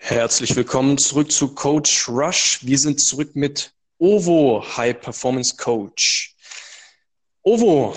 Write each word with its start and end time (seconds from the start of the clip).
Herzlich 0.00 0.56
willkommen 0.56 0.96
zurück 0.96 1.30
zu 1.30 1.54
Coach 1.54 2.08
Rush. 2.08 2.60
Wir 2.62 2.78
sind 2.78 3.00
zurück 3.00 3.34
mit 3.34 3.74
Ovo 3.98 4.64
High 4.76 4.98
Performance 4.98 5.56
Coach. 5.56 6.36
Ovo, 7.42 7.94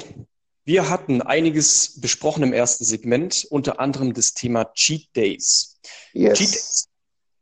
wir 0.66 0.90
hatten 0.90 1.22
einiges 1.22 2.02
besprochen 2.02 2.44
im 2.44 2.54
ersten 2.54 2.84
Segment, 2.84 3.46
unter 3.50 3.80
anderem 3.80 4.14
das 4.14 4.34
Thema 4.34 4.74
Cheat 4.74 5.16
Days. 5.16 5.80
Yes. 6.12 6.40
Cheat 6.40 6.50
Days 6.50 6.90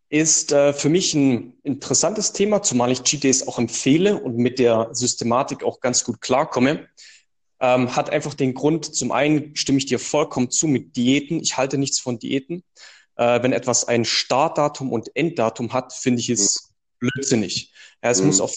ist 0.09 0.51
äh, 0.51 0.73
für 0.73 0.89
mich 0.89 1.13
ein 1.15 1.57
interessantes 1.63 2.33
Thema, 2.33 2.61
zumal 2.61 2.91
ich 2.91 3.01
Cheat 3.01 3.23
Days 3.23 3.47
auch 3.47 3.57
empfehle 3.57 4.21
und 4.21 4.37
mit 4.37 4.59
der 4.59 4.89
Systematik 4.91 5.63
auch 5.63 5.79
ganz 5.79 6.03
gut 6.03 6.21
klarkomme. 6.21 6.87
Ähm, 7.61 7.95
hat 7.95 8.09
einfach 8.09 8.35
den 8.35 8.53
Grund, 8.53 8.93
zum 8.93 9.11
einen 9.13 9.55
stimme 9.55 9.79
ich 9.79 9.85
dir 9.85 9.99
vollkommen 9.99 10.51
zu 10.51 10.67
mit 10.67 10.95
Diäten. 10.95 11.39
Ich 11.39 11.57
halte 11.57 11.77
nichts 11.77 11.99
von 11.99 12.19
Diäten 12.19 12.63
äh, 13.19 13.43
wenn 13.43 13.51
etwas 13.51 13.85
ein 13.85 14.05
Startdatum 14.05 14.93
und 14.93 15.13
Enddatum 15.13 15.73
hat, 15.73 15.91
finde 15.91 16.21
ich 16.21 16.29
es 16.29 16.71
mhm. 17.01 17.09
blödsinnig. 17.09 17.73
Ja, 18.01 18.11
es 18.11 18.21
mhm. 18.21 18.27
muss 18.27 18.39
auch 18.39 18.51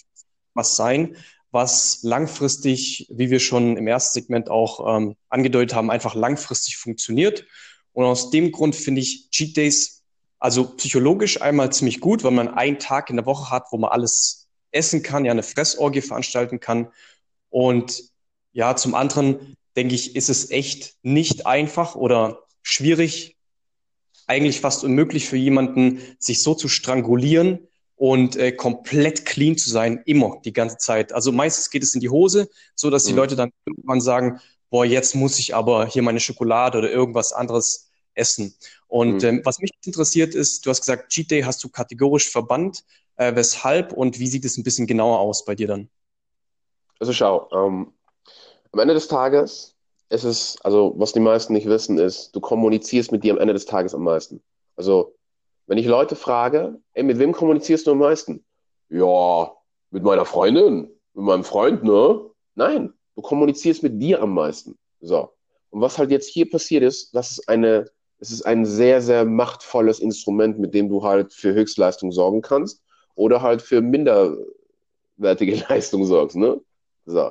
was 0.55 0.77
sein, 0.77 1.16
was 1.51 1.98
langfristig, 2.02 3.09
wie 3.11 3.30
wir 3.30 3.41
schon 3.41 3.77
im 3.77 3.88
ersten 3.88 4.21
Segment 4.21 4.48
auch 4.48 4.97
ähm, 4.97 5.16
angedeutet 5.29 5.75
haben, 5.75 5.91
einfach 5.91 6.15
langfristig 6.15 6.77
funktioniert. 6.77 7.45
Und 7.93 8.05
aus 8.05 8.30
dem 8.30 8.52
Grund 8.52 8.77
finde 8.77 9.01
ich 9.01 9.30
Cheat 9.30 9.57
Days 9.57 10.05
also 10.38 10.77
psychologisch 10.77 11.41
einmal 11.43 11.73
ziemlich 11.73 12.01
gut, 12.01 12.23
weil 12.23 12.30
man 12.30 12.49
einen 12.49 12.79
Tag 12.79 13.10
in 13.10 13.16
der 13.16 13.27
Woche 13.27 13.51
hat, 13.51 13.66
wo 13.71 13.79
man 13.79 13.91
alles 13.91 14.49
essen 14.71 15.02
kann, 15.02 15.24
ja 15.24 15.33
eine 15.33 15.43
Fressorgie 15.43 16.01
veranstalten 16.01 16.60
kann. 16.60 16.88
Und 17.51 18.05
ja, 18.52 18.77
zum 18.77 18.95
anderen 18.95 19.57
denke 19.77 19.95
ich, 19.95 20.15
ist 20.15 20.29
es 20.29 20.51
echt 20.51 20.95
nicht 21.02 21.47
einfach 21.47 21.95
oder 21.97 22.45
schwierig, 22.63 23.37
eigentlich 24.27 24.61
fast 24.61 24.85
unmöglich 24.85 25.29
für 25.29 25.37
jemanden, 25.37 26.01
sich 26.19 26.43
so 26.43 26.55
zu 26.55 26.69
strangulieren 26.69 27.69
und 27.97 28.37
äh, 28.37 28.53
komplett 28.53 29.27
clean 29.27 29.57
zu 29.57 29.71
sein, 29.71 30.02
immer 30.07 30.41
die 30.45 30.52
ganze 30.52 30.77
Zeit. 30.79 31.13
Also 31.13 31.33
meistens 31.33 31.71
geht 31.71 31.83
es 31.83 31.95
in 31.95 32.01
die 32.01 32.09
Hose, 32.09 32.49
so 32.74 32.91
dass 32.91 33.05
die 33.05 33.13
mhm. 33.13 33.19
Leute 33.19 33.37
dann 33.37 33.51
irgendwann 33.65 34.01
sagen, 34.01 34.41
boah, 34.71 34.85
jetzt 34.85 35.15
muss 35.15 35.38
ich 35.38 35.55
aber 35.55 35.87
hier 35.87 36.02
meine 36.02 36.21
Schokolade 36.21 36.79
oder 36.79 36.91
irgendwas 36.91 37.33
anderes 37.33 37.91
essen. 38.15 38.55
Und 38.88 39.23
mhm. 39.23 39.29
ähm, 39.29 39.41
was 39.45 39.59
mich 39.61 39.71
interessiert 39.85 40.35
ist, 40.35 40.66
du 40.66 40.71
hast 40.71 40.80
gesagt, 40.80 41.11
Cheat 41.11 41.30
Day 41.30 41.43
hast 41.43 41.63
du 41.63 41.68
kategorisch 41.68 42.29
verbannt. 42.29 42.85
Äh, 43.16 43.37
weshalb 43.37 43.93
und 43.93 44.18
wie 44.18 44.27
sieht 44.27 44.45
es 44.45 44.57
ein 44.57 44.65
bisschen 44.65 44.87
genauer 44.87 45.18
aus 45.18 45.45
bei 45.45 45.55
dir 45.55 45.68
dann? 45.68 45.89
Also 46.99 47.13
schau, 47.13 47.49
ähm, 47.52 47.93
am 48.73 48.80
Ende 48.80 48.95
des 48.95 49.09
Tages 49.09 49.74
es 50.13 50.24
ist, 50.24 50.59
also 50.63 50.93
was 50.99 51.15
die 51.15 51.21
meisten 51.21 51.55
nicht 51.55 51.66
wissen, 51.66 51.96
ist, 51.96 52.37
du 52.37 52.41
kommunizierst 52.41 53.13
mit 53.13 53.24
dir 53.24 53.32
am 53.32 53.38
Ende 53.38 53.55
des 53.55 53.65
Tages 53.65 53.95
am 53.95 54.05
meisten. 54.05 54.43
Also, 54.77 55.15
wenn 55.66 55.79
ich 55.79 55.87
Leute 55.87 56.16
frage, 56.16 56.79
ey, 56.93 57.02
mit 57.02 57.18
wem 57.18 57.32
kommunizierst 57.32 57.87
du 57.87 57.93
am 57.93 57.99
meisten? 57.99 58.45
Ja, 58.90 59.51
mit 59.90 60.02
meiner 60.02 60.27
Freundin, 60.27 60.90
mit 61.15 61.24
meinem 61.24 61.45
Freund, 61.45 61.83
ne? 61.83 62.27
Nein, 62.55 62.93
du 63.16 63.23
kommunizierst 63.23 63.83
mit 63.83 64.03
dir 64.03 64.21
am 64.21 64.34
meisten. 64.34 64.77
So. 65.00 65.31
Und 65.71 65.81
was 65.81 65.97
halt 65.97 66.10
jetzt 66.10 66.28
hier 66.28 66.50
passiert 66.50 66.83
ist, 66.83 67.15
das 67.15 67.31
ist 67.31 67.49
eine, 67.49 67.87
es 68.19 68.31
ist 68.31 68.43
ein 68.43 68.66
sehr, 68.66 69.00
sehr 69.00 69.25
machtvolles 69.25 69.99
Instrument, 69.99 70.59
mit 70.59 70.75
dem 70.75 70.91
du 70.91 71.03
halt 71.03 71.33
für 71.33 71.55
Höchstleistung 71.55 72.12
sorgen 72.12 72.43
kannst 72.43 72.83
oder 73.15 73.41
halt 73.41 73.62
für 73.62 73.81
minderwertige 73.81 75.65
Leistung 75.71 76.05
sorgst, 76.05 76.37
ne? 76.37 76.60
So. 77.06 77.31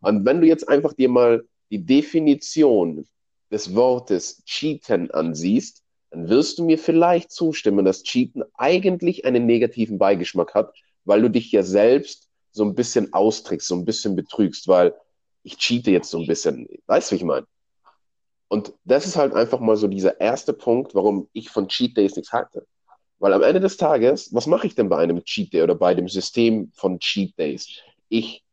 Und 0.00 0.24
wenn 0.24 0.40
du 0.40 0.46
jetzt 0.46 0.66
einfach 0.70 0.94
dir 0.94 1.10
mal 1.10 1.44
die 1.70 1.84
Definition 1.84 3.06
des 3.50 3.74
Wortes 3.74 4.42
Cheaten 4.44 5.10
ansiehst, 5.10 5.82
dann 6.10 6.28
wirst 6.28 6.58
du 6.58 6.64
mir 6.64 6.78
vielleicht 6.78 7.30
zustimmen, 7.30 7.84
dass 7.84 8.02
Cheaten 8.02 8.44
eigentlich 8.54 9.24
einen 9.24 9.46
negativen 9.46 9.98
Beigeschmack 9.98 10.54
hat, 10.54 10.74
weil 11.04 11.22
du 11.22 11.30
dich 11.30 11.50
ja 11.52 11.62
selbst 11.62 12.28
so 12.52 12.64
ein 12.64 12.74
bisschen 12.74 13.12
austrickst, 13.12 13.66
so 13.66 13.74
ein 13.74 13.84
bisschen 13.84 14.14
betrügst, 14.14 14.68
weil 14.68 14.94
ich 15.42 15.58
cheate 15.58 15.90
jetzt 15.90 16.10
so 16.10 16.18
ein 16.18 16.26
bisschen. 16.26 16.68
Weißt 16.86 17.10
du, 17.10 17.14
wie 17.14 17.18
ich 17.18 17.24
meine? 17.24 17.46
Und 18.48 18.72
das 18.84 19.06
ist 19.06 19.16
halt 19.16 19.34
einfach 19.34 19.58
mal 19.58 19.76
so 19.76 19.88
dieser 19.88 20.20
erste 20.20 20.52
Punkt, 20.52 20.94
warum 20.94 21.28
ich 21.32 21.50
von 21.50 21.66
Cheat 21.68 21.96
Days 21.96 22.14
nichts 22.14 22.32
halte. 22.32 22.66
Weil 23.18 23.32
am 23.32 23.42
Ende 23.42 23.60
des 23.60 23.76
Tages, 23.76 24.32
was 24.32 24.46
mache 24.46 24.66
ich 24.66 24.74
denn 24.76 24.88
bei 24.88 24.98
einem 24.98 25.24
Cheat 25.24 25.52
Day 25.52 25.62
oder 25.62 25.74
bei 25.74 25.94
dem 25.94 26.08
System 26.08 26.70
von 26.74 27.00
Cheat 27.00 27.36
Days? 27.38 27.68
Ich 28.08 28.43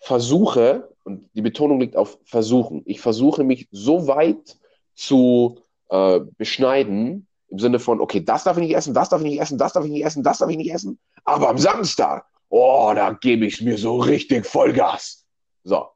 versuche, 0.00 0.88
und 1.04 1.28
die 1.34 1.42
Betonung 1.42 1.80
liegt 1.80 1.96
auf 1.96 2.18
versuchen, 2.24 2.82
ich 2.84 3.00
versuche 3.00 3.44
mich 3.44 3.68
so 3.70 4.06
weit 4.06 4.56
zu 4.94 5.60
äh, 5.88 6.20
beschneiden, 6.36 7.26
im 7.50 7.58
Sinne 7.58 7.78
von, 7.78 8.00
okay, 8.00 8.22
das 8.22 8.44
darf 8.44 8.58
ich 8.58 8.64
nicht 8.64 8.76
essen, 8.76 8.94
das 8.94 9.08
darf 9.08 9.22
ich 9.22 9.30
nicht 9.30 9.40
essen, 9.40 9.58
das 9.58 9.72
darf 9.72 9.84
ich 9.84 9.90
nicht 9.90 10.04
essen, 10.04 10.22
das 10.22 10.38
darf 10.38 10.50
ich 10.50 10.56
nicht 10.56 10.72
essen, 10.72 10.98
aber 11.24 11.48
am 11.48 11.58
Samstag, 11.58 12.26
oh, 12.48 12.92
da 12.94 13.12
gebe 13.12 13.46
ich 13.46 13.60
mir 13.60 13.78
so 13.78 13.98
richtig 13.98 14.46
Vollgas. 14.46 15.24
So. 15.64 15.86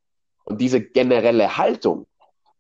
Und 0.45 0.61
diese 0.61 0.81
generelle 0.81 1.57
Haltung 1.57 2.07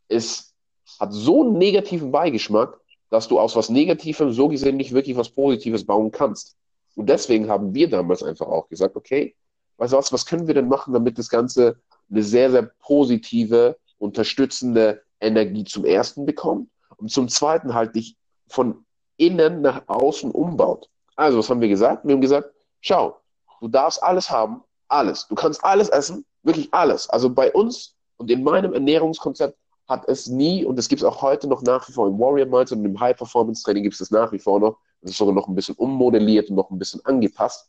ist, 0.08 0.54
hat 0.98 1.12
so 1.12 1.42
einen 1.42 1.58
negativen 1.58 2.12
Beigeschmack, 2.12 2.78
dass 3.10 3.28
du 3.28 3.38
aus 3.38 3.56
was 3.56 3.68
Negativem 3.68 4.32
so 4.32 4.48
gesehen 4.48 4.76
nicht 4.76 4.92
wirklich 4.92 5.16
was 5.16 5.28
Positives 5.28 5.84
bauen 5.84 6.10
kannst. 6.10 6.56
Und 6.94 7.08
deswegen 7.08 7.48
haben 7.48 7.74
wir 7.74 7.88
damals 7.88 8.22
einfach 8.22 8.46
auch 8.46 8.68
gesagt, 8.68 8.96
okay, 8.96 9.34
weißt 9.82 9.94
du 9.94 9.96
was, 9.96 10.12
was 10.12 10.26
können 10.26 10.46
wir 10.46 10.54
denn 10.54 10.68
machen, 10.68 10.94
damit 10.94 11.18
das 11.18 11.28
Ganze 11.28 11.76
eine 12.08 12.22
sehr, 12.22 12.52
sehr 12.52 12.70
positive, 12.78 13.76
unterstützende 13.98 15.02
Energie 15.20 15.64
zum 15.64 15.84
ersten 15.84 16.24
bekommt 16.24 16.70
und 16.98 17.10
zum 17.10 17.28
zweiten 17.28 17.74
halt 17.74 17.96
dich 17.96 18.16
von 18.46 18.84
innen 19.16 19.60
nach 19.60 19.82
außen 19.88 20.30
umbaut. 20.30 20.88
Also, 21.16 21.38
was 21.38 21.50
haben 21.50 21.60
wir 21.60 21.68
gesagt? 21.68 22.06
Wir 22.06 22.14
haben 22.14 22.20
gesagt, 22.20 22.50
schau, 22.80 23.16
du 23.60 23.66
darfst 23.66 24.00
alles 24.04 24.30
haben, 24.30 24.62
alles. 24.86 25.26
Du 25.26 25.34
kannst 25.34 25.64
alles 25.64 25.88
essen, 25.88 26.24
wirklich 26.44 26.72
alles. 26.72 27.10
Also 27.10 27.28
bei 27.30 27.52
uns 27.52 27.96
und 28.18 28.30
in 28.30 28.44
meinem 28.44 28.74
Ernährungskonzept 28.74 29.58
hat 29.88 30.08
es 30.08 30.28
nie, 30.28 30.64
und 30.64 30.78
es 30.78 30.88
gibt 30.88 31.02
es 31.02 31.04
auch 31.04 31.22
heute 31.22 31.48
noch 31.48 31.62
nach 31.62 31.88
wie 31.88 31.92
vor 31.92 32.06
im 32.06 32.20
Warrior 32.20 32.46
Mindset 32.46 32.78
und 32.78 32.84
im 32.84 33.00
High 33.00 33.16
Performance 33.16 33.64
Training 33.64 33.82
gibt 33.82 33.94
es 33.94 33.98
das 33.98 34.12
nach 34.12 34.30
wie 34.30 34.38
vor 34.38 34.60
noch. 34.60 34.78
Das 35.00 35.10
ist 35.10 35.18
sogar 35.18 35.34
noch 35.34 35.48
ein 35.48 35.56
bisschen 35.56 35.74
ummodelliert 35.74 36.50
und 36.50 36.56
noch 36.56 36.70
ein 36.70 36.78
bisschen 36.78 37.04
angepasst. 37.04 37.68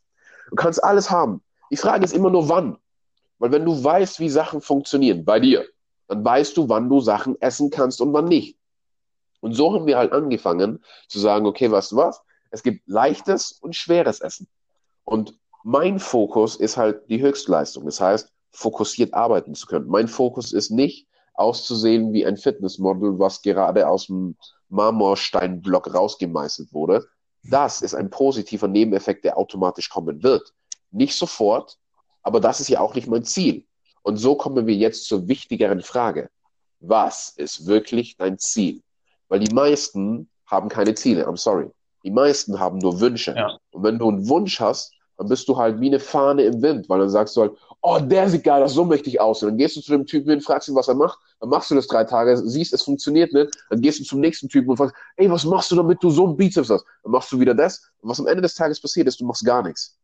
Du 0.50 0.56
kannst 0.56 0.84
alles 0.84 1.10
haben. 1.10 1.42
Die 1.74 1.78
Frage 1.78 2.06
ist 2.06 2.14
immer 2.14 2.30
nur, 2.30 2.50
wann. 2.50 2.78
Weil 3.40 3.52
wenn 3.52 3.66
du 3.66 3.84
weißt, 3.84 4.20
wie 4.20 4.30
Sachen 4.30 4.62
funktionieren 4.62 5.26
bei 5.26 5.40
dir, 5.40 5.66
dann 6.08 6.24
weißt 6.24 6.56
du, 6.56 6.70
wann 6.70 6.88
du 6.88 7.00
Sachen 7.00 7.36
essen 7.42 7.72
kannst 7.72 8.00
und 8.00 8.14
wann 8.14 8.26
nicht. 8.26 8.60
Und 9.42 9.54
so 9.54 9.74
haben 9.74 9.88
wir 9.88 9.98
halt 9.98 10.12
angefangen 10.12 10.84
zu 11.08 11.18
sagen, 11.18 11.48
okay, 11.48 11.72
weißt 11.72 11.94
du 11.94 11.96
was? 11.96 12.22
Es 12.52 12.62
gibt 12.62 12.88
leichtes 12.88 13.54
und 13.54 13.76
schweres 13.76 14.22
Essen. 14.22 14.48
Und 15.04 15.34
mein 15.64 15.98
Fokus 15.98 16.58
ist 16.58 16.78
halt 16.78 17.10
die 17.10 17.24
Höchstleistung. 17.24 17.86
Das 17.86 18.00
heißt, 18.00 18.32
fokussiert 18.52 19.16
arbeiten 19.16 19.56
zu 19.56 19.66
können. 19.66 19.88
Mein 19.88 20.08
Fokus 20.08 20.54
ist 20.54 20.70
nicht 20.70 21.08
auszusehen 21.34 22.14
wie 22.14 22.24
ein 22.24 22.38
Fitnessmodel, 22.38 23.18
was 23.18 23.42
gerade 23.42 23.88
aus 23.88 24.06
dem 24.06 24.38
Marmorsteinblock 24.70 25.92
rausgemeißelt 25.92 26.72
wurde. 26.72 27.08
Das 27.42 27.82
ist 27.82 27.96
ein 27.96 28.12
positiver 28.12 28.68
Nebeneffekt, 28.68 29.26
der 29.26 29.40
automatisch 29.40 29.90
kommen 29.90 30.22
wird. 30.22 30.54
Nicht 30.94 31.16
sofort, 31.18 31.78
aber 32.22 32.40
das 32.40 32.60
ist 32.62 32.70
ja 32.70 32.80
auch 32.80 32.96
nicht 32.96 33.08
mein 33.08 33.26
Ziel. 33.26 33.66
Und 34.04 34.18
so 34.18 34.36
kommen 34.36 34.68
wir 34.68 34.76
jetzt 34.76 35.06
zur 35.06 35.28
wichtigeren 35.28 35.82
Frage. 35.82 36.30
Was 36.80 37.30
ist 37.36 37.68
wirklich 37.68 38.18
dein 38.18 38.38
Ziel? 38.38 38.82
Weil 39.30 39.40
die 39.40 39.54
meisten 39.54 40.30
haben 40.46 40.70
keine 40.70 40.94
Ziele, 40.96 41.28
I'm 41.28 41.38
sorry. 41.38 41.70
Die 42.04 42.12
meisten 42.12 42.60
haben 42.60 42.78
nur 42.78 43.00
Wünsche. 43.00 43.34
Ja. 43.36 43.58
Und 43.72 43.84
wenn 43.84 43.98
du 43.98 44.10
einen 44.10 44.28
Wunsch 44.28 44.60
hast, 44.60 44.94
dann 45.18 45.30
bist 45.30 45.48
du 45.48 45.58
halt 45.58 45.80
wie 45.80 45.88
eine 45.88 46.00
Fahne 46.00 46.44
im 46.44 46.62
Wind, 46.62 46.90
weil 46.90 47.00
dann 47.00 47.10
sagst 47.10 47.36
du 47.38 47.42
halt, 47.42 47.54
oh, 47.82 48.00
der 48.00 48.30
sieht 48.30 48.44
geil 48.44 48.64
aus, 48.64 48.74
so 48.74 48.84
möchte 48.84 49.10
ich 49.10 49.22
aus. 49.22 49.42
Und 49.42 49.50
dann 49.50 49.58
gehst 49.58 49.76
du 49.76 49.82
zu 49.82 49.92
dem 49.92 50.06
Typen 50.06 50.30
hin, 50.30 50.42
fragst 50.42 50.68
ihn, 50.68 50.76
was 50.76 50.88
er 50.88 50.96
macht, 50.96 51.20
dann 51.40 51.50
machst 51.50 51.70
du 51.72 51.76
das 51.76 51.88
drei 51.88 52.04
Tage, 52.04 52.38
siehst, 52.38 52.74
es 52.74 52.84
funktioniert 52.84 53.32
nicht, 53.34 53.52
dann 53.70 53.82
gehst 53.82 54.00
du 54.00 54.04
zum 54.04 54.20
nächsten 54.20 54.50
Typen 54.50 54.70
und 54.70 54.78
fragst, 54.78 54.96
ey, 55.18 55.30
was 55.30 55.46
machst 55.46 55.72
du, 55.72 55.76
damit 55.76 56.02
du 56.02 56.10
so 56.10 56.26
einen 56.26 56.36
Bizeps 56.36 56.70
hast? 56.70 56.86
Dann 57.04 57.12
machst 57.12 57.32
du 57.32 57.40
wieder 57.40 57.54
das. 57.54 57.90
Und 58.02 58.10
was 58.10 58.20
am 58.20 58.28
Ende 58.28 58.42
des 58.42 58.56
Tages 58.56 58.82
passiert 58.82 59.08
ist, 59.08 59.20
du 59.20 59.26
machst 59.26 59.46
gar 59.46 59.62
nichts. 59.64 59.98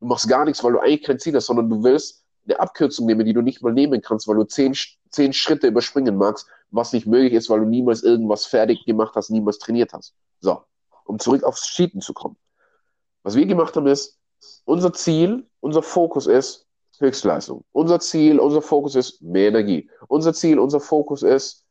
Du 0.00 0.06
machst 0.06 0.28
gar 0.28 0.44
nichts, 0.44 0.62
weil 0.62 0.72
du 0.72 0.80
eigentlich 0.80 1.02
kein 1.02 1.18
Ziel 1.18 1.34
hast, 1.34 1.46
sondern 1.46 1.68
du 1.70 1.82
willst 1.82 2.24
eine 2.46 2.60
Abkürzung 2.60 3.06
nehmen, 3.06 3.24
die 3.24 3.32
du 3.32 3.42
nicht 3.42 3.62
mal 3.62 3.72
nehmen 3.72 4.00
kannst, 4.02 4.28
weil 4.28 4.36
du 4.36 4.44
zehn, 4.44 4.74
zehn 5.10 5.32
Schritte 5.32 5.66
überspringen 5.66 6.16
magst, 6.16 6.46
was 6.70 6.92
nicht 6.92 7.06
möglich 7.06 7.32
ist, 7.32 7.50
weil 7.50 7.60
du 7.60 7.66
niemals 7.66 8.02
irgendwas 8.02 8.46
fertig 8.46 8.84
gemacht 8.84 9.14
hast, 9.16 9.30
niemals 9.30 9.58
trainiert 9.58 9.92
hast. 9.92 10.14
So, 10.40 10.62
um 11.04 11.18
zurück 11.18 11.42
aufs 11.44 11.66
Cheaten 11.66 12.00
zu 12.00 12.12
kommen. 12.12 12.36
Was 13.22 13.34
wir 13.34 13.46
gemacht 13.46 13.74
haben 13.76 13.86
ist, 13.86 14.18
unser 14.64 14.92
Ziel, 14.92 15.46
unser 15.60 15.82
Fokus 15.82 16.26
ist 16.26 16.66
Höchstleistung. 16.98 17.64
Unser 17.72 18.00
Ziel, 18.00 18.38
unser 18.38 18.62
Fokus 18.62 18.94
ist 18.94 19.20
mehr 19.22 19.48
Energie. 19.48 19.90
Unser 20.08 20.32
Ziel, 20.32 20.58
unser 20.58 20.80
Fokus 20.80 21.22
ist, 21.22 21.64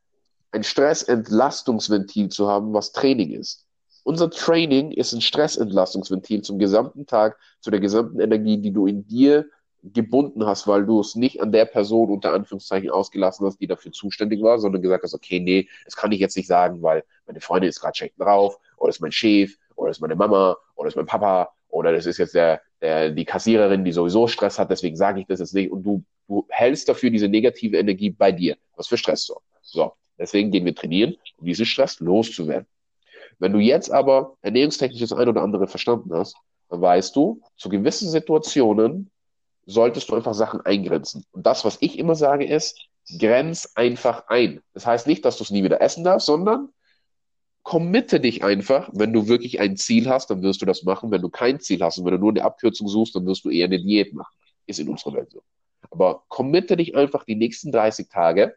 ein 0.52 0.62
Stressentlastungsventil 0.62 2.28
zu 2.28 2.48
haben, 2.48 2.72
was 2.72 2.92
Training 2.92 3.32
ist. 3.32 3.65
Unser 4.06 4.30
Training 4.30 4.92
ist 4.92 5.12
ein 5.14 5.20
Stressentlastungsventil 5.20 6.42
zum 6.42 6.60
gesamten 6.60 7.06
Tag, 7.06 7.40
zu 7.58 7.72
der 7.72 7.80
gesamten 7.80 8.20
Energie, 8.20 8.56
die 8.56 8.70
du 8.70 8.86
in 8.86 9.04
dir 9.08 9.46
gebunden 9.82 10.46
hast, 10.46 10.68
weil 10.68 10.86
du 10.86 11.00
es 11.00 11.16
nicht 11.16 11.40
an 11.40 11.50
der 11.50 11.64
Person 11.64 12.10
unter 12.10 12.32
Anführungszeichen 12.32 12.88
ausgelassen 12.88 13.44
hast, 13.44 13.60
die 13.60 13.66
dafür 13.66 13.90
zuständig 13.90 14.40
war, 14.42 14.60
sondern 14.60 14.80
gesagt 14.80 15.02
hast, 15.02 15.12
okay, 15.12 15.40
nee, 15.40 15.68
das 15.84 15.96
kann 15.96 16.12
ich 16.12 16.20
jetzt 16.20 16.36
nicht 16.36 16.46
sagen, 16.46 16.82
weil 16.82 17.02
meine 17.26 17.40
Freundin 17.40 17.68
ist 17.68 17.80
gerade 17.80 17.96
schlecht 17.96 18.14
drauf, 18.16 18.60
oder 18.76 18.90
ist 18.90 19.00
mein 19.00 19.10
Chef, 19.10 19.56
oder 19.74 19.90
ist 19.90 20.00
meine 20.00 20.14
Mama 20.14 20.56
oder 20.76 20.86
ist 20.86 20.96
mein 20.96 21.06
Papa 21.06 21.50
oder 21.68 21.90
das 21.90 22.06
ist 22.06 22.18
jetzt 22.18 22.36
der, 22.36 22.62
der, 22.80 23.10
die 23.10 23.24
Kassiererin, 23.24 23.84
die 23.84 23.90
sowieso 23.90 24.28
Stress 24.28 24.60
hat, 24.60 24.70
deswegen 24.70 24.94
sage 24.94 25.18
ich 25.18 25.26
das 25.26 25.40
jetzt 25.40 25.52
nicht 25.52 25.72
und 25.72 25.82
du, 25.82 26.04
du 26.28 26.46
hältst 26.48 26.88
dafür 26.88 27.10
diese 27.10 27.26
negative 27.26 27.76
Energie 27.76 28.10
bei 28.10 28.30
dir, 28.30 28.56
was 28.76 28.86
für 28.86 28.98
Stress 28.98 29.26
sorgt. 29.26 29.46
So, 29.62 29.94
deswegen 30.16 30.52
gehen 30.52 30.64
wir 30.64 30.76
trainieren, 30.76 31.16
um 31.38 31.46
diesen 31.46 31.66
Stress 31.66 31.98
loszuwerden. 31.98 32.68
Wenn 33.38 33.52
du 33.52 33.58
jetzt 33.58 33.90
aber 33.90 34.36
ernährungstechnisch 34.42 35.00
das 35.00 35.12
ein 35.12 35.28
oder 35.28 35.42
andere 35.42 35.66
verstanden 35.66 36.12
hast, 36.14 36.36
dann 36.68 36.80
weißt 36.80 37.14
du, 37.14 37.40
zu 37.56 37.68
gewissen 37.68 38.10
Situationen 38.10 39.10
solltest 39.66 40.08
du 40.08 40.14
einfach 40.14 40.34
Sachen 40.34 40.60
eingrenzen. 40.62 41.24
Und 41.32 41.46
das, 41.46 41.64
was 41.64 41.78
ich 41.80 41.98
immer 41.98 42.14
sage, 42.14 42.46
ist, 42.46 42.78
grenz 43.18 43.72
einfach 43.74 44.28
ein. 44.28 44.60
Das 44.74 44.86
heißt 44.86 45.06
nicht, 45.06 45.24
dass 45.24 45.36
du 45.36 45.44
es 45.44 45.50
nie 45.50 45.64
wieder 45.64 45.80
essen 45.80 46.04
darfst, 46.04 46.26
sondern 46.26 46.70
committe 47.62 48.20
dich 48.20 48.44
einfach. 48.44 48.88
Wenn 48.92 49.12
du 49.12 49.28
wirklich 49.28 49.60
ein 49.60 49.76
Ziel 49.76 50.08
hast, 50.08 50.30
dann 50.30 50.42
wirst 50.42 50.62
du 50.62 50.66
das 50.66 50.84
machen. 50.84 51.10
Wenn 51.10 51.22
du 51.22 51.28
kein 51.28 51.60
Ziel 51.60 51.82
hast 51.82 51.98
und 51.98 52.04
wenn 52.04 52.12
du 52.14 52.18
nur 52.18 52.30
eine 52.30 52.44
Abkürzung 52.44 52.88
suchst, 52.88 53.14
dann 53.14 53.26
wirst 53.26 53.44
du 53.44 53.50
eher 53.50 53.66
eine 53.66 53.80
Diät 53.80 54.14
machen. 54.14 54.32
Ist 54.66 54.80
in 54.80 54.88
unserer 54.88 55.14
Welt 55.14 55.30
so. 55.30 55.42
Aber 55.90 56.24
committe 56.28 56.76
dich 56.76 56.96
einfach 56.96 57.24
die 57.24 57.36
nächsten 57.36 57.72
30 57.72 58.08
Tage, 58.08 58.56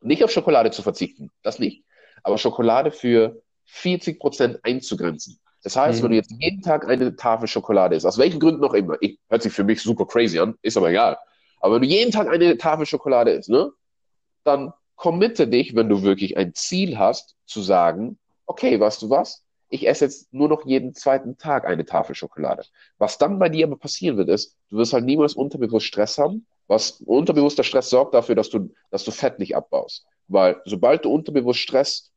nicht 0.00 0.22
auf 0.22 0.30
Schokolade 0.30 0.70
zu 0.70 0.82
verzichten. 0.82 1.30
Das 1.42 1.58
nicht. 1.58 1.84
Aber 2.22 2.38
Schokolade 2.38 2.90
für 2.90 3.42
40 3.66 4.18
Prozent 4.18 4.58
einzugrenzen. 4.62 5.38
Das 5.62 5.76
heißt, 5.76 5.98
mhm. 5.98 6.04
wenn 6.04 6.10
du 6.12 6.16
jetzt 6.16 6.32
jeden 6.38 6.62
Tag 6.62 6.88
eine 6.88 7.16
Tafel 7.16 7.48
Schokolade 7.48 7.96
isst, 7.96 8.06
aus 8.06 8.18
welchen 8.18 8.38
Gründen 8.40 8.64
auch 8.64 8.74
immer, 8.74 8.96
ich, 9.00 9.18
hört 9.28 9.42
sich 9.42 9.52
für 9.52 9.64
mich 9.64 9.82
super 9.82 10.06
crazy 10.06 10.38
an, 10.38 10.56
ist 10.62 10.76
aber 10.76 10.90
egal. 10.90 11.18
Aber 11.60 11.74
wenn 11.74 11.82
du 11.82 11.88
jeden 11.88 12.12
Tag 12.12 12.28
eine 12.28 12.56
Tafel 12.56 12.86
Schokolade 12.86 13.32
isst, 13.32 13.48
ne, 13.48 13.72
dann 14.44 14.72
committe 14.94 15.48
dich, 15.48 15.74
wenn 15.74 15.88
du 15.88 16.02
wirklich 16.02 16.36
ein 16.36 16.54
Ziel 16.54 16.98
hast, 16.98 17.36
zu 17.46 17.62
sagen, 17.62 18.18
okay, 18.46 18.78
weißt 18.78 19.02
du 19.02 19.10
was? 19.10 19.44
Ich 19.68 19.88
esse 19.88 20.04
jetzt 20.04 20.32
nur 20.32 20.48
noch 20.48 20.64
jeden 20.64 20.94
zweiten 20.94 21.36
Tag 21.36 21.66
eine 21.66 21.84
Tafel 21.84 22.14
Schokolade. 22.14 22.64
Was 22.98 23.18
dann 23.18 23.38
bei 23.38 23.48
dir 23.48 23.66
aber 23.66 23.76
passieren 23.76 24.16
wird, 24.16 24.28
ist, 24.28 24.56
du 24.70 24.76
wirst 24.76 24.92
halt 24.92 25.04
niemals 25.04 25.34
unterbewusst 25.34 25.86
Stress 25.86 26.18
haben. 26.18 26.46
Was 26.68 27.02
unterbewusster 27.04 27.64
Stress 27.64 27.90
sorgt 27.90 28.14
dafür, 28.14 28.36
dass 28.36 28.50
du, 28.50 28.70
dass 28.90 29.04
du 29.04 29.10
Fett 29.10 29.38
nicht 29.38 29.56
abbaust. 29.56 30.06
Weil 30.28 30.60
sobald 30.64 31.04
du 31.04 31.12
unterbewusst 31.12 31.60
Stress 31.60 32.12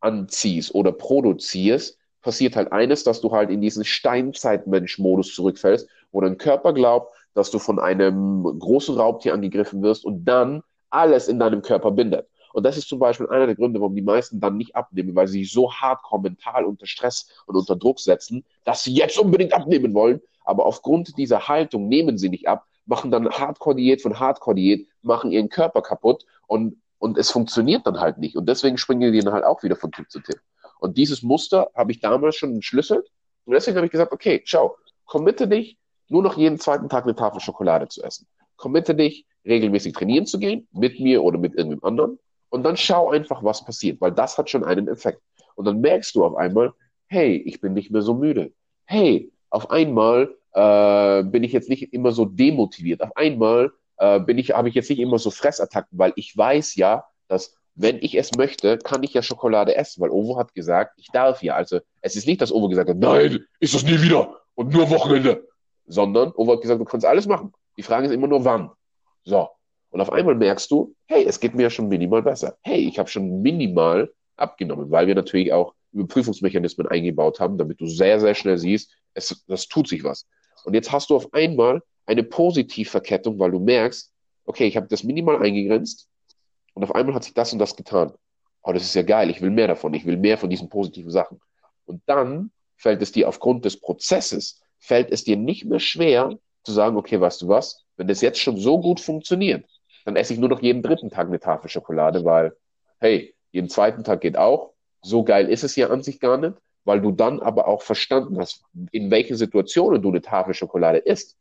anziehst 0.00 0.74
oder 0.74 0.92
produzierst, 0.92 1.98
passiert 2.22 2.56
halt 2.56 2.72
eines, 2.72 3.04
dass 3.04 3.20
du 3.20 3.32
halt 3.32 3.50
in 3.50 3.60
diesen 3.60 3.84
Steinzeitmensch-Modus 3.84 5.34
zurückfällst, 5.34 5.88
wo 6.12 6.20
dein 6.20 6.38
Körper 6.38 6.72
glaubt, 6.72 7.14
dass 7.34 7.50
du 7.50 7.58
von 7.58 7.78
einem 7.78 8.42
großen 8.42 8.96
Raubtier 8.96 9.34
angegriffen 9.34 9.82
wirst 9.82 10.04
und 10.04 10.24
dann 10.24 10.62
alles 10.90 11.28
in 11.28 11.38
deinem 11.38 11.62
Körper 11.62 11.92
bindet. 11.92 12.26
Und 12.52 12.64
das 12.64 12.76
ist 12.76 12.88
zum 12.88 12.98
Beispiel 12.98 13.28
einer 13.28 13.46
der 13.46 13.54
Gründe, 13.54 13.80
warum 13.80 13.94
die 13.94 14.02
meisten 14.02 14.40
dann 14.40 14.56
nicht 14.56 14.74
abnehmen, 14.74 15.14
weil 15.14 15.28
sie 15.28 15.44
sich 15.44 15.52
so 15.52 15.72
hardcore 15.72 16.22
mental 16.22 16.64
unter 16.64 16.86
Stress 16.86 17.28
und 17.46 17.56
unter 17.56 17.76
Druck 17.76 18.00
setzen, 18.00 18.44
dass 18.64 18.82
sie 18.82 18.92
jetzt 18.92 19.18
unbedingt 19.18 19.52
abnehmen 19.52 19.94
wollen. 19.94 20.20
Aber 20.44 20.66
aufgrund 20.66 21.16
dieser 21.16 21.46
Haltung 21.46 21.88
nehmen 21.88 22.18
sie 22.18 22.28
nicht 22.28 22.48
ab, 22.48 22.66
machen 22.86 23.12
dann 23.12 23.30
Hardcore-Diät 23.30 24.02
von 24.02 24.18
Hardcore-Diät, 24.18 24.88
machen 25.02 25.30
ihren 25.30 25.48
Körper 25.48 25.80
kaputt 25.80 26.26
und, 26.46 26.76
und 27.00 27.18
es 27.18 27.30
funktioniert 27.30 27.86
dann 27.86 27.98
halt 27.98 28.18
nicht. 28.18 28.36
Und 28.36 28.48
deswegen 28.48 28.78
springen 28.78 29.12
die 29.12 29.20
dann 29.20 29.32
halt 29.32 29.44
auch 29.44 29.62
wieder 29.64 29.74
von 29.74 29.90
Tipp 29.90 30.08
zu 30.10 30.20
Tipp. 30.20 30.38
Und 30.78 30.96
dieses 30.98 31.22
Muster 31.22 31.70
habe 31.74 31.90
ich 31.92 32.00
damals 32.00 32.36
schon 32.36 32.54
entschlüsselt. 32.54 33.10
Und 33.46 33.54
deswegen 33.54 33.76
habe 33.76 33.86
ich 33.86 33.92
gesagt, 33.92 34.12
okay, 34.12 34.42
schau, 34.44 34.76
committe 35.06 35.48
dich, 35.48 35.78
nur 36.08 36.22
noch 36.22 36.36
jeden 36.36 36.60
zweiten 36.60 36.88
Tag 36.88 37.04
eine 37.04 37.16
Tafel 37.16 37.40
Schokolade 37.40 37.88
zu 37.88 38.02
essen. 38.02 38.26
Committe 38.56 38.94
dich, 38.94 39.26
regelmäßig 39.46 39.94
trainieren 39.94 40.26
zu 40.26 40.38
gehen, 40.38 40.68
mit 40.72 41.00
mir 41.00 41.22
oder 41.24 41.38
mit 41.38 41.54
irgendeinem 41.54 41.84
anderen. 41.84 42.18
Und 42.50 42.64
dann 42.64 42.76
schau 42.76 43.10
einfach, 43.10 43.42
was 43.42 43.64
passiert, 43.64 44.00
weil 44.00 44.12
das 44.12 44.36
hat 44.36 44.50
schon 44.50 44.64
einen 44.64 44.86
Effekt. 44.86 45.22
Und 45.54 45.64
dann 45.64 45.80
merkst 45.80 46.14
du 46.14 46.24
auf 46.24 46.36
einmal, 46.36 46.72
hey, 47.06 47.36
ich 47.36 47.60
bin 47.60 47.72
nicht 47.72 47.90
mehr 47.90 48.02
so 48.02 48.14
müde. 48.14 48.52
Hey, 48.84 49.32
auf 49.48 49.70
einmal 49.70 50.36
äh, 50.52 51.22
bin 51.24 51.44
ich 51.44 51.52
jetzt 51.52 51.70
nicht 51.70 51.94
immer 51.94 52.12
so 52.12 52.26
demotiviert. 52.26 53.00
Auf 53.02 53.16
einmal 53.16 53.72
äh, 54.00 54.18
bin 54.18 54.38
ich, 54.38 54.50
habe 54.52 54.68
ich 54.68 54.74
jetzt 54.74 54.90
nicht 54.90 54.98
immer 54.98 55.18
so 55.18 55.30
Fressattacken, 55.30 55.98
weil 55.98 56.12
ich 56.16 56.36
weiß 56.36 56.74
ja, 56.76 57.04
dass 57.28 57.54
wenn 57.74 57.98
ich 58.02 58.16
es 58.16 58.34
möchte, 58.34 58.78
kann 58.78 59.02
ich 59.02 59.14
ja 59.14 59.22
Schokolade 59.22 59.76
essen, 59.76 60.00
weil 60.00 60.10
Ovo 60.10 60.38
hat 60.38 60.54
gesagt, 60.54 60.94
ich 60.96 61.08
darf 61.12 61.42
ja. 61.42 61.54
Also 61.54 61.80
es 62.00 62.16
ist 62.16 62.26
nicht, 62.26 62.40
dass 62.40 62.52
Ovo 62.52 62.68
gesagt 62.68 62.90
hat, 62.90 62.96
nein, 62.96 63.44
ist 63.60 63.74
das 63.74 63.84
nie 63.84 64.02
wieder 64.02 64.40
und 64.54 64.72
nur 64.72 64.90
Wochenende, 64.90 65.46
sondern 65.86 66.32
Ovo 66.34 66.52
hat 66.52 66.62
gesagt, 66.62 66.80
du 66.80 66.84
kannst 66.84 67.06
alles 67.06 67.26
machen. 67.26 67.52
Die 67.76 67.82
Frage 67.82 68.06
ist 68.06 68.12
immer 68.12 68.26
nur, 68.26 68.44
wann. 68.44 68.70
So. 69.24 69.48
Und 69.90 70.00
auf 70.00 70.12
einmal 70.12 70.34
merkst 70.34 70.70
du, 70.70 70.94
hey, 71.06 71.24
es 71.24 71.40
geht 71.40 71.54
mir 71.54 71.64
ja 71.64 71.70
schon 71.70 71.88
minimal 71.88 72.22
besser. 72.22 72.56
Hey, 72.62 72.88
ich 72.88 72.98
habe 72.98 73.08
schon 73.08 73.42
minimal 73.42 74.12
abgenommen, 74.36 74.90
weil 74.90 75.06
wir 75.06 75.14
natürlich 75.14 75.52
auch 75.52 75.74
Überprüfungsmechanismen 75.92 76.86
eingebaut 76.86 77.40
haben, 77.40 77.58
damit 77.58 77.80
du 77.80 77.86
sehr, 77.86 78.20
sehr 78.20 78.34
schnell 78.34 78.56
siehst, 78.56 78.92
es, 79.14 79.44
das 79.46 79.68
tut 79.68 79.88
sich 79.88 80.04
was. 80.04 80.26
Und 80.64 80.74
jetzt 80.74 80.92
hast 80.92 81.10
du 81.10 81.16
auf 81.16 81.32
einmal 81.32 81.82
eine 82.10 82.24
Positivverkettung, 82.24 83.38
weil 83.38 83.52
du 83.52 83.60
merkst, 83.60 84.12
okay, 84.44 84.66
ich 84.66 84.76
habe 84.76 84.88
das 84.88 85.04
minimal 85.04 85.42
eingegrenzt, 85.42 86.08
und 86.74 86.84
auf 86.84 86.94
einmal 86.94 87.14
hat 87.14 87.24
sich 87.24 87.34
das 87.34 87.52
und 87.52 87.58
das 87.58 87.76
getan. 87.76 88.12
Oh, 88.62 88.72
das 88.72 88.82
ist 88.82 88.94
ja 88.94 89.02
geil, 89.02 89.30
ich 89.30 89.40
will 89.40 89.50
mehr 89.50 89.68
davon, 89.68 89.94
ich 89.94 90.06
will 90.06 90.16
mehr 90.16 90.38
von 90.38 90.50
diesen 90.50 90.68
positiven 90.68 91.10
Sachen. 91.10 91.40
Und 91.84 92.02
dann 92.06 92.50
fällt 92.76 93.02
es 93.02 93.12
dir 93.12 93.28
aufgrund 93.28 93.64
des 93.64 93.80
Prozesses, 93.80 94.60
fällt 94.78 95.10
es 95.10 95.24
dir 95.24 95.36
nicht 95.36 95.64
mehr 95.64 95.80
schwer 95.80 96.38
zu 96.64 96.72
sagen, 96.72 96.96
okay, 96.96 97.20
weißt 97.20 97.42
du 97.42 97.48
was, 97.48 97.84
wenn 97.96 98.08
das 98.08 98.20
jetzt 98.20 98.40
schon 98.40 98.56
so 98.56 98.80
gut 98.80 99.00
funktioniert, 99.00 99.68
dann 100.04 100.16
esse 100.16 100.32
ich 100.32 100.38
nur 100.38 100.48
noch 100.48 100.62
jeden 100.62 100.82
dritten 100.82 101.10
Tag 101.10 101.28
eine 101.28 101.40
Tafel 101.40 101.68
Schokolade, 101.68 102.24
weil, 102.24 102.56
hey, 102.98 103.34
jeden 103.50 103.68
zweiten 103.68 104.04
Tag 104.04 104.20
geht 104.20 104.36
auch. 104.36 104.72
So 105.02 105.24
geil 105.24 105.48
ist 105.48 105.64
es 105.64 105.76
ja 105.76 105.88
an 105.88 106.02
sich 106.02 106.20
gar 106.20 106.38
nicht, 106.38 106.54
weil 106.84 107.00
du 107.00 107.12
dann 107.12 107.40
aber 107.40 107.68
auch 107.68 107.82
verstanden 107.82 108.38
hast, 108.38 108.62
in 108.90 109.10
welchen 109.10 109.36
Situationen 109.36 110.02
du 110.02 110.08
eine 110.08 110.22
Tafel 110.22 110.54
Schokolade 110.54 110.98
isst 110.98 111.36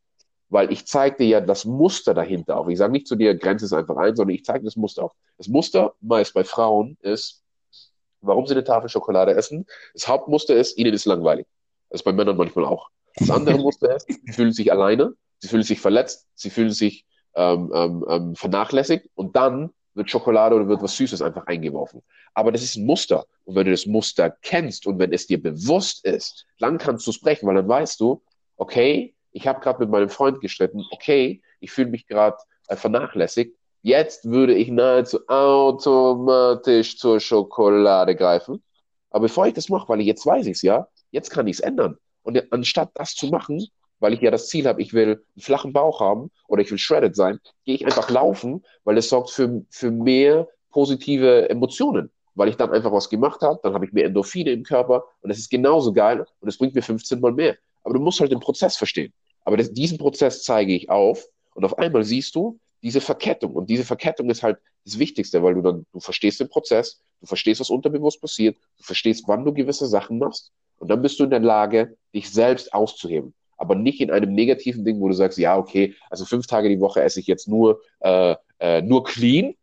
weil 0.49 0.71
ich 0.71 0.85
zeige 0.87 1.17
dir 1.17 1.27
ja 1.27 1.41
das 1.41 1.65
Muster 1.65 2.13
dahinter 2.13 2.57
auch. 2.57 2.67
Ich 2.67 2.77
sage 2.77 2.91
nicht 2.91 3.07
zu 3.07 3.15
dir, 3.15 3.35
grenze 3.35 3.65
es 3.65 3.73
einfach 3.73 3.97
ein, 3.97 4.15
sondern 4.15 4.35
ich 4.35 4.43
zeige 4.43 4.65
das 4.65 4.75
Muster 4.75 5.03
auch. 5.03 5.13
Das 5.37 5.47
Muster 5.47 5.93
meist 6.01 6.33
bei 6.33 6.43
Frauen 6.43 6.97
ist, 7.01 7.43
warum 8.21 8.45
sie 8.47 8.53
eine 8.53 8.63
Tafel 8.63 8.89
Schokolade 8.89 9.33
essen. 9.33 9.65
Das 9.93 10.07
Hauptmuster 10.07 10.55
ist, 10.55 10.77
ihnen 10.77 10.93
ist 10.93 11.05
langweilig. 11.05 11.47
Das 11.89 12.01
ist 12.01 12.03
bei 12.03 12.13
Männern 12.13 12.37
manchmal 12.37 12.65
auch. 12.65 12.89
Das 13.15 13.29
andere 13.29 13.57
Muster 13.59 13.95
ist, 13.95 14.07
sie 14.07 14.33
fühlen 14.33 14.51
sich 14.51 14.71
alleine, 14.71 15.13
sie 15.39 15.47
fühlen 15.47 15.63
sich 15.63 15.79
verletzt, 15.79 16.27
sie 16.35 16.49
fühlen 16.49 16.71
sich 16.71 17.05
ähm, 17.35 17.71
ähm, 17.73 18.05
ähm, 18.09 18.35
vernachlässigt 18.35 19.07
und 19.15 19.35
dann 19.35 19.71
wird 19.93 20.09
Schokolade 20.09 20.55
oder 20.55 20.67
wird 20.67 20.81
was 20.81 20.97
Süßes 20.97 21.21
einfach 21.21 21.45
eingeworfen. 21.47 22.01
Aber 22.33 22.51
das 22.51 22.63
ist 22.63 22.75
ein 22.75 22.85
Muster. 22.85 23.25
Und 23.43 23.55
wenn 23.55 23.65
du 23.65 23.71
das 23.71 23.85
Muster 23.85 24.35
kennst 24.41 24.87
und 24.87 24.99
wenn 24.99 25.13
es 25.13 25.27
dir 25.27 25.41
bewusst 25.41 26.05
ist, 26.05 26.45
dann 26.59 26.77
kannst 26.77 27.05
du 27.05 27.11
es 27.11 27.19
brechen, 27.19 27.47
weil 27.47 27.55
dann 27.55 27.67
weißt 27.67 27.99
du, 27.99 28.21
okay, 28.57 29.13
ich 29.31 29.47
habe 29.47 29.59
gerade 29.59 29.79
mit 29.79 29.89
meinem 29.89 30.09
Freund 30.09 30.41
gestritten, 30.41 30.85
okay, 30.91 31.41
ich 31.59 31.71
fühle 31.71 31.89
mich 31.89 32.07
gerade 32.07 32.37
äh, 32.67 32.75
vernachlässigt, 32.75 33.55
jetzt 33.81 34.29
würde 34.29 34.53
ich 34.53 34.69
nahezu 34.69 35.19
automatisch 35.27 36.97
zur 36.97 37.19
Schokolade 37.19 38.15
greifen. 38.15 38.63
Aber 39.09 39.23
bevor 39.23 39.47
ich 39.47 39.53
das 39.53 39.69
mache, 39.69 39.89
weil 39.89 40.01
ich 40.01 40.07
jetzt 40.07 40.25
weiß 40.25 40.45
ich 40.45 40.57
es 40.57 40.61
ja, 40.61 40.87
jetzt 41.11 41.29
kann 41.29 41.47
ich 41.47 41.57
es 41.57 41.59
ändern. 41.59 41.97
Und 42.23 42.41
anstatt 42.51 42.91
das 42.93 43.15
zu 43.15 43.27
machen, 43.27 43.65
weil 43.99 44.13
ich 44.13 44.21
ja 44.21 44.31
das 44.31 44.47
Ziel 44.47 44.67
habe, 44.67 44.81
ich 44.81 44.93
will 44.93 45.21
einen 45.35 45.41
flachen 45.41 45.73
Bauch 45.73 45.99
haben 45.99 46.31
oder 46.47 46.61
ich 46.61 46.71
will 46.71 46.77
shredded 46.77 47.15
sein, 47.15 47.39
gehe 47.65 47.75
ich 47.75 47.85
einfach 47.85 48.09
laufen, 48.09 48.63
weil 48.83 48.97
es 48.97 49.09
sorgt 49.09 49.31
für, 49.31 49.63
für 49.69 49.91
mehr 49.91 50.47
positive 50.71 51.49
Emotionen. 51.49 52.11
Weil 52.35 52.49
ich 52.49 52.55
dann 52.55 52.71
einfach 52.71 52.91
was 52.91 53.09
gemacht 53.09 53.41
habe, 53.41 53.59
dann 53.63 53.73
habe 53.73 53.85
ich 53.85 53.91
mehr 53.91 54.05
Endorphine 54.05 54.51
im 54.51 54.63
Körper 54.63 55.05
und 55.21 55.31
es 55.31 55.39
ist 55.39 55.49
genauso 55.49 55.91
geil 55.91 56.25
und 56.39 56.47
es 56.47 56.57
bringt 56.57 56.75
mir 56.75 56.83
15 56.83 57.19
Mal 57.19 57.33
mehr. 57.33 57.57
Aber 57.83 57.93
du 57.93 57.99
musst 57.99 58.19
halt 58.19 58.31
den 58.31 58.39
Prozess 58.39 58.77
verstehen. 58.77 59.13
Aber 59.43 59.57
das, 59.57 59.73
diesen 59.73 59.97
Prozess 59.97 60.43
zeige 60.43 60.73
ich 60.73 60.89
auf 60.89 61.25
und 61.53 61.65
auf 61.65 61.77
einmal 61.77 62.03
siehst 62.03 62.35
du 62.35 62.59
diese 62.81 63.01
Verkettung. 63.01 63.53
Und 63.53 63.69
diese 63.69 63.83
Verkettung 63.83 64.29
ist 64.29 64.43
halt 64.43 64.57
das 64.85 64.99
Wichtigste, 64.99 65.43
weil 65.43 65.55
du 65.55 65.61
dann, 65.61 65.85
du 65.91 65.99
verstehst 65.99 66.39
den 66.39 66.49
Prozess, 66.49 67.01
du 67.19 67.27
verstehst, 67.27 67.59
was 67.59 67.69
unterbewusst 67.69 68.21
passiert, 68.21 68.57
du 68.77 68.83
verstehst, 68.83 69.25
wann 69.27 69.43
du 69.45 69.53
gewisse 69.53 69.87
Sachen 69.87 70.19
machst 70.19 70.51
und 70.77 70.89
dann 70.89 71.01
bist 71.01 71.19
du 71.19 71.25
in 71.25 71.29
der 71.29 71.39
Lage, 71.39 71.97
dich 72.13 72.29
selbst 72.29 72.73
auszuheben. 72.73 73.33
Aber 73.57 73.75
nicht 73.75 73.99
in 73.99 74.09
einem 74.09 74.33
negativen 74.33 74.85
Ding, 74.85 75.01
wo 75.01 75.09
du 75.09 75.13
sagst, 75.13 75.37
ja, 75.37 75.57
okay, 75.57 75.95
also 76.09 76.23
fünf 76.23 76.47
Tage 76.47 76.69
die 76.69 76.79
Woche 76.79 77.01
esse 77.01 77.19
ich 77.19 77.27
jetzt 77.27 77.47
nur, 77.47 77.81
äh, 77.99 78.35
äh, 78.59 78.81
nur 78.81 79.03
clean 79.03 79.55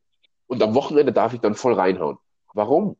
und 0.46 0.62
am 0.62 0.75
Wochenende 0.75 1.12
darf 1.12 1.32
ich 1.32 1.40
dann 1.40 1.54
voll 1.54 1.73
reinhauen. 1.73 2.18
Warum? 2.52 2.96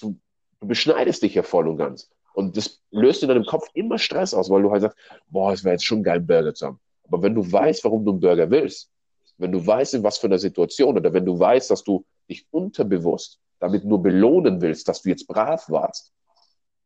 Du, 0.00 0.16
du 0.60 0.66
beschneidest 0.66 1.22
dich 1.22 1.34
ja 1.34 1.44
voll 1.44 1.68
und 1.68 1.76
ganz. 1.76 2.10
Und 2.34 2.56
das 2.56 2.82
löst 2.90 3.22
in 3.22 3.28
deinem 3.28 3.46
Kopf 3.46 3.68
immer 3.74 3.98
Stress 3.98 4.34
aus, 4.34 4.50
weil 4.50 4.62
du 4.62 4.70
halt 4.70 4.82
sagst, 4.82 4.98
boah, 5.28 5.52
es 5.52 5.64
wäre 5.64 5.74
jetzt 5.74 5.84
schon 5.84 6.02
geil, 6.02 6.18
einen 6.18 6.26
Burger 6.26 6.52
zu 6.52 6.66
haben. 6.66 6.80
Aber 7.04 7.22
wenn 7.22 7.34
du 7.34 7.50
weißt, 7.50 7.84
warum 7.84 8.04
du 8.04 8.10
einen 8.12 8.20
Burger 8.20 8.50
willst, 8.50 8.90
wenn 9.38 9.52
du 9.52 9.64
weißt, 9.64 9.94
in 9.94 10.02
was 10.02 10.18
für 10.18 10.26
einer 10.26 10.38
Situation, 10.38 10.96
oder 10.96 11.12
wenn 11.12 11.24
du 11.24 11.38
weißt, 11.38 11.70
dass 11.70 11.84
du 11.84 12.04
dich 12.28 12.46
unterbewusst 12.50 13.40
damit 13.60 13.84
nur 13.84 14.02
belohnen 14.02 14.60
willst, 14.60 14.88
dass 14.88 15.02
du 15.02 15.08
jetzt 15.08 15.26
brav 15.26 15.70
warst, 15.70 16.12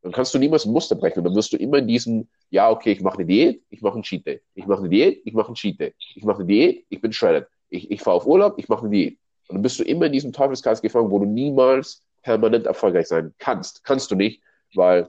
dann 0.02 0.12
kannst 0.12 0.32
du 0.32 0.38
niemals 0.38 0.64
ein 0.64 0.72
Muster 0.72 0.94
brechen. 0.94 1.18
Und 1.18 1.24
dann 1.24 1.34
wirst 1.34 1.52
du 1.52 1.56
immer 1.56 1.78
in 1.78 1.88
diesem, 1.88 2.28
ja, 2.50 2.70
okay, 2.70 2.92
ich 2.92 3.00
mache 3.00 3.18
eine 3.18 3.26
Diät, 3.26 3.62
ich 3.70 3.82
mache 3.82 3.94
einen 3.94 4.04
Cheat 4.04 4.26
Day. 4.26 4.40
Ich 4.54 4.66
mache 4.66 4.80
eine 4.80 4.88
Diät, 4.88 5.22
ich 5.24 5.34
mache 5.34 5.48
einen 5.48 5.56
Cheat 5.56 5.80
Day. 5.80 5.94
Ich 6.14 6.24
mache 6.24 6.38
eine 6.38 6.46
Diät, 6.46 6.86
ich 6.88 7.00
bin 7.00 7.12
shredded. 7.12 7.48
Ich, 7.68 7.90
ich 7.90 8.00
fahre 8.00 8.16
auf 8.16 8.26
Urlaub, 8.26 8.54
ich 8.58 8.68
mache 8.68 8.82
eine 8.82 8.90
Diät. 8.90 9.18
Und 9.48 9.56
dann 9.56 9.62
bist 9.62 9.80
du 9.80 9.84
immer 9.84 10.06
in 10.06 10.12
diesem 10.12 10.32
Teufelskreis 10.32 10.80
gefangen, 10.80 11.10
wo 11.10 11.18
du 11.18 11.24
niemals 11.24 12.02
permanent 12.22 12.66
erfolgreich 12.66 13.08
sein 13.08 13.34
kannst. 13.38 13.82
Kannst 13.82 14.10
du 14.10 14.14
nicht, 14.14 14.42
weil 14.74 15.08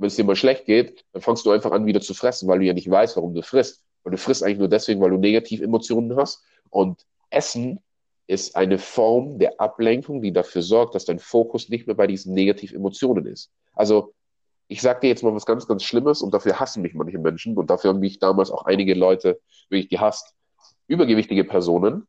wenn 0.00 0.06
es 0.06 0.16
dir 0.16 0.24
mal 0.24 0.36
schlecht 0.36 0.64
geht, 0.64 1.04
dann 1.12 1.20
fangst 1.20 1.44
du 1.44 1.50
einfach 1.50 1.72
an, 1.72 1.84
wieder 1.84 2.00
zu 2.00 2.14
fressen, 2.14 2.48
weil 2.48 2.58
du 2.58 2.64
ja 2.64 2.72
nicht 2.72 2.90
weißt, 2.90 3.16
warum 3.16 3.34
du 3.34 3.42
frisst. 3.42 3.84
Weil 4.02 4.12
du 4.12 4.18
frisst 4.18 4.42
eigentlich 4.42 4.58
nur 4.58 4.68
deswegen, 4.68 5.00
weil 5.00 5.10
du 5.10 5.18
negative 5.18 5.62
Emotionen 5.62 6.16
hast. 6.16 6.42
Und 6.70 7.04
Essen 7.28 7.80
ist 8.26 8.56
eine 8.56 8.78
Form 8.78 9.38
der 9.38 9.60
Ablenkung, 9.60 10.22
die 10.22 10.32
dafür 10.32 10.62
sorgt, 10.62 10.94
dass 10.94 11.04
dein 11.04 11.18
Fokus 11.18 11.68
nicht 11.68 11.86
mehr 11.86 11.96
bei 11.96 12.06
diesen 12.06 12.32
negativen 12.32 12.76
Emotionen 12.76 13.26
ist. 13.26 13.50
Also, 13.74 14.14
ich 14.68 14.80
sag 14.80 15.02
dir 15.02 15.08
jetzt 15.08 15.22
mal 15.22 15.34
was 15.34 15.44
ganz, 15.44 15.66
ganz 15.66 15.82
Schlimmes 15.82 16.22
und 16.22 16.32
dafür 16.32 16.58
hassen 16.58 16.80
mich 16.80 16.94
manche 16.94 17.18
Menschen 17.18 17.58
und 17.58 17.68
dafür 17.68 17.90
haben 17.90 17.98
mich 17.98 18.20
damals 18.20 18.50
auch 18.50 18.64
einige 18.64 18.94
Leute 18.94 19.40
wirklich 19.68 19.90
gehasst. 19.90 20.34
Übergewichtige 20.86 21.44
Personen, 21.44 22.06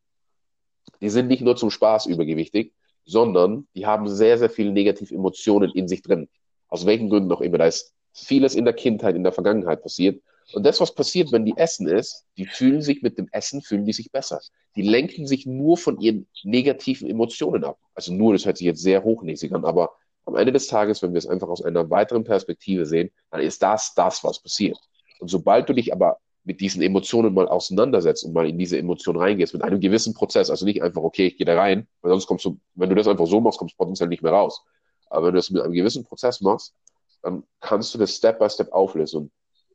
die 1.02 1.10
sind 1.10 1.28
nicht 1.28 1.42
nur 1.42 1.58
zum 1.58 1.72
Spaß 1.72 2.06
übergewichtig, 2.06 2.74
sondern 3.04 3.68
die 3.76 3.86
haben 3.86 4.08
sehr, 4.08 4.38
sehr 4.38 4.50
viele 4.50 4.72
negative 4.72 5.14
Emotionen 5.14 5.72
in 5.72 5.88
sich 5.88 6.04
drin. 6.04 6.30
Aus 6.72 6.88
welchen 6.88 7.10
Gründen 7.10 7.32
auch 7.32 7.42
immer. 7.42 7.60
Da 7.60 7.68
ist 7.68 7.94
vieles 8.14 8.56
in 8.56 8.66
der 8.66 8.74
Kindheit, 8.74 9.16
in 9.16 9.24
der 9.24 9.32
Vergangenheit 9.32 9.84
passiert. 9.84 10.22
Und 10.54 10.66
das, 10.66 10.82
was 10.82 10.96
passiert, 10.96 11.32
wenn 11.32 11.46
die 11.46 11.56
essen 11.56 11.88
ist, 11.88 12.26
die 12.38 12.46
fühlen 12.46 12.82
sich 12.82 13.04
mit 13.04 13.18
dem 13.18 13.28
Essen, 13.32 13.62
fühlen 13.62 13.86
die 13.86 13.94
sich 13.94 14.12
besser. 14.12 14.40
Die 14.76 14.82
lenken 14.82 15.28
sich 15.28 15.46
nur 15.46 15.78
von 15.78 16.00
ihren 16.00 16.28
negativen 16.44 17.10
Emotionen 17.10 17.64
ab. 17.64 17.78
Also 17.94 18.14
nur, 18.14 18.34
das 18.34 18.46
hört 18.46 18.58
sich 18.58 18.66
jetzt 18.66 18.82
sehr 18.82 19.04
hochnäsig 19.04 19.54
an, 19.54 19.64
aber 19.64 19.92
am 20.26 20.36
Ende 20.36 20.52
des 20.52 20.68
Tages, 20.68 21.02
wenn 21.02 21.14
wir 21.14 21.20
es 21.20 21.28
einfach 21.28 21.48
aus 21.48 21.64
einer 21.64 21.90
weiteren 21.90 22.24
Perspektive 22.24 22.86
sehen, 22.86 23.12
dann 23.30 23.42
ist 23.42 23.62
das 23.62 23.94
das, 23.96 24.24
was 24.24 24.42
passiert. 24.42 24.78
Und 25.20 25.30
sobald 25.30 25.70
du 25.70 25.74
dich 25.74 25.94
aber 25.94 26.18
mit 26.44 26.60
diesen 26.60 26.82
Emotionen 26.82 27.34
mal 27.34 27.48
auseinandersetzt 27.48 28.24
und 28.24 28.34
mal 28.34 28.48
in 28.50 28.58
diese 28.58 28.78
Emotion 28.78 29.16
reingehst, 29.16 29.54
mit 29.54 29.64
einem 29.64 29.80
gewissen 29.80 30.14
Prozess, 30.14 30.50
also 30.50 30.66
nicht 30.66 30.82
einfach, 30.82 31.04
okay, 31.04 31.28
ich 31.28 31.38
gehe 31.38 31.46
da 31.46 31.56
rein, 31.56 31.88
weil 32.02 32.12
sonst 32.12 32.26
kommst 32.28 32.46
du, 32.46 32.60
wenn 32.76 32.90
du 32.90 32.96
das 32.96 33.08
einfach 33.08 33.28
so 33.28 33.40
machst, 33.40 33.60
kommst 33.60 33.74
du 33.74 33.78
potenziell 33.78 34.10
nicht 34.10 34.24
mehr 34.24 34.32
raus. 34.32 34.64
Aber 35.12 35.28
wenn 35.28 35.34
du 35.34 35.40
das 35.40 35.50
mit 35.50 35.62
einem 35.62 35.74
gewissen 35.74 36.06
Prozess 36.06 36.42
machst, 36.42 36.74
dann 37.22 37.44
kannst 37.60 37.94
du 37.94 37.98
das 37.98 38.16
Step 38.16 38.40
by 38.40 38.50
Step 38.50 38.72
auflösen. 38.72 39.18
Und 39.18 39.32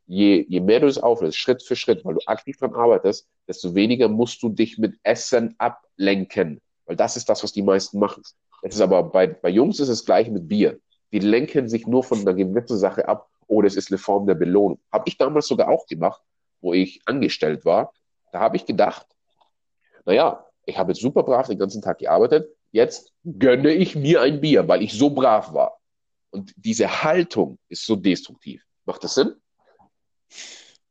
je, 0.07 0.45
je 0.49 0.59
mehr 0.59 0.79
du 0.79 0.87
es 0.87 0.97
auflöst, 0.97 1.37
Schritt 1.37 1.61
für 1.61 1.75
Schritt, 1.75 2.03
weil 2.03 2.15
du 2.15 2.21
aktiv 2.25 2.57
dran 2.57 2.73
arbeitest, 2.73 3.27
desto 3.47 3.75
weniger 3.75 4.07
musst 4.07 4.41
du 4.41 4.49
dich 4.49 4.77
mit 4.77 4.97
Essen 5.03 5.55
ablenken. 5.59 6.59
Weil 6.85 6.95
das 6.95 7.15
ist 7.17 7.29
das, 7.29 7.43
was 7.43 7.53
die 7.53 7.61
meisten 7.61 7.99
machen. 7.99 8.23
Es 8.63 8.75
ist 8.75 8.81
aber 8.81 9.03
bei, 9.03 9.27
bei 9.27 9.49
Jungs 9.49 9.79
ist 9.79 9.89
es 9.89 10.05
gleich 10.05 10.29
mit 10.29 10.47
Bier. 10.47 10.79
Die 11.11 11.19
lenken 11.19 11.69
sich 11.69 11.85
nur 11.85 12.03
von 12.03 12.19
einer 12.19 12.33
gewissen 12.33 12.77
Sache 12.77 13.07
ab 13.07 13.29
oder 13.45 13.67
es 13.67 13.75
ist 13.75 13.91
eine 13.91 13.97
Form 13.99 14.25
der 14.25 14.35
Belohnung. 14.35 14.79
Habe 14.91 15.03
ich 15.07 15.17
damals 15.17 15.47
sogar 15.47 15.69
auch 15.69 15.85
gemacht, 15.85 16.21
wo 16.61 16.73
ich 16.73 16.99
angestellt 17.05 17.63
war. 17.63 17.93
Da 18.31 18.39
habe 18.39 18.57
ich 18.57 18.65
gedacht, 18.65 19.05
naja, 20.05 20.45
ich 20.65 20.77
habe 20.77 20.91
jetzt 20.91 21.01
super 21.01 21.23
brav 21.23 21.47
den 21.47 21.59
ganzen 21.59 21.81
Tag 21.81 21.99
gearbeitet. 21.99 22.49
Jetzt 22.77 23.11
gönne 23.23 23.71
ich 23.71 23.95
mir 23.95 24.21
ein 24.21 24.39
Bier, 24.39 24.67
weil 24.67 24.83
ich 24.83 24.93
so 24.93 25.09
brav 25.09 25.51
war. 25.51 25.79
Und 26.29 26.53
diese 26.57 27.01
Haltung 27.01 27.57
ist 27.69 27.87
so 27.87 27.95
destruktiv. 27.95 28.61
Macht 28.85 29.03
das 29.03 29.15
Sinn? 29.15 29.33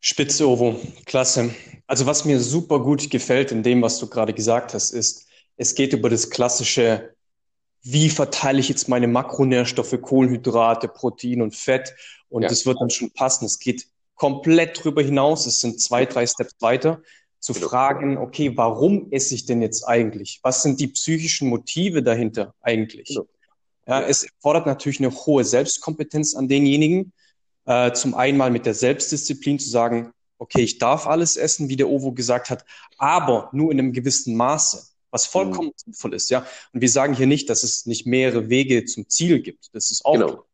Spitze, 0.01 0.49
Ovo. 0.49 0.81
Klasse. 1.05 1.55
Also 1.87 2.05
was 2.07 2.25
mir 2.25 2.41
super 2.41 2.81
gut 2.81 3.09
gefällt 3.09 3.53
in 3.53 3.63
dem, 3.63 3.83
was 3.83 4.01
du 4.01 4.09
gerade 4.09 4.35
gesagt 4.35 4.75
hast, 4.75 4.91
ist, 4.91 5.29
es 5.57 5.77
geht 5.77 5.93
über 5.93 6.11
das 6.11 6.29
klassische, 6.29 7.15
wie 7.83 8.11
verteile 8.11 8.59
ich 8.59 8.69
jetzt 8.69 8.89
meine 8.89 9.07
Makronährstoffe, 9.07 9.97
Kohlenhydrate, 10.03 10.89
Protein 10.89 11.41
und 11.41 11.55
Fett 11.55 11.95
und 12.29 12.43
ja. 12.43 12.49
das 12.49 12.67
wird 12.67 12.81
dann 12.81 12.91
schon 12.91 13.13
passen. 13.13 13.45
Es 13.45 13.61
geht 13.61 13.87
komplett 14.17 14.83
drüber 14.83 15.05
hinaus. 15.05 15.47
Es 15.47 15.61
sind 15.61 15.81
zwei, 15.81 16.05
drei 16.05 16.27
Steps 16.27 16.57
weiter 16.59 17.01
zu 17.47 17.53
genau. 17.53 17.69
fragen, 17.69 18.19
okay, 18.19 18.57
warum 18.57 19.07
esse 19.13 19.37
ich 19.37 19.47
denn 19.47 19.63
jetzt 19.63 19.85
eigentlich? 19.85 20.41
Was 20.43 20.63
sind 20.63 20.81
die 20.81 20.89
psychischen 20.89 21.49
Motive 21.49 22.03
dahinter 22.03 22.55
eigentlich? 22.61 23.07
Genau. 23.07 23.29
Ja, 23.87 24.03
es 24.03 24.25
erfordert 24.25 24.67
natürlich 24.67 24.99
eine 24.99 25.13
hohe 25.13 25.45
Selbstkompetenz 25.45 26.35
an 26.35 26.49
denjenigen, 26.49 27.13
äh, 27.67 27.93
zum 27.93 28.17
einen 28.17 28.37
mal 28.37 28.51
mit 28.51 28.67
der 28.67 28.75
Selbstdisziplin 28.75 29.61
zu 29.61 29.71
sagen, 29.71 30.13
okay, 30.39 30.63
ich 30.63 30.79
darf 30.79 31.07
alles 31.07 31.37
essen, 31.37 31.69
wie 31.69 31.77
der 31.77 31.89
Ovo 31.89 32.11
gesagt 32.11 32.51
hat, 32.51 32.65
aber 32.99 33.49
nur 33.53 33.71
in 33.71 33.79
einem 33.79 33.93
gewissen 33.93 34.35
Maße, 34.35 34.85
was 35.13 35.27
vollkommen 35.27 35.69
mhm. 35.69 35.75
sinnvoll 35.77 36.15
ist, 36.15 36.31
ja. 36.31 36.45
Und 36.73 36.81
wir 36.81 36.91
sagen 36.91 37.15
hier 37.15 37.29
nicht, 37.29 37.49
dass 37.49 37.63
es 37.63 37.87
nicht 37.87 38.09
mehrere 38.09 38.49
Wege 38.49 38.87
zum 38.87 39.09
Ziel 39.09 39.41
gibt. 39.41 39.73
Das 39.73 39.93
ist 39.93 40.05
auch. 40.05 40.15
Genau. 40.15 40.45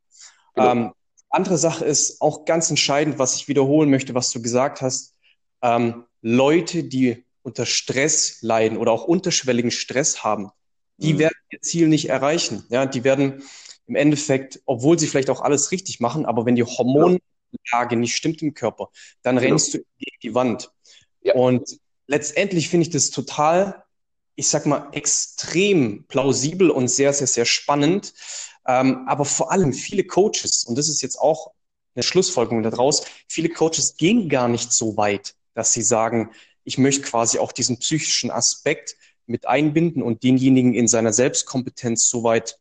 genau. 0.54 0.70
Ähm, 0.70 0.92
andere 1.30 1.56
Sache 1.56 1.86
ist 1.86 2.20
auch 2.20 2.44
ganz 2.44 2.68
entscheidend, 2.68 3.18
was 3.18 3.34
ich 3.36 3.48
wiederholen 3.48 3.88
möchte, 3.88 4.14
was 4.14 4.28
du 4.28 4.42
gesagt 4.42 4.82
hast. 4.82 5.14
Ähm, 5.62 6.04
Leute, 6.22 6.84
die 6.84 7.24
unter 7.42 7.66
Stress 7.66 8.38
leiden 8.40 8.78
oder 8.78 8.92
auch 8.92 9.04
unterschwelligen 9.04 9.70
Stress 9.70 10.22
haben, 10.24 10.50
die 10.96 11.14
mhm. 11.14 11.18
werden 11.18 11.34
ihr 11.50 11.60
Ziel 11.60 11.88
nicht 11.88 12.08
erreichen. 12.08 12.64
Ja, 12.70 12.86
die 12.86 13.04
werden 13.04 13.42
im 13.86 13.96
Endeffekt, 13.96 14.62
obwohl 14.64 14.98
sie 14.98 15.08
vielleicht 15.08 15.30
auch 15.30 15.40
alles 15.40 15.72
richtig 15.72 16.00
machen, 16.00 16.24
aber 16.24 16.46
wenn 16.46 16.54
die 16.54 16.64
Hormonlage 16.64 17.96
nicht 17.96 18.16
stimmt 18.16 18.40
im 18.42 18.54
Körper, 18.54 18.88
dann 19.22 19.36
genau. 19.36 19.48
rennst 19.48 19.74
du 19.74 19.78
gegen 19.78 20.18
die 20.22 20.34
Wand. 20.34 20.72
Ja. 21.22 21.34
Und 21.34 21.78
letztendlich 22.06 22.68
finde 22.68 22.86
ich 22.86 22.92
das 22.92 23.10
total, 23.10 23.84
ich 24.36 24.48
sag 24.48 24.66
mal, 24.66 24.88
extrem 24.92 26.04
plausibel 26.06 26.70
und 26.70 26.88
sehr, 26.88 27.12
sehr, 27.12 27.26
sehr 27.26 27.44
spannend. 27.44 28.14
Ähm, 28.66 29.04
aber 29.08 29.24
vor 29.24 29.50
allem 29.50 29.72
viele 29.72 30.04
Coaches, 30.04 30.64
und 30.64 30.78
das 30.78 30.88
ist 30.88 31.02
jetzt 31.02 31.18
auch 31.18 31.52
eine 31.94 32.02
Schlussfolgerung 32.02 32.62
daraus, 32.62 33.04
viele 33.28 33.48
Coaches 33.48 33.96
gehen 33.96 34.28
gar 34.28 34.48
nicht 34.48 34.72
so 34.72 34.96
weit, 34.96 35.34
dass 35.54 35.72
sie 35.72 35.82
sagen, 35.82 36.30
ich 36.64 36.78
möchte 36.78 37.02
quasi 37.02 37.38
auch 37.38 37.52
diesen 37.52 37.78
psychischen 37.78 38.30
Aspekt 38.30 38.96
mit 39.26 39.46
einbinden 39.46 40.02
und 40.02 40.22
denjenigen 40.22 40.74
in 40.74 40.88
seiner 40.88 41.12
Selbstkompetenz 41.12 42.08
so 42.08 42.24
weit 42.24 42.58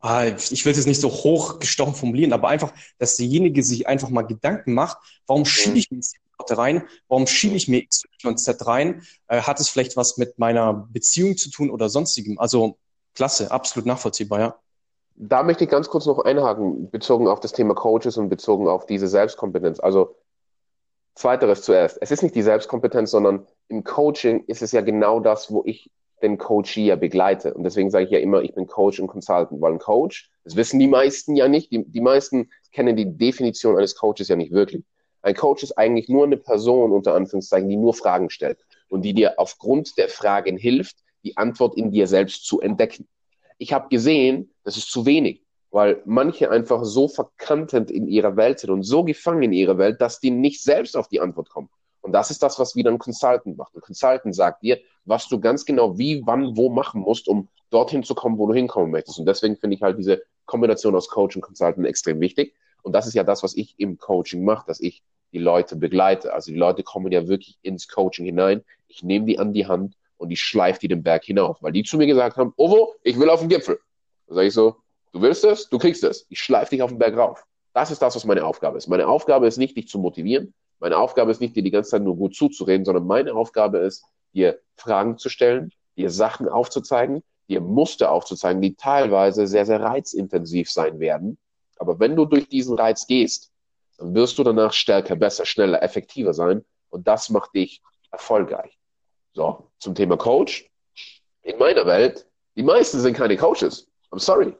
Ah, 0.00 0.26
ich 0.26 0.66
will 0.66 0.72
es 0.72 0.76
jetzt 0.76 0.86
nicht 0.86 1.00
so 1.00 1.08
hochgestochen 1.08 1.94
formulieren, 1.94 2.34
aber 2.34 2.48
einfach, 2.48 2.74
dass 2.98 3.16
derjenige 3.16 3.62
sich 3.62 3.86
einfach 3.86 4.10
mal 4.10 4.20
Gedanken 4.20 4.74
macht, 4.74 4.98
warum 5.26 5.46
schiebe 5.46 5.78
ich 5.78 5.88
Worte 6.38 6.58
rein, 6.58 6.84
warum 7.08 7.26
schiebe 7.26 7.56
ich 7.56 7.68
mir 7.68 7.78
X, 7.78 8.02
und 8.22 8.38
Z 8.38 8.66
rein, 8.66 9.02
äh, 9.28 9.40
hat 9.40 9.60
es 9.60 9.68
vielleicht 9.68 9.96
was 9.96 10.18
mit 10.18 10.38
meiner 10.38 10.88
Beziehung 10.92 11.36
zu 11.36 11.50
tun 11.50 11.70
oder 11.70 11.88
sonstigem? 11.88 12.38
Also 12.38 12.76
klasse, 13.14 13.50
absolut 13.50 13.86
nachvollziehbar, 13.86 14.40
ja. 14.40 14.56
Da 15.16 15.42
möchte 15.42 15.64
ich 15.64 15.70
ganz 15.70 15.88
kurz 15.88 16.06
noch 16.06 16.18
einhaken, 16.18 16.90
bezogen 16.90 17.28
auf 17.28 17.40
das 17.40 17.52
Thema 17.52 17.74
Coaches 17.74 18.16
und 18.16 18.28
bezogen 18.28 18.66
auf 18.66 18.84
diese 18.84 19.06
Selbstkompetenz. 19.06 19.78
Also 19.78 20.16
zweiteres 21.14 21.62
zuerst. 21.62 21.98
Es 22.00 22.10
ist 22.10 22.22
nicht 22.22 22.34
die 22.34 22.42
Selbstkompetenz, 22.42 23.10
sondern 23.10 23.46
im 23.68 23.84
Coaching 23.84 24.44
ist 24.46 24.62
es 24.62 24.72
ja 24.72 24.80
genau 24.80 25.20
das, 25.20 25.50
wo 25.50 25.62
ich 25.64 25.90
den 26.22 26.38
Coach 26.38 26.76
ja 26.76 26.96
begleite. 26.96 27.54
Und 27.54 27.64
deswegen 27.64 27.90
sage 27.90 28.06
ich 28.06 28.10
ja 28.10 28.18
immer, 28.18 28.42
ich 28.42 28.54
bin 28.54 28.66
Coach 28.66 28.98
und 28.98 29.08
Consultant, 29.08 29.60
weil 29.60 29.72
ein 29.72 29.78
Coach, 29.78 30.30
das 30.44 30.56
wissen 30.56 30.78
die 30.80 30.88
meisten 30.88 31.36
ja 31.36 31.48
nicht, 31.48 31.70
die, 31.70 31.84
die 31.84 32.00
meisten 32.00 32.50
kennen 32.72 32.96
die 32.96 33.16
Definition 33.16 33.76
eines 33.76 33.94
Coaches 33.94 34.28
ja 34.28 34.36
nicht 34.36 34.52
wirklich. 34.52 34.84
Ein 35.22 35.34
Coach 35.34 35.62
ist 35.62 35.78
eigentlich 35.78 36.08
nur 36.08 36.24
eine 36.24 36.36
Person, 36.36 36.92
unter 36.92 37.14
Anführungszeichen, 37.14 37.68
die 37.68 37.76
nur 37.76 37.94
Fragen 37.94 38.30
stellt 38.30 38.58
und 38.88 39.02
die 39.02 39.14
dir 39.14 39.38
aufgrund 39.38 39.96
der 39.96 40.08
Fragen 40.08 40.56
hilft, 40.56 40.96
die 41.24 41.36
Antwort 41.36 41.76
in 41.76 41.90
dir 41.90 42.06
selbst 42.06 42.46
zu 42.46 42.60
entdecken. 42.60 43.08
Ich 43.58 43.72
habe 43.72 43.88
gesehen, 43.88 44.50
das 44.64 44.76
ist 44.76 44.90
zu 44.90 45.06
wenig, 45.06 45.43
weil 45.74 46.00
manche 46.04 46.52
einfach 46.52 46.84
so 46.84 47.08
verkantend 47.08 47.90
in 47.90 48.06
ihrer 48.06 48.36
Welt 48.36 48.60
sind 48.60 48.70
und 48.70 48.84
so 48.84 49.02
gefangen 49.02 49.42
in 49.42 49.52
ihrer 49.52 49.76
Welt, 49.76 50.00
dass 50.00 50.20
die 50.20 50.30
nicht 50.30 50.62
selbst 50.62 50.96
auf 50.96 51.08
die 51.08 51.20
Antwort 51.20 51.50
kommen. 51.50 51.68
Und 52.00 52.12
das 52.12 52.30
ist 52.30 52.44
das, 52.44 52.60
was 52.60 52.76
wieder 52.76 52.92
ein 52.92 53.00
Consultant 53.00 53.56
macht. 53.56 53.74
Ein 53.74 53.80
Consultant 53.80 54.36
sagt 54.36 54.62
dir, 54.62 54.78
was 55.04 55.26
du 55.26 55.40
ganz 55.40 55.64
genau 55.64 55.98
wie, 55.98 56.22
wann, 56.24 56.56
wo 56.56 56.70
machen 56.70 57.00
musst, 57.00 57.26
um 57.26 57.48
dorthin 57.70 58.04
zu 58.04 58.14
kommen, 58.14 58.38
wo 58.38 58.46
du 58.46 58.54
hinkommen 58.54 58.92
möchtest. 58.92 59.18
Und 59.18 59.26
deswegen 59.26 59.56
finde 59.56 59.74
ich 59.74 59.82
halt 59.82 59.98
diese 59.98 60.22
Kombination 60.44 60.94
aus 60.94 61.08
Coach 61.08 61.34
und 61.34 61.42
Consultant 61.42 61.84
extrem 61.88 62.20
wichtig. 62.20 62.54
Und 62.84 62.92
das 62.92 63.08
ist 63.08 63.14
ja 63.14 63.24
das, 63.24 63.42
was 63.42 63.56
ich 63.56 63.74
im 63.76 63.98
Coaching 63.98 64.44
mache, 64.44 64.68
dass 64.68 64.78
ich 64.78 65.02
die 65.32 65.40
Leute 65.40 65.74
begleite. 65.74 66.32
Also 66.32 66.52
die 66.52 66.58
Leute 66.58 66.84
kommen 66.84 67.10
ja 67.10 67.26
wirklich 67.26 67.58
ins 67.62 67.88
Coaching 67.88 68.26
hinein. 68.26 68.62
Ich 68.86 69.02
nehme 69.02 69.26
die 69.26 69.40
an 69.40 69.52
die 69.52 69.66
Hand 69.66 69.96
und 70.18 70.30
ich 70.30 70.40
schleife 70.40 70.78
die 70.78 70.88
den 70.88 71.02
Berg 71.02 71.24
hinauf, 71.24 71.60
weil 71.62 71.72
die 71.72 71.82
zu 71.82 71.96
mir 71.96 72.06
gesagt 72.06 72.36
haben, 72.36 72.52
Ovo, 72.56 72.94
ich 73.02 73.18
will 73.18 73.28
auf 73.28 73.40
den 73.40 73.48
Gipfel. 73.48 73.80
Da 74.28 74.34
sage 74.36 74.46
ich 74.46 74.54
so, 74.54 74.76
du 75.14 75.22
willst 75.22 75.44
es, 75.44 75.68
du 75.70 75.78
kriegst 75.78 76.04
es. 76.04 76.26
Ich 76.28 76.40
schleife 76.40 76.70
dich 76.70 76.82
auf 76.82 76.90
den 76.90 76.98
Berg 76.98 77.16
rauf. 77.16 77.44
Das 77.72 77.90
ist 77.90 78.02
das, 78.02 78.14
was 78.14 78.24
meine 78.24 78.44
Aufgabe 78.44 78.76
ist. 78.76 78.88
Meine 78.88 79.08
Aufgabe 79.08 79.46
ist 79.46 79.56
nicht, 79.56 79.76
dich 79.76 79.88
zu 79.88 79.98
motivieren, 79.98 80.52
meine 80.80 80.98
Aufgabe 80.98 81.30
ist 81.30 81.40
nicht, 81.40 81.56
dir 81.56 81.62
die 81.62 81.70
ganze 81.70 81.92
Zeit 81.92 82.02
nur 82.02 82.16
gut 82.16 82.34
zuzureden, 82.34 82.84
sondern 82.84 83.06
meine 83.06 83.32
Aufgabe 83.34 83.78
ist, 83.78 84.04
dir 84.34 84.60
Fragen 84.76 85.16
zu 85.16 85.28
stellen, 85.28 85.70
dir 85.96 86.10
Sachen 86.10 86.48
aufzuzeigen, 86.48 87.22
dir 87.48 87.60
Muster 87.60 88.10
aufzuzeigen, 88.10 88.60
die 88.60 88.74
teilweise 88.74 89.46
sehr, 89.46 89.64
sehr 89.64 89.80
reizintensiv 89.80 90.70
sein 90.70 90.98
werden. 90.98 91.38
Aber 91.78 92.00
wenn 92.00 92.16
du 92.16 92.24
durch 92.26 92.48
diesen 92.48 92.76
Reiz 92.76 93.06
gehst, 93.06 93.50
dann 93.98 94.14
wirst 94.14 94.36
du 94.38 94.42
danach 94.42 94.72
stärker, 94.72 95.14
besser, 95.14 95.46
schneller, 95.46 95.82
effektiver 95.82 96.34
sein. 96.34 96.64
Und 96.90 97.06
das 97.06 97.30
macht 97.30 97.54
dich 97.54 97.80
erfolgreich. 98.10 98.78
So, 99.32 99.70
zum 99.78 99.94
Thema 99.94 100.16
Coach. 100.16 100.68
In 101.42 101.58
meiner 101.58 101.86
Welt, 101.86 102.26
die 102.56 102.62
meisten 102.62 102.98
sind 103.00 103.16
keine 103.16 103.36
Coaches. 103.36 103.88
I'm 104.10 104.18
sorry. 104.18 104.54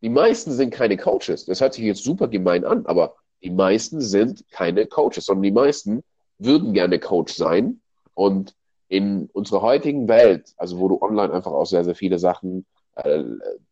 Die 0.00 0.08
meisten 0.08 0.52
sind 0.52 0.70
keine 0.70 0.96
Coaches. 0.96 1.44
Das 1.46 1.60
hört 1.60 1.74
sich 1.74 1.84
jetzt 1.84 2.04
super 2.04 2.28
gemein 2.28 2.64
an, 2.64 2.86
aber 2.86 3.16
die 3.42 3.50
meisten 3.50 4.00
sind 4.00 4.44
keine 4.50 4.86
Coaches, 4.86 5.26
sondern 5.26 5.42
die 5.42 5.52
meisten 5.52 6.02
würden 6.38 6.72
gerne 6.72 6.98
Coach 6.98 7.34
sein. 7.34 7.80
Und 8.14 8.54
in 8.88 9.28
unserer 9.32 9.62
heutigen 9.62 10.08
Welt, 10.08 10.52
also 10.56 10.78
wo 10.78 10.88
du 10.88 11.00
online 11.02 11.32
einfach 11.32 11.52
auch 11.52 11.66
sehr, 11.66 11.84
sehr 11.84 11.94
viele 11.94 12.18
Sachen 12.18 12.64
äh, 12.94 13.22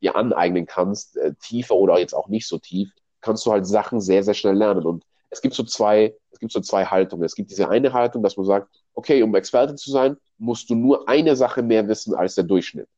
dir 0.01 0.15
aneignen 0.15 0.67
kannst, 0.67 1.17
äh, 1.17 1.35
tiefer 1.41 1.75
oder 1.75 1.99
jetzt 1.99 2.15
auch 2.15 2.29
nicht 2.29 2.47
so 2.47 2.59
tief, 2.59 2.91
kannst 3.21 3.47
du 3.47 3.53
halt 3.53 3.67
Sachen 3.67 4.01
sehr, 4.01 4.23
sehr 4.23 4.35
schnell 4.35 4.57
lernen. 4.57 4.85
Und 4.85 5.05
es 5.31 5.41
gibt 5.41 5.55
so 5.55 5.65
zwei, 5.65 6.15
es 6.31 6.39
gibt 6.39 6.53
so 6.53 6.61
zwei 6.61 6.85
Haltungen. 6.85 7.25
Es 7.25 7.35
gibt 7.35 7.51
diese 7.51 7.69
eine 7.69 7.93
Haltung, 7.93 8.23
dass 8.23 8.37
man 8.37 8.47
sagt, 8.47 8.69
okay, 8.95 9.23
um 9.23 9.35
Experte 9.35 9.75
zu 9.75 9.91
sein, 9.91 10.17
musst 10.39 10.71
du 10.71 10.75
nur 10.75 11.09
eine 11.09 11.35
Sache 11.35 11.63
mehr 11.63 11.89
wissen 11.89 12.15
als 12.15 12.35
der 12.35 12.45
Durchschnitt. 12.45 12.89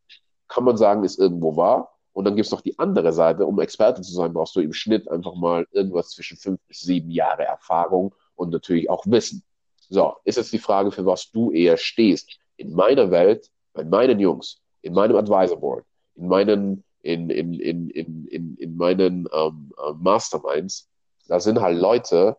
Kann 0.48 0.64
man 0.64 0.76
sagen, 0.76 1.04
ist 1.04 1.18
irgendwo 1.18 1.56
wahr. 1.56 1.97
Und 2.18 2.24
dann 2.24 2.34
gibt 2.34 2.46
es 2.46 2.50
noch 2.50 2.62
die 2.62 2.76
andere 2.80 3.12
Seite, 3.12 3.46
um 3.46 3.60
Experte 3.60 4.02
zu 4.02 4.12
sein, 4.12 4.32
brauchst 4.32 4.56
du 4.56 4.60
im 4.60 4.72
Schnitt 4.72 5.08
einfach 5.08 5.36
mal 5.36 5.68
irgendwas 5.70 6.10
zwischen 6.10 6.36
fünf 6.36 6.60
bis 6.66 6.80
sieben 6.80 7.12
Jahre 7.12 7.44
Erfahrung 7.44 8.12
und 8.34 8.50
natürlich 8.50 8.90
auch 8.90 9.06
Wissen. 9.06 9.44
So, 9.88 10.16
ist 10.24 10.36
jetzt 10.36 10.52
die 10.52 10.58
Frage, 10.58 10.90
für 10.90 11.06
was 11.06 11.30
du 11.30 11.52
eher 11.52 11.76
stehst. 11.76 12.40
In 12.56 12.72
meiner 12.72 13.12
Welt, 13.12 13.48
bei 13.72 13.84
meinen 13.84 14.18
Jungs, 14.18 14.60
in 14.82 14.94
meinem 14.94 15.14
Advisor 15.14 15.60
Board, 15.60 15.84
in 16.16 16.26
meinen, 16.26 16.82
in, 17.02 17.30
in, 17.30 17.54
in, 17.54 17.88
in, 17.90 18.26
in, 18.26 18.56
in 18.56 18.76
meinen 18.76 19.28
ähm, 19.32 19.72
äh, 19.78 19.92
Masterminds, 19.92 20.88
da 21.28 21.38
sind 21.38 21.60
halt 21.60 21.78
Leute, 21.78 22.36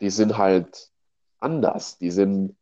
die 0.00 0.10
sind 0.10 0.38
halt 0.38 0.90
anders. 1.38 1.98
Die 1.98 2.10
sind, 2.10 2.56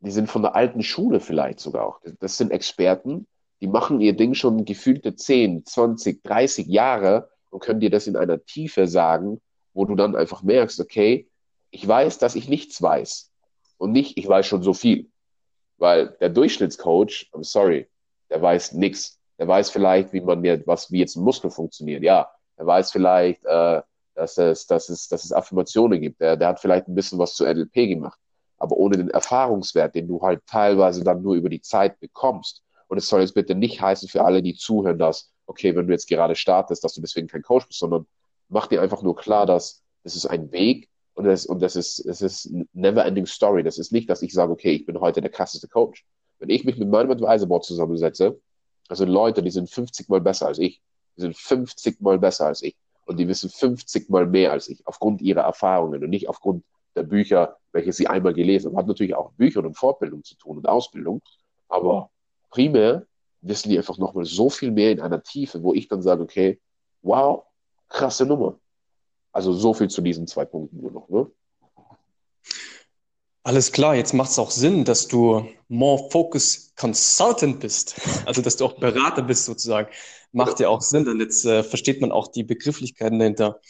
die 0.00 0.10
sind 0.10 0.28
von 0.28 0.42
der 0.42 0.54
alten 0.54 0.82
Schule 0.82 1.20
vielleicht 1.20 1.60
sogar 1.60 1.86
auch. 1.86 2.02
Das 2.20 2.36
sind 2.36 2.50
Experten, 2.50 3.26
die 3.60 3.66
machen 3.66 4.00
ihr 4.00 4.14
Ding 4.14 4.34
schon 4.34 4.64
gefühlte 4.64 5.14
10, 5.14 5.64
20, 5.64 6.22
30 6.22 6.66
Jahre 6.66 7.30
und 7.50 7.60
können 7.60 7.80
dir 7.80 7.90
das 7.90 8.06
in 8.06 8.16
einer 8.16 8.44
Tiefe 8.44 8.86
sagen, 8.86 9.40
wo 9.72 9.84
du 9.84 9.94
dann 9.94 10.16
einfach 10.16 10.42
merkst, 10.42 10.80
okay, 10.80 11.28
ich 11.70 11.86
weiß, 11.86 12.18
dass 12.18 12.34
ich 12.34 12.48
nichts 12.48 12.80
weiß. 12.80 13.30
Und 13.78 13.92
nicht, 13.92 14.18
ich 14.18 14.28
weiß 14.28 14.46
schon 14.46 14.62
so 14.62 14.74
viel. 14.74 15.10
Weil 15.76 16.16
der 16.20 16.30
Durchschnittscoach, 16.30 17.30
I'm 17.32 17.44
sorry, 17.44 17.88
der 18.30 18.42
weiß 18.42 18.72
nichts. 18.72 19.18
Der 19.38 19.46
weiß 19.46 19.70
vielleicht, 19.70 20.12
wie 20.12 20.20
man 20.20 20.40
mir, 20.40 20.66
was, 20.66 20.90
wie 20.90 20.98
jetzt 20.98 21.16
ein 21.16 21.22
Muskel 21.22 21.50
funktioniert. 21.50 22.02
Ja, 22.02 22.28
er 22.56 22.66
weiß 22.66 22.90
vielleicht, 22.90 23.44
äh, 23.44 23.82
dass 24.14 24.36
es, 24.36 24.66
dass 24.66 24.88
es, 24.88 25.06
dass 25.08 25.24
es 25.24 25.32
Affirmationen 25.32 26.00
gibt. 26.00 26.20
Der, 26.20 26.36
der 26.36 26.48
hat 26.48 26.60
vielleicht 26.60 26.88
ein 26.88 26.94
bisschen 26.94 27.18
was 27.18 27.34
zu 27.34 27.44
NLP 27.44 27.74
gemacht. 27.74 28.18
Aber 28.56 28.76
ohne 28.76 28.96
den 28.96 29.10
Erfahrungswert, 29.10 29.94
den 29.94 30.08
du 30.08 30.20
halt 30.20 30.44
teilweise 30.46 31.04
dann 31.04 31.22
nur 31.22 31.36
über 31.36 31.48
die 31.48 31.60
Zeit 31.60 32.00
bekommst. 32.00 32.64
Und 32.88 32.98
es 32.98 33.08
soll 33.08 33.20
jetzt 33.20 33.34
bitte 33.34 33.54
nicht 33.54 33.80
heißen 33.80 34.08
für 34.08 34.24
alle, 34.24 34.42
die 34.42 34.54
zuhören, 34.54 34.98
dass, 34.98 35.30
okay, 35.46 35.76
wenn 35.76 35.86
du 35.86 35.92
jetzt 35.92 36.08
gerade 36.08 36.34
startest, 36.34 36.82
dass 36.84 36.94
du 36.94 37.00
deswegen 37.00 37.28
kein 37.28 37.42
Coach 37.42 37.66
bist, 37.66 37.78
sondern 37.78 38.06
mach 38.48 38.66
dir 38.66 38.82
einfach 38.82 39.02
nur 39.02 39.14
klar, 39.14 39.46
dass 39.46 39.82
das 40.04 40.16
ist 40.16 40.26
ein 40.26 40.50
Weg 40.52 40.88
und 41.14 41.24
das, 41.24 41.46
und 41.46 41.60
das 41.60 41.76
ist, 41.76 42.06
das 42.06 42.22
ist 42.22 42.50
never 42.72 43.04
ending 43.04 43.26
story. 43.26 43.62
Das 43.62 43.78
ist 43.78 43.92
nicht, 43.92 44.08
dass 44.08 44.22
ich 44.22 44.32
sage, 44.32 44.52
okay, 44.52 44.72
ich 44.72 44.86
bin 44.86 45.00
heute 45.00 45.20
der 45.20 45.30
krasseste 45.30 45.68
Coach. 45.68 46.06
Wenn 46.38 46.50
ich 46.50 46.64
mich 46.64 46.78
mit 46.78 46.88
meinem 46.88 47.10
Advisor 47.10 47.48
Board 47.48 47.64
zusammensetze, 47.64 48.40
also 48.88 49.04
Leute, 49.04 49.42
die 49.42 49.50
sind 49.50 49.68
50 49.68 50.08
mal 50.08 50.20
besser 50.20 50.46
als 50.46 50.58
ich, 50.58 50.80
die 51.16 51.22
sind 51.22 51.36
50 51.36 52.00
mal 52.00 52.18
besser 52.18 52.46
als 52.46 52.62
ich 52.62 52.76
und 53.04 53.18
die 53.18 53.28
wissen 53.28 53.50
50 53.50 54.08
mal 54.08 54.26
mehr 54.26 54.52
als 54.52 54.68
ich, 54.68 54.86
aufgrund 54.86 55.20
ihrer 55.20 55.42
Erfahrungen 55.42 56.02
und 56.02 56.10
nicht 56.10 56.28
aufgrund 56.28 56.64
der 56.94 57.02
Bücher, 57.02 57.56
welche 57.72 57.92
sie 57.92 58.06
einmal 58.06 58.32
gelesen 58.32 58.70
haben. 58.70 58.78
Hat 58.78 58.86
natürlich 58.86 59.14
auch 59.14 59.32
Bücher 59.32 59.64
und 59.64 59.74
Fortbildung 59.74 60.24
zu 60.24 60.36
tun 60.36 60.58
und 60.58 60.68
Ausbildung, 60.68 61.20
aber 61.68 62.10
primär 62.50 63.06
wissen 63.40 63.70
die 63.70 63.78
einfach 63.78 63.98
nochmal 63.98 64.24
so 64.24 64.50
viel 64.50 64.70
mehr 64.70 64.90
in 64.90 65.00
einer 65.00 65.22
Tiefe, 65.22 65.62
wo 65.62 65.74
ich 65.74 65.88
dann 65.88 66.02
sage, 66.02 66.22
okay, 66.22 66.60
wow, 67.02 67.44
krasse 67.88 68.26
Nummer. 68.26 68.58
Also 69.32 69.52
so 69.52 69.74
viel 69.74 69.88
zu 69.88 70.02
diesen 70.02 70.26
zwei 70.26 70.44
Punkten 70.44 70.80
nur 70.80 70.90
noch. 70.90 71.08
Ne? 71.08 71.30
Alles 73.42 73.72
klar, 73.72 73.94
jetzt 73.94 74.12
macht 74.12 74.30
es 74.30 74.38
auch 74.38 74.50
Sinn, 74.50 74.84
dass 74.84 75.06
du 75.06 75.48
More 75.68 76.10
Focus 76.10 76.72
Consultant 76.76 77.60
bist, 77.60 77.94
also 78.26 78.42
dass 78.42 78.56
du 78.56 78.64
auch 78.66 78.78
Berater 78.78 79.22
bist 79.22 79.44
sozusagen. 79.44 79.88
Macht 80.32 80.60
ja 80.60 80.68
auch 80.68 80.82
Sinn, 80.82 81.04
denn 81.04 81.20
jetzt 81.20 81.44
äh, 81.44 81.62
versteht 81.62 82.00
man 82.00 82.12
auch 82.12 82.28
die 82.28 82.42
Begrifflichkeiten 82.42 83.18
dahinter. 83.18 83.60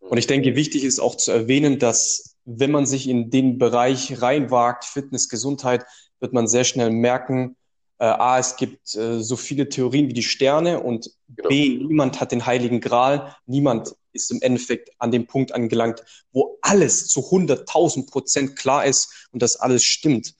Und 0.00 0.18
ich 0.18 0.26
denke, 0.26 0.56
wichtig 0.56 0.82
ist 0.82 0.98
auch 0.98 1.14
zu 1.14 1.30
erwähnen, 1.30 1.78
dass 1.78 2.36
wenn 2.44 2.70
man 2.70 2.86
sich 2.86 3.08
in 3.08 3.30
den 3.30 3.58
Bereich 3.58 4.20
reinwagt, 4.20 4.84
Fitness, 4.84 5.28
Gesundheit, 5.28 5.84
wird 6.18 6.32
man 6.32 6.48
sehr 6.48 6.64
schnell 6.64 6.90
merken, 6.90 7.56
äh, 8.00 8.04
A, 8.04 8.38
es 8.38 8.56
gibt 8.56 8.94
äh, 8.94 9.22
so 9.22 9.36
viele 9.36 9.68
Theorien 9.68 10.08
wie 10.08 10.14
die 10.14 10.22
Sterne 10.22 10.80
und 10.80 11.10
genau. 11.28 11.50
B, 11.50 11.76
niemand 11.76 12.18
hat 12.18 12.32
den 12.32 12.46
heiligen 12.46 12.80
Gral, 12.80 13.36
niemand 13.44 13.94
ist 14.12 14.30
im 14.30 14.40
Endeffekt 14.40 14.90
an 14.98 15.12
dem 15.12 15.26
Punkt 15.26 15.52
angelangt, 15.52 16.02
wo 16.32 16.58
alles 16.62 17.08
zu 17.08 17.20
100.000 17.20 18.10
Prozent 18.10 18.56
klar 18.56 18.86
ist 18.86 19.28
und 19.32 19.42
das 19.42 19.56
alles 19.56 19.84
stimmt. 19.84 20.34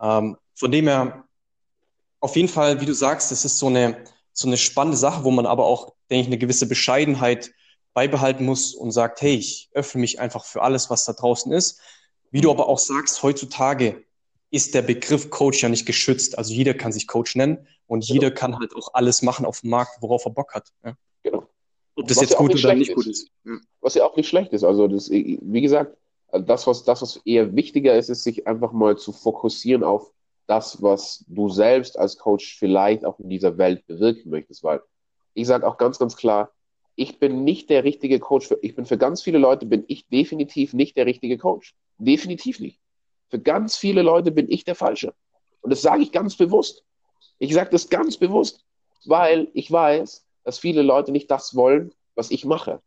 Ähm, 0.00 0.38
von 0.54 0.72
dem 0.72 0.88
her, 0.88 1.24
auf 2.20 2.36
jeden 2.36 2.48
Fall, 2.48 2.80
wie 2.80 2.86
du 2.86 2.94
sagst, 2.94 3.30
das 3.30 3.44
ist 3.44 3.58
so 3.58 3.66
eine, 3.66 4.02
so 4.32 4.48
eine 4.48 4.56
spannende 4.56 4.96
Sache, 4.96 5.24
wo 5.24 5.30
man 5.30 5.44
aber 5.44 5.66
auch, 5.66 5.94
denke 6.10 6.22
ich, 6.22 6.26
eine 6.28 6.38
gewisse 6.38 6.66
Bescheidenheit 6.66 7.52
beibehalten 7.92 8.46
muss 8.46 8.74
und 8.74 8.92
sagt, 8.92 9.20
hey, 9.20 9.34
ich 9.34 9.68
öffne 9.74 10.00
mich 10.00 10.20
einfach 10.20 10.46
für 10.46 10.62
alles, 10.62 10.88
was 10.88 11.04
da 11.04 11.12
draußen 11.12 11.52
ist. 11.52 11.80
Wie 12.30 12.40
du 12.40 12.50
aber 12.50 12.66
auch 12.66 12.78
sagst, 12.78 13.22
heutzutage 13.22 14.04
ist 14.54 14.74
der 14.74 14.82
Begriff 14.82 15.30
Coach 15.30 15.62
ja 15.62 15.68
nicht 15.68 15.84
geschützt. 15.84 16.38
Also 16.38 16.54
jeder 16.54 16.74
kann 16.74 16.92
sich 16.92 17.08
Coach 17.08 17.34
nennen 17.34 17.66
und 17.86 18.06
genau. 18.06 18.14
jeder 18.14 18.30
kann 18.30 18.56
halt 18.56 18.74
auch 18.76 18.94
alles 18.94 19.20
machen 19.20 19.44
auf 19.46 19.62
dem 19.62 19.70
Markt, 19.70 20.00
worauf 20.00 20.24
er 20.26 20.30
Bock 20.30 20.54
hat. 20.54 20.68
Ja. 20.84 20.96
Genau. 21.24 21.48
Ob 21.96 22.06
das 22.06 22.18
was 22.18 22.30
jetzt 22.30 22.36
gut 22.36 22.54
oder 22.54 22.74
nicht 22.74 22.94
gut 22.94 23.06
ist. 23.06 23.28
Ja. 23.44 23.58
Was 23.80 23.94
ja 23.94 24.04
auch 24.04 24.16
nicht 24.16 24.28
schlecht 24.28 24.52
ist. 24.52 24.62
Also 24.62 24.86
das, 24.86 25.10
wie 25.10 25.60
gesagt, 25.60 25.96
das 26.30 26.68
was, 26.68 26.84
das, 26.84 27.02
was 27.02 27.16
eher 27.24 27.56
wichtiger 27.56 27.96
ist, 27.96 28.10
ist, 28.10 28.22
sich 28.22 28.46
einfach 28.46 28.70
mal 28.70 28.96
zu 28.96 29.12
fokussieren 29.12 29.82
auf 29.82 30.12
das, 30.46 30.80
was 30.80 31.24
du 31.26 31.48
selbst 31.48 31.98
als 31.98 32.16
Coach 32.16 32.56
vielleicht 32.56 33.04
auch 33.04 33.18
in 33.18 33.28
dieser 33.28 33.58
Welt 33.58 33.84
bewirken 33.86 34.30
möchtest. 34.30 34.62
Weil 34.62 34.82
ich 35.34 35.48
sage 35.48 35.66
auch 35.66 35.78
ganz, 35.78 35.98
ganz 35.98 36.16
klar, 36.16 36.52
ich 36.94 37.18
bin 37.18 37.42
nicht 37.42 37.70
der 37.70 37.82
richtige 37.82 38.20
Coach. 38.20 38.46
Für, 38.46 38.58
ich 38.62 38.76
bin 38.76 38.86
für 38.86 38.98
ganz 38.98 39.20
viele 39.20 39.38
Leute, 39.38 39.66
bin 39.66 39.84
ich 39.88 40.06
definitiv 40.06 40.74
nicht 40.74 40.96
der 40.96 41.06
richtige 41.06 41.38
Coach. 41.38 41.74
Definitiv 41.98 42.60
nicht. 42.60 42.78
Für 43.34 43.40
ganz 43.40 43.76
viele 43.76 44.02
Leute 44.02 44.30
bin 44.30 44.48
ich 44.48 44.62
der 44.62 44.76
Falsche. 44.76 45.12
Und 45.60 45.72
das 45.72 45.82
sage 45.82 46.04
ich 46.04 46.12
ganz 46.12 46.36
bewusst. 46.36 46.84
Ich 47.40 47.52
sage 47.52 47.68
das 47.70 47.88
ganz 47.88 48.16
bewusst, 48.16 48.64
weil 49.06 49.48
ich 49.54 49.72
weiß, 49.72 50.24
dass 50.44 50.60
viele 50.60 50.82
Leute 50.82 51.10
nicht 51.10 51.28
das 51.32 51.56
wollen, 51.56 51.92
was 52.14 52.30
ich 52.30 52.44
mache. 52.44 52.80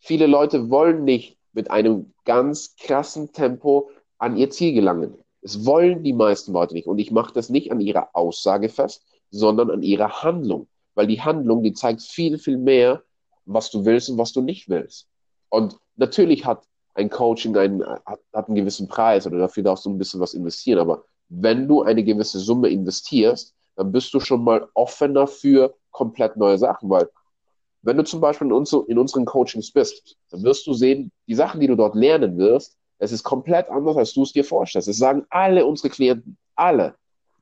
Viele 0.00 0.26
Leute 0.26 0.70
wollen 0.70 1.04
nicht 1.04 1.38
mit 1.52 1.70
einem 1.70 2.12
ganz 2.24 2.74
krassen 2.80 3.32
Tempo 3.32 3.90
an 4.18 4.36
ihr 4.36 4.50
Ziel 4.50 4.72
gelangen. 4.72 5.14
Es 5.40 5.64
wollen 5.64 6.02
die 6.02 6.14
meisten 6.14 6.52
Leute 6.52 6.74
nicht. 6.74 6.88
Und 6.88 6.98
ich 6.98 7.12
mache 7.12 7.32
das 7.32 7.48
nicht 7.48 7.70
an 7.70 7.80
ihrer 7.80 8.08
Aussage 8.12 8.70
fest, 8.70 9.06
sondern 9.30 9.70
an 9.70 9.84
ihrer 9.84 10.24
Handlung. 10.24 10.66
Weil 10.96 11.06
die 11.06 11.20
Handlung, 11.20 11.62
die 11.62 11.74
zeigt 11.74 12.02
viel, 12.02 12.38
viel 12.38 12.58
mehr, 12.58 13.04
was 13.44 13.70
du 13.70 13.84
willst 13.84 14.10
und 14.10 14.18
was 14.18 14.32
du 14.32 14.40
nicht 14.42 14.68
willst. 14.68 15.06
Und 15.48 15.78
natürlich 15.94 16.44
hat 16.44 16.66
ein 16.94 17.10
Coaching 17.10 17.56
einen, 17.56 17.84
hat, 17.84 18.20
hat 18.32 18.48
einen 18.48 18.56
gewissen 18.56 18.88
Preis 18.88 19.26
oder 19.26 19.38
dafür 19.38 19.62
darfst 19.62 19.84
du 19.84 19.90
ein 19.90 19.98
bisschen 19.98 20.20
was 20.20 20.34
investieren. 20.34 20.78
Aber 20.78 21.04
wenn 21.28 21.66
du 21.68 21.82
eine 21.82 22.04
gewisse 22.04 22.38
Summe 22.38 22.68
investierst, 22.68 23.54
dann 23.76 23.92
bist 23.92 24.12
du 24.12 24.20
schon 24.20 24.44
mal 24.44 24.68
offener 24.74 25.26
für 25.26 25.74
komplett 25.90 26.36
neue 26.36 26.58
Sachen, 26.58 26.90
weil 26.90 27.08
wenn 27.82 27.96
du 27.96 28.04
zum 28.04 28.20
Beispiel 28.20 28.46
in, 28.46 28.52
uns, 28.52 28.72
in 28.72 28.98
unseren 28.98 29.24
Coachings 29.24 29.72
bist, 29.72 30.16
dann 30.30 30.42
wirst 30.42 30.66
du 30.66 30.72
sehen, 30.72 31.10
die 31.26 31.34
Sachen, 31.34 31.60
die 31.60 31.66
du 31.66 31.74
dort 31.74 31.94
lernen 31.94 32.38
wirst, 32.38 32.76
es 32.98 33.10
ist 33.10 33.24
komplett 33.24 33.68
anders, 33.68 33.96
als 33.96 34.14
du 34.14 34.22
es 34.22 34.32
dir 34.32 34.44
vorstellst. 34.44 34.86
Das 34.86 34.96
sagen 34.96 35.26
alle 35.30 35.66
unsere 35.66 35.90
Klienten, 35.90 36.36
alle, 36.54 36.94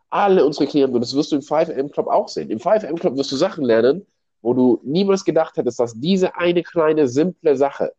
alle 0.08 0.44
unsere 0.44 0.66
Klienten, 0.66 0.94
und 0.94 1.02
das 1.02 1.14
wirst 1.14 1.32
du 1.32 1.36
im 1.36 1.42
5M 1.42 1.90
Club 1.90 2.06
auch 2.06 2.28
sehen. 2.28 2.48
Im 2.50 2.58
5M 2.58 2.98
Club 2.98 3.16
wirst 3.16 3.30
du 3.30 3.36
Sachen 3.36 3.64
lernen, 3.64 4.06
wo 4.40 4.54
du 4.54 4.80
niemals 4.82 5.24
gedacht 5.24 5.56
hättest, 5.58 5.78
dass 5.78 5.92
diese 5.94 6.34
eine 6.36 6.62
kleine, 6.62 7.06
simple 7.06 7.56
Sache 7.56 7.92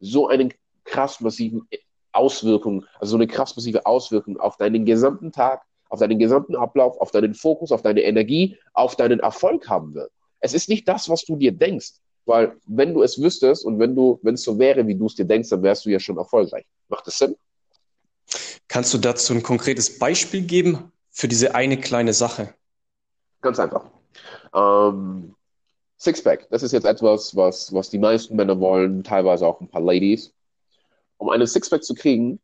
so 0.00 0.26
einen 0.26 0.52
krass 0.86 1.20
massiven 1.20 1.68
Auswirkung, 2.12 2.84
also 2.98 3.12
so 3.12 3.16
eine 3.16 3.26
krass 3.26 3.54
massive 3.56 3.84
Auswirkung 3.84 4.38
auf 4.38 4.56
deinen 4.56 4.84
gesamten 4.84 5.32
Tag, 5.32 5.62
auf 5.88 6.00
deinen 6.00 6.18
gesamten 6.18 6.56
Ablauf, 6.56 6.98
auf 6.98 7.10
deinen 7.10 7.34
Fokus, 7.34 7.70
auf 7.72 7.82
deine 7.82 8.02
Energie, 8.02 8.56
auf 8.72 8.96
deinen 8.96 9.20
Erfolg 9.20 9.68
haben 9.68 9.94
wird. 9.94 10.10
Es 10.40 10.54
ist 10.54 10.68
nicht 10.68 10.88
das, 10.88 11.08
was 11.08 11.24
du 11.24 11.36
dir 11.36 11.52
denkst. 11.52 11.92
Weil 12.26 12.56
wenn 12.66 12.92
du 12.92 13.02
es 13.02 13.20
wüsstest 13.20 13.64
und 13.64 13.78
wenn 13.78 13.94
du, 13.94 14.18
wenn 14.22 14.34
es 14.34 14.42
so 14.42 14.58
wäre, 14.58 14.86
wie 14.86 14.96
du 14.96 15.06
es 15.06 15.14
dir 15.14 15.24
denkst, 15.24 15.48
dann 15.48 15.62
wärst 15.62 15.86
du 15.86 15.90
ja 15.90 16.00
schon 16.00 16.18
erfolgreich. 16.18 16.64
Macht 16.88 17.06
das 17.06 17.18
Sinn? 17.18 17.36
Kannst 18.66 18.92
du 18.92 18.98
dazu 18.98 19.32
ein 19.32 19.44
konkretes 19.44 20.00
Beispiel 20.00 20.42
geben 20.42 20.90
für 21.08 21.28
diese 21.28 21.54
eine 21.54 21.78
kleine 21.78 22.12
Sache? 22.12 22.52
Ganz 23.40 23.60
einfach. 23.60 23.84
Ähm, 24.52 25.36
Sixpack, 25.98 26.48
das 26.50 26.64
ist 26.64 26.72
jetzt 26.72 26.84
etwas, 26.84 27.36
was, 27.36 27.72
was 27.72 27.90
die 27.90 27.98
meisten 27.98 28.34
Männer 28.34 28.58
wollen, 28.58 29.04
teilweise 29.04 29.46
auch 29.46 29.60
ein 29.60 29.68
paar 29.68 29.80
Ladies. 29.80 30.34
Um 31.18 31.30
einen 31.30 31.46
Sixpack 31.46 31.82
zu 31.82 31.94
kriegen, 31.94 32.40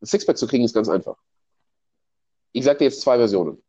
ein 0.00 0.06
Sixpack 0.06 0.36
zu 0.36 0.46
kriegen 0.46 0.64
ist 0.64 0.74
ganz 0.74 0.88
einfach. 0.88 1.16
Ich 2.52 2.64
sag 2.64 2.78
dir 2.78 2.84
jetzt 2.84 3.00
zwei 3.00 3.16
Versionen. 3.16 3.62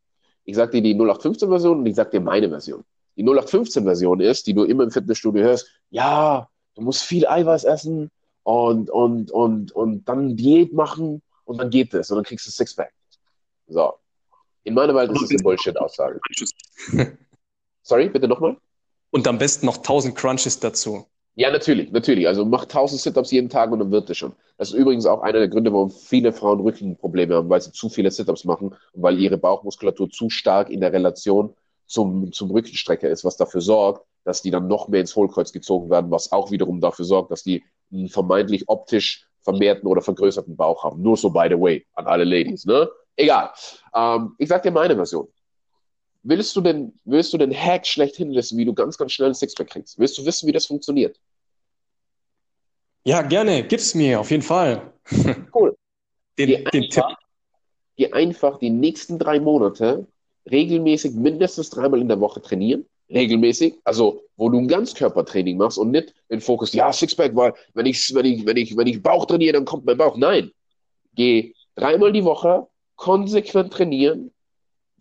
Ich 0.45 0.56
sag 0.56 0.71
dir 0.71 0.82
die 0.82 0.95
0815-Version 0.95 1.80
und 1.80 1.86
ich 1.86 1.95
sag 1.95 2.12
dir 2.12 2.19
meine 2.19 2.49
Version. 2.49 2.84
Die 3.15 3.23
0815-Version 3.23 4.19
ist, 4.19 4.47
die 4.47 4.54
du 4.54 4.63
immer 4.63 4.84
im 4.84 4.91
Fitnessstudio 4.91 5.43
hörst, 5.43 5.69
ja, 5.89 6.49
du 6.76 6.82
musst 6.82 7.04
viel 7.04 7.28
Eiweiß 7.28 7.63
essen 7.63 8.10
und, 8.43 8.89
und, 8.89 9.32
und, 9.32 9.71
und 9.71 10.06
dann 10.06 10.36
Diät 10.36 10.73
machen 10.73 11.21
und 11.45 11.58
dann 11.60 11.69
geht 11.69 11.93
es 11.93 12.12
und 12.12 12.17
dann 12.17 12.26
kriegst 12.26 12.45
du 12.47 12.52
Sixpack. 12.52 12.93
So. 13.67 13.93
In 14.63 14.73
meiner 14.73 14.95
Welt 14.95 15.12
ist 15.12 15.21
es 15.21 15.30
eine 15.30 15.43
Bullshit-Aussage. 15.43 16.19
Sorry, 17.84 18.10
bitte 18.10 18.28
nochmal? 18.28 18.58
Und 19.12 19.28
am 19.28 19.38
besten 19.38 19.65
noch 19.65 19.78
1000 19.78 20.15
Crunches 20.15 20.60
dazu. 20.60 21.06
Ja, 21.35 21.49
natürlich, 21.49 21.91
natürlich. 21.91 22.27
Also 22.27 22.45
mach 22.45 22.63
1000 22.63 23.01
Sit-Ups 23.01 23.31
jeden 23.31 23.49
Tag 23.49 23.71
und 23.71 23.79
dann 23.79 23.91
wird 23.91 24.09
es 24.09 24.17
schon. 24.17 24.33
Das 24.57 24.69
ist 24.69 24.75
übrigens 24.75 25.07
auch 25.07 25.21
einer 25.21 25.39
der 25.39 25.47
Gründe, 25.47 25.73
warum 25.73 25.89
viele 25.89 26.31
Frauen 26.31 26.59
Rückenprobleme 26.59 27.35
haben, 27.35 27.49
weil 27.49 27.61
sie 27.61 27.71
zu 27.71 27.89
viele 27.89 28.11
Sit-Ups 28.11 28.45
machen 28.45 28.75
und 28.93 29.01
weil 29.01 29.19
ihre 29.19 29.37
Bauchmuskulatur 29.37 30.09
zu 30.11 30.29
stark 30.29 30.69
in 30.69 30.79
der 30.79 30.93
Relation 30.93 31.55
zum, 31.87 32.31
zum 32.31 32.51
Rückenstrecker 32.51 33.09
ist, 33.09 33.25
was 33.25 33.35
dafür 33.35 33.61
sorgt, 33.61 34.05
dass 34.25 34.43
die 34.43 34.51
dann 34.51 34.67
noch 34.67 34.87
mehr 34.87 35.01
ins 35.01 35.15
Hohlkreuz 35.15 35.51
gezogen 35.51 35.89
werden, 35.89 36.11
was 36.11 36.31
auch 36.31 36.51
wiederum 36.51 36.79
dafür 36.79 37.05
sorgt, 37.05 37.31
dass 37.31 37.43
die 37.43 37.63
einen 37.91 38.09
vermeintlich 38.09 38.69
optisch 38.69 39.27
vermehrten 39.41 39.87
oder 39.87 40.01
vergrößerten 40.01 40.55
Bauch 40.55 40.83
haben. 40.83 41.01
Nur 41.01 41.17
so 41.17 41.31
by 41.31 41.47
the 41.49 41.59
way 41.59 41.85
an 41.95 42.05
alle 42.05 42.23
Ladies, 42.23 42.65
ne? 42.65 42.89
Egal. 43.15 43.51
Ähm, 43.93 44.35
ich 44.37 44.49
sag 44.49 44.63
dir 44.63 44.71
meine 44.71 44.95
Version. 44.95 45.27
Willst 46.23 46.55
du 46.55 46.62
den, 46.62 46.97
willst 47.03 47.33
du 47.33 47.38
den 47.38 47.53
Hack 47.53 47.86
schlechthin 47.86 48.33
wissen, 48.33 48.57
wie 48.57 48.65
du 48.65 48.73
ganz, 48.73 48.97
ganz 48.97 49.12
schnell 49.12 49.29
ein 49.29 49.33
Sixpack 49.33 49.69
kriegst? 49.69 49.99
Willst 49.99 50.17
du 50.17 50.25
wissen, 50.25 50.47
wie 50.47 50.53
das 50.53 50.65
funktioniert? 50.65 51.19
Ja, 53.05 53.21
gerne. 53.21 53.63
Gib's 53.63 53.93
mir, 53.95 54.19
auf 54.19 54.31
jeden 54.31 54.43
Fall. 54.43 54.93
Cool. 55.53 55.75
Den, 56.39 56.47
Geh 56.47 56.63
den 56.71 56.89
Tipp. 56.89 57.03
einfach, 57.03 57.17
geh 57.97 58.12
einfach 58.12 58.57
die 58.57 58.71
nächsten 58.71 59.19
drei 59.19 59.39
Monate 59.39 60.07
regelmäßig 60.49 61.13
mindestens 61.13 61.69
dreimal 61.69 62.01
in 62.01 62.07
der 62.07 62.19
Woche 62.19 62.41
trainieren. 62.41 62.86
Regelmäßig. 63.09 63.75
Also, 63.83 64.23
wo 64.38 64.49
du 64.49 64.57
ein 64.57 64.67
Ganzkörpertraining 64.67 65.57
machst 65.57 65.77
und 65.77 65.91
nicht 65.91 66.15
den 66.31 66.41
Fokus, 66.41 66.73
ja, 66.73 66.91
Sixpack, 66.91 67.36
weil 67.36 67.53
wenn 67.75 67.86
ich, 67.86 68.13
wenn 68.15 68.25
ich, 68.25 68.45
wenn 68.45 68.57
ich, 68.57 68.75
wenn 68.75 68.88
ich 68.88 69.03
Bauch 69.03 69.25
trainiere, 69.25 69.53
dann 69.53 69.65
kommt 69.65 69.86
mein 69.86 69.97
Bauch. 69.97 70.17
Nein. 70.17 70.51
Geh 71.13 71.53
dreimal 71.75 72.12
die 72.12 72.23
Woche 72.23 72.67
konsequent 72.95 73.73
trainieren, 73.73 74.31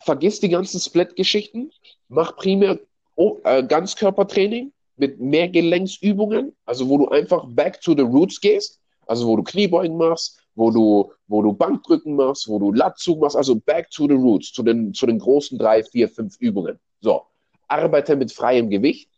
vergiss 0.05 0.41
die 0.41 0.49
ganzen 0.49 0.81
Split-Geschichten, 0.81 1.71
mach 2.09 2.37
primär 2.37 2.79
oh, 3.17 3.39
äh, 3.45 3.63
Ganzkörpertraining 3.63 4.73
mit 4.97 5.21
mehr 5.21 5.49
Gelenksübungen, 5.49 6.55
also 6.65 6.89
wo 6.89 6.99
du 6.99 7.09
einfach 7.09 7.45
back 7.47 7.81
to 7.81 7.95
the 7.95 8.03
roots 8.03 8.41
gehst, 8.41 8.81
also 9.07 9.27
wo 9.27 9.37
du 9.37 9.43
Kniebeugen 9.43 9.97
machst, 9.97 10.39
wo 10.55 10.71
du, 10.71 11.13
wo 11.27 11.43
du 11.43 11.53
Bankdrücken 11.53 12.15
machst, 12.15 12.49
wo 12.49 12.59
du 12.59 12.73
Latzug 12.73 13.21
machst, 13.21 13.37
also 13.37 13.57
back 13.57 13.91
to 13.91 14.07
the 14.07 14.15
roots, 14.15 14.53
zu 14.53 14.63
den, 14.63 14.93
zu 14.93 15.07
den 15.07 15.19
großen 15.19 15.59
drei, 15.59 15.83
vier, 15.83 16.09
fünf 16.09 16.37
Übungen. 16.39 16.79
So, 17.01 17.23
arbeite 17.69 18.17
mit 18.17 18.33
freiem 18.33 18.71
Gewicht, 18.71 19.09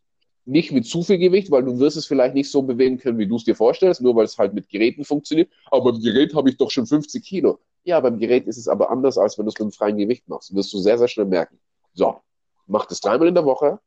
nicht 0.47 0.73
mit 0.73 0.87
zu 0.87 1.03
viel 1.03 1.19
Gewicht, 1.19 1.51
weil 1.51 1.65
du 1.65 1.79
wirst 1.79 1.97
es 1.97 2.07
vielleicht 2.07 2.35
nicht 2.35 2.51
so 2.51 2.63
bewegen 2.63 2.99
können, 2.99 3.19
wie 3.19 3.27
du 3.27 3.37
es 3.37 3.45
dir 3.45 3.57
vorstellst, 3.57 4.01
nur 4.01 4.15
weil 4.15 4.27
es 4.27 4.39
halt 4.39 4.55
mit 4.55 4.69
Geräten 4.69 5.05
funktioniert. 5.05 5.51
Aber 5.71 5.93
beim 5.93 6.03
Gerät 6.03 6.35
habe 6.35 6.51
ich 6.51 6.57
doch 6.57 6.71
schon 6.71 6.87
50 6.87 7.25
Kilo. 7.25 7.59
Ja, 7.85 8.01
beim 8.01 8.19
Gerät 8.19 8.47
ist 8.47 8.57
es 8.57 8.67
aber 8.67 8.91
anders, 8.91 9.19
als 9.19 9.39
wenn 9.39 9.45
du 9.45 9.51
es 9.51 9.55
mit 9.55 9.61
einem 9.63 9.73
freien 9.73 9.99
Gewicht 9.99 10.27
machst. 10.29 10.55
Wirst 10.55 10.73
du 10.73 10.79
sehr, 10.79 10.99
sehr 10.99 11.09
schnell 11.09 11.27
merken. 11.27 11.59
So, 11.93 12.17
mach 12.67 12.87
das 12.87 13.01
dreimal 13.01 13.29
in 13.29 13.35
der 13.35 13.45
Woche, 13.45 13.79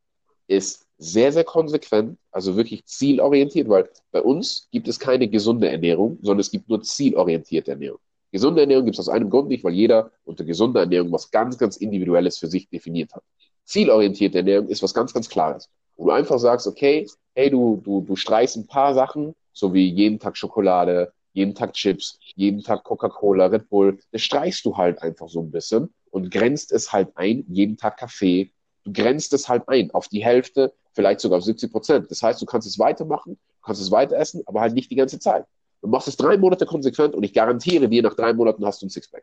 ist 0.46 0.86
sehr, 0.98 1.32
sehr 1.32 1.44
konsequent, 1.44 2.18
also 2.30 2.56
wirklich 2.56 2.84
zielorientiert, 2.86 3.68
weil 3.68 3.88
bei 4.12 4.22
uns 4.22 4.68
gibt 4.70 4.88
es 4.88 4.98
keine 4.98 5.28
gesunde 5.28 5.68
Ernährung, 5.68 6.18
sondern 6.22 6.40
es 6.40 6.50
gibt 6.50 6.68
nur 6.68 6.82
zielorientierte 6.82 7.72
Ernährung. 7.72 8.00
Gesunde 8.30 8.60
Ernährung 8.60 8.84
gibt 8.84 8.96
es 8.96 9.00
aus 9.00 9.08
einem 9.08 9.30
Grund 9.30 9.48
nicht, 9.48 9.64
weil 9.64 9.72
jeder 9.72 10.10
unter 10.24 10.44
gesunder 10.44 10.80
Ernährung 10.80 11.12
was 11.12 11.30
ganz, 11.30 11.58
ganz 11.58 11.76
Individuelles 11.76 12.38
für 12.38 12.46
sich 12.46 12.68
definiert 12.68 13.14
hat. 13.14 13.22
Zielorientierte 13.64 14.38
Ernährung 14.38 14.68
ist 14.68 14.82
was 14.82 14.94
ganz, 14.94 15.12
ganz 15.12 15.28
Klares. 15.28 15.68
Wo 15.96 16.06
du 16.06 16.10
einfach 16.12 16.38
sagst, 16.38 16.66
okay, 16.66 17.06
hey, 17.34 17.50
du, 17.50 17.80
du, 17.84 18.02
du 18.02 18.16
streichst 18.16 18.56
ein 18.56 18.66
paar 18.66 18.94
Sachen, 18.94 19.34
so 19.52 19.74
wie 19.74 19.88
jeden 19.88 20.18
Tag 20.18 20.36
Schokolade, 20.36 21.12
jeden 21.38 21.54
Tag 21.54 21.72
Chips, 21.72 22.18
jeden 22.34 22.62
Tag 22.62 22.82
Coca-Cola, 22.82 23.46
Red 23.46 23.68
Bull, 23.68 23.98
das 24.10 24.22
streichst 24.22 24.64
du 24.64 24.76
halt 24.76 25.00
einfach 25.02 25.28
so 25.28 25.40
ein 25.40 25.52
bisschen 25.52 25.94
und 26.10 26.30
grenzt 26.32 26.72
es 26.72 26.92
halt 26.92 27.16
ein, 27.16 27.44
jeden 27.48 27.76
Tag 27.76 27.96
Kaffee, 27.96 28.52
du 28.84 28.92
grenzt 28.92 29.32
es 29.32 29.48
halt 29.48 29.68
ein 29.68 29.92
auf 29.92 30.08
die 30.08 30.24
Hälfte, 30.24 30.74
vielleicht 30.94 31.20
sogar 31.20 31.38
auf 31.38 31.44
70 31.44 31.70
Prozent. 31.70 32.10
Das 32.10 32.22
heißt, 32.22 32.42
du 32.42 32.46
kannst 32.46 32.66
es 32.66 32.78
weitermachen, 32.78 33.34
du 33.34 33.62
kannst 33.62 33.80
es 33.80 33.92
weiter 33.92 34.16
essen, 34.16 34.42
aber 34.46 34.60
halt 34.60 34.74
nicht 34.74 34.90
die 34.90 34.96
ganze 34.96 35.20
Zeit. 35.20 35.44
Du 35.80 35.88
machst 35.88 36.08
es 36.08 36.16
drei 36.16 36.36
Monate 36.36 36.66
konsequent 36.66 37.14
und 37.14 37.22
ich 37.22 37.32
garantiere 37.32 37.88
dir, 37.88 38.02
nach 38.02 38.14
drei 38.14 38.32
Monaten 38.32 38.66
hast 38.66 38.82
du 38.82 38.86
ein 38.86 38.90
Sixpack. 38.90 39.22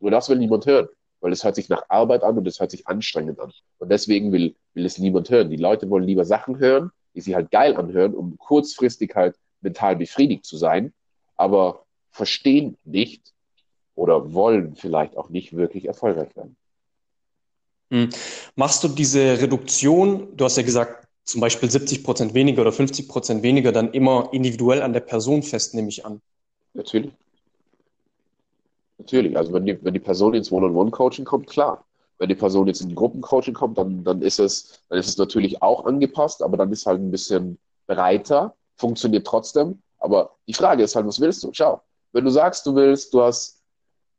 Nur 0.00 0.10
das 0.10 0.30
will 0.30 0.38
niemand 0.38 0.64
hören, 0.64 0.88
weil 1.20 1.32
es 1.32 1.44
hört 1.44 1.54
sich 1.54 1.68
nach 1.68 1.82
Arbeit 1.90 2.22
an 2.22 2.38
und 2.38 2.46
es 2.48 2.60
hört 2.60 2.70
sich 2.70 2.86
anstrengend 2.88 3.40
an. 3.40 3.52
Und 3.78 3.90
deswegen 3.90 4.32
will, 4.32 4.56
will 4.72 4.86
es 4.86 4.96
niemand 4.96 5.28
hören. 5.28 5.50
Die 5.50 5.56
Leute 5.56 5.90
wollen 5.90 6.04
lieber 6.04 6.24
Sachen 6.24 6.58
hören, 6.58 6.92
die 7.14 7.20
sie 7.20 7.34
halt 7.34 7.50
geil 7.50 7.76
anhören, 7.76 8.14
um 8.14 8.38
kurzfristig 8.38 9.14
halt 9.14 9.36
mental 9.60 9.96
befriedigt 9.96 10.44
zu 10.44 10.56
sein, 10.56 10.92
aber 11.36 11.84
verstehen 12.10 12.76
nicht 12.84 13.32
oder 13.94 14.32
wollen 14.32 14.76
vielleicht 14.76 15.16
auch 15.16 15.28
nicht 15.28 15.56
wirklich 15.56 15.86
erfolgreich 15.86 16.34
werden. 16.36 16.56
Hm. 17.90 18.10
Machst 18.56 18.82
du 18.84 18.88
diese 18.88 19.40
Reduktion, 19.40 20.36
du 20.36 20.44
hast 20.44 20.56
ja 20.56 20.62
gesagt, 20.62 21.06
zum 21.24 21.40
Beispiel 21.40 21.70
70 21.70 22.04
Prozent 22.04 22.34
weniger 22.34 22.62
oder 22.62 22.72
50 22.72 23.08
Prozent 23.08 23.42
weniger, 23.42 23.72
dann 23.72 23.92
immer 23.92 24.28
individuell 24.32 24.82
an 24.82 24.92
der 24.92 25.00
Person 25.00 25.42
fest, 25.42 25.74
nehme 25.74 25.88
ich 25.88 26.04
an? 26.04 26.20
Natürlich. 26.74 27.12
Natürlich. 28.98 29.36
Also 29.36 29.52
wenn 29.52 29.66
die, 29.66 29.82
wenn 29.84 29.94
die 29.94 30.00
Person 30.00 30.34
ins 30.34 30.52
One-on-One-Coaching 30.52 31.24
kommt, 31.24 31.48
klar. 31.48 31.84
Wenn 32.18 32.28
die 32.28 32.34
Person 32.34 32.66
jetzt 32.66 32.80
in 32.80 32.94
Gruppencoaching 32.94 33.54
kommt, 33.54 33.76
dann, 33.76 34.02
dann 34.02 34.22
ist 34.22 34.38
es, 34.38 34.80
dann 34.88 34.98
ist 34.98 35.08
es 35.08 35.18
natürlich 35.18 35.60
auch 35.62 35.84
angepasst, 35.84 36.42
aber 36.42 36.56
dann 36.56 36.72
ist 36.72 36.86
halt 36.86 37.00
ein 37.00 37.10
bisschen 37.10 37.58
breiter, 37.86 38.54
funktioniert 38.76 39.26
trotzdem. 39.26 39.82
Aber 39.98 40.36
die 40.46 40.54
Frage 40.54 40.82
ist 40.82 40.94
halt, 40.94 41.06
was 41.06 41.20
willst 41.20 41.42
du? 41.42 41.50
Schau, 41.52 41.82
wenn 42.12 42.24
du 42.24 42.30
sagst, 42.30 42.64
du 42.66 42.74
willst, 42.74 43.12
du 43.12 43.22
hast, 43.22 43.62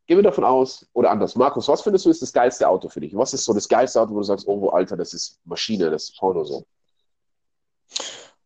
gehen 0.05 0.17
wir 0.17 0.23
davon 0.23 0.43
aus, 0.43 0.85
oder 0.93 1.11
anders, 1.11 1.35
Markus, 1.35 1.67
was 1.67 1.81
findest 1.81 2.05
du 2.05 2.09
ist 2.09 2.21
das 2.21 2.33
geilste 2.33 2.67
Auto 2.67 2.89
für 2.89 2.99
dich? 2.99 3.15
Was 3.15 3.33
ist 3.33 3.43
so 3.43 3.53
das 3.53 3.67
geilste 3.67 4.01
Auto, 4.01 4.11
wo 4.11 4.17
du 4.17 4.23
sagst, 4.23 4.47
oh, 4.47 4.69
Alter, 4.69 4.97
das 4.97 5.13
ist 5.13 5.39
Maschine, 5.45 5.89
das 5.89 6.05
ist 6.05 6.17
Porno 6.17 6.43
so? 6.43 6.65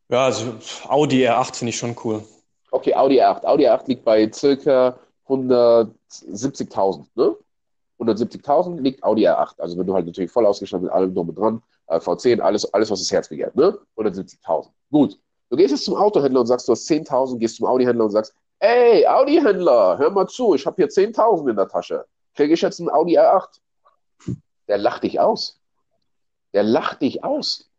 Ja, 0.09 0.25
also 0.25 0.55
Audi 0.87 1.27
R8 1.27 1.55
finde 1.55 1.69
ich 1.69 1.77
schon 1.77 1.95
cool. 2.03 2.23
Okay, 2.71 2.93
Audi 2.93 3.21
R8. 3.21 3.45
Audi 3.45 3.67
R8 3.67 3.87
liegt 3.87 4.03
bei 4.03 4.29
circa 4.31 4.97
170.000, 5.27 7.05
ne? 7.15 7.35
170.000 7.99 8.81
liegt 8.81 9.03
Audi 9.03 9.27
R8. 9.27 9.59
Also 9.59 9.77
wenn 9.77 9.87
du 9.87 9.93
halt 9.93 10.05
natürlich 10.05 10.31
voll 10.31 10.45
ausgestattet 10.45 10.83
mit 10.83 10.91
allem 10.91 11.13
drum 11.13 11.29
und 11.29 11.37
dran, 11.37 11.63
äh, 11.87 11.97
V10, 11.97 12.39
alles, 12.39 12.73
alles, 12.73 12.89
was 12.89 12.99
das 12.99 13.11
Herz 13.11 13.29
begehrt, 13.29 13.55
ne? 13.55 13.77
170.000. 13.95 14.69
Gut. 14.89 15.17
Du 15.51 15.57
gehst 15.57 15.71
jetzt 15.71 15.83
zum 15.83 15.95
Autohändler 15.95 16.39
und 16.39 16.47
sagst, 16.47 16.65
du 16.69 16.71
hast 16.71 16.89
10.000, 16.89 17.37
gehst 17.37 17.57
zum 17.57 17.67
Audi-Händler 17.67 18.05
und 18.05 18.11
sagst, 18.11 18.33
ey, 18.59 19.05
Audi-Händler, 19.05 19.97
hör 19.97 20.09
mal 20.09 20.25
zu, 20.25 20.55
ich 20.55 20.65
habe 20.65 20.77
hier 20.77 20.87
10.000 20.87 21.49
in 21.49 21.57
der 21.57 21.67
Tasche. 21.67 22.05
Kriege 22.33 22.53
ich 22.53 22.61
jetzt 22.61 22.79
einen 22.79 22.89
Audi 22.89 23.19
R8? 23.19 23.59
Der 24.69 24.77
lacht 24.77 25.03
dich 25.03 25.19
aus. 25.19 25.59
Der 26.53 26.63
lacht 26.63 27.01
dich 27.01 27.25
aus. 27.25 27.69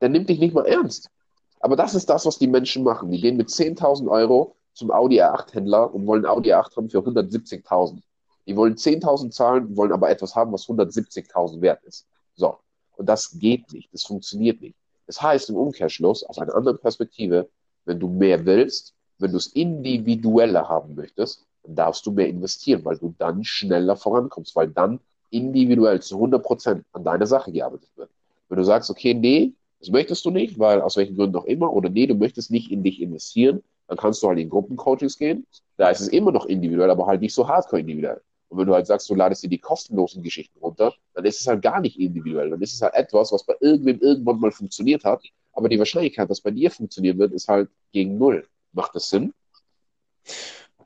Der 0.00 0.10
nimmt 0.10 0.28
dich 0.28 0.38
nicht 0.38 0.54
mal 0.54 0.64
ernst. 0.64 1.10
Aber 1.58 1.74
das 1.74 1.96
ist 1.96 2.08
das, 2.08 2.24
was 2.24 2.38
die 2.38 2.46
Menschen 2.46 2.84
machen. 2.84 3.10
Die 3.10 3.20
gehen 3.20 3.36
mit 3.36 3.48
10.000 3.48 4.08
Euro 4.08 4.54
zum 4.74 4.92
Audi 4.92 5.20
R8-Händler 5.20 5.92
und 5.92 6.06
wollen 6.06 6.24
Audi 6.24 6.54
R8 6.54 6.76
haben 6.76 6.88
für 6.88 6.98
170.000. 6.98 8.00
Die 8.46 8.56
wollen 8.56 8.76
10.000 8.76 9.32
zahlen, 9.32 9.76
wollen 9.76 9.90
aber 9.90 10.08
etwas 10.08 10.36
haben, 10.36 10.52
was 10.52 10.66
170.000 10.66 11.60
wert 11.62 11.82
ist. 11.82 12.06
So. 12.36 12.58
Und 12.96 13.08
das 13.08 13.36
geht 13.40 13.72
nicht. 13.72 13.92
Das 13.92 14.04
funktioniert 14.04 14.60
nicht. 14.60 14.76
Das 15.08 15.20
heißt 15.20 15.48
im 15.48 15.56
Umkehrschluss, 15.56 16.22
aus 16.22 16.38
einer 16.38 16.54
anderen 16.54 16.78
Perspektive, 16.78 17.48
wenn 17.86 17.98
du 17.98 18.08
mehr 18.08 18.44
willst, 18.44 18.94
wenn 19.18 19.32
du 19.32 19.38
es 19.38 19.48
individueller 19.48 20.68
haben 20.68 20.94
möchtest, 20.94 21.46
dann 21.64 21.74
darfst 21.74 22.06
du 22.06 22.12
mehr 22.12 22.28
investieren, 22.28 22.84
weil 22.84 22.98
du 22.98 23.14
dann 23.18 23.42
schneller 23.42 23.96
vorankommst, 23.96 24.54
weil 24.54 24.68
dann 24.68 25.00
individuell 25.30 26.00
zu 26.00 26.16
100% 26.18 26.82
an 26.92 27.04
deiner 27.04 27.26
Sache 27.26 27.50
gearbeitet 27.50 27.88
wird. 27.96 28.10
Wenn 28.48 28.58
du 28.58 28.64
sagst, 28.64 28.90
okay, 28.90 29.14
nee, 29.14 29.54
das 29.80 29.90
möchtest 29.90 30.24
du 30.26 30.30
nicht, 30.30 30.58
weil 30.58 30.82
aus 30.82 30.96
welchen 30.96 31.16
Gründen 31.16 31.36
auch 31.36 31.44
immer, 31.46 31.72
oder 31.72 31.88
nee, 31.88 32.06
du 32.06 32.14
möchtest 32.14 32.50
nicht 32.50 32.70
in 32.70 32.82
dich 32.82 33.00
investieren, 33.00 33.62
dann 33.86 33.96
kannst 33.96 34.22
du 34.22 34.28
halt 34.28 34.38
in 34.38 34.50
Gruppencoachings 34.50 35.16
gehen. 35.16 35.46
Da 35.78 35.88
ist 35.88 36.00
es 36.00 36.08
immer 36.08 36.32
noch 36.32 36.44
individuell, 36.44 36.90
aber 36.90 37.06
halt 37.06 37.22
nicht 37.22 37.34
so 37.34 37.48
hardcore 37.48 37.80
individuell. 37.80 38.20
Und 38.48 38.58
wenn 38.58 38.66
du 38.66 38.74
halt 38.74 38.86
sagst, 38.86 39.08
du 39.10 39.14
ladest 39.14 39.42
dir 39.42 39.48
die 39.48 39.58
kostenlosen 39.58 40.22
Geschichten 40.22 40.58
runter, 40.60 40.94
dann 41.14 41.24
ist 41.24 41.40
es 41.40 41.46
halt 41.46 41.62
gar 41.62 41.80
nicht 41.80 41.98
individuell. 41.98 42.50
Dann 42.50 42.62
ist 42.62 42.74
es 42.74 42.82
halt 42.82 42.94
etwas, 42.94 43.30
was 43.32 43.44
bei 43.44 43.54
irgendwem 43.60 44.00
irgendwann 44.00 44.40
mal 44.40 44.52
funktioniert 44.52 45.04
hat. 45.04 45.22
Aber 45.52 45.68
die 45.68 45.78
Wahrscheinlichkeit, 45.78 46.30
dass 46.30 46.40
bei 46.40 46.50
dir 46.50 46.70
funktionieren 46.70 47.18
wird, 47.18 47.32
ist 47.32 47.48
halt 47.48 47.68
gegen 47.92 48.16
null. 48.16 48.46
Macht 48.72 48.94
das 48.94 49.10
Sinn? 49.10 49.34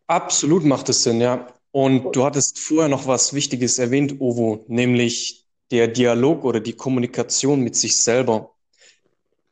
Absolut 0.07 0.65
macht 0.65 0.89
es 0.89 1.03
Sinn, 1.03 1.21
ja. 1.21 1.47
Und 1.71 2.17
du 2.17 2.25
hattest 2.25 2.59
vorher 2.59 2.89
noch 2.89 3.07
was 3.07 3.33
Wichtiges 3.33 3.79
erwähnt, 3.79 4.21
Ovo, 4.21 4.65
nämlich 4.69 5.47
der 5.71 5.89
Dialog 5.89 6.45
oder 6.45 6.61
die 6.61 6.75
Kommunikation 6.75 7.61
mit 7.61 7.77
sich 7.77 7.97
selber. 7.97 8.53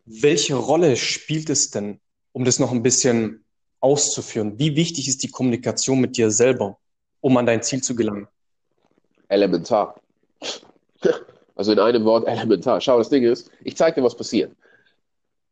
Welche 0.05 0.55
Rolle 0.55 0.97
spielt 0.97 1.49
es 1.49 1.71
denn, 1.71 2.01
um 2.33 2.45
das 2.45 2.59
noch 2.59 2.73
ein 2.73 2.83
bisschen 2.83 3.45
auszuführen? 3.81 4.59
Wie 4.59 4.77
wichtig 4.77 5.09
ist 5.09 5.23
die 5.23 5.31
Kommunikation 5.31 6.01
mit 6.01 6.17
dir 6.17 6.31
selber? 6.31 6.79
Um 7.21 7.37
an 7.37 7.47
dein 7.47 7.63
Ziel 7.63 7.83
zu 7.83 7.95
gelangen? 7.95 8.29
Elementar. 9.29 10.01
Also 11.57 11.73
in 11.73 11.79
einem 11.79 12.07
Wort 12.07 12.27
elementar. 12.27 12.81
Schau, 12.81 12.97
das 12.97 13.11
Ding 13.11 13.23
ist, 13.23 13.51
ich 13.63 13.77
zeige 13.77 14.01
dir, 14.01 14.07
was 14.07 14.17
passiert. 14.17 14.57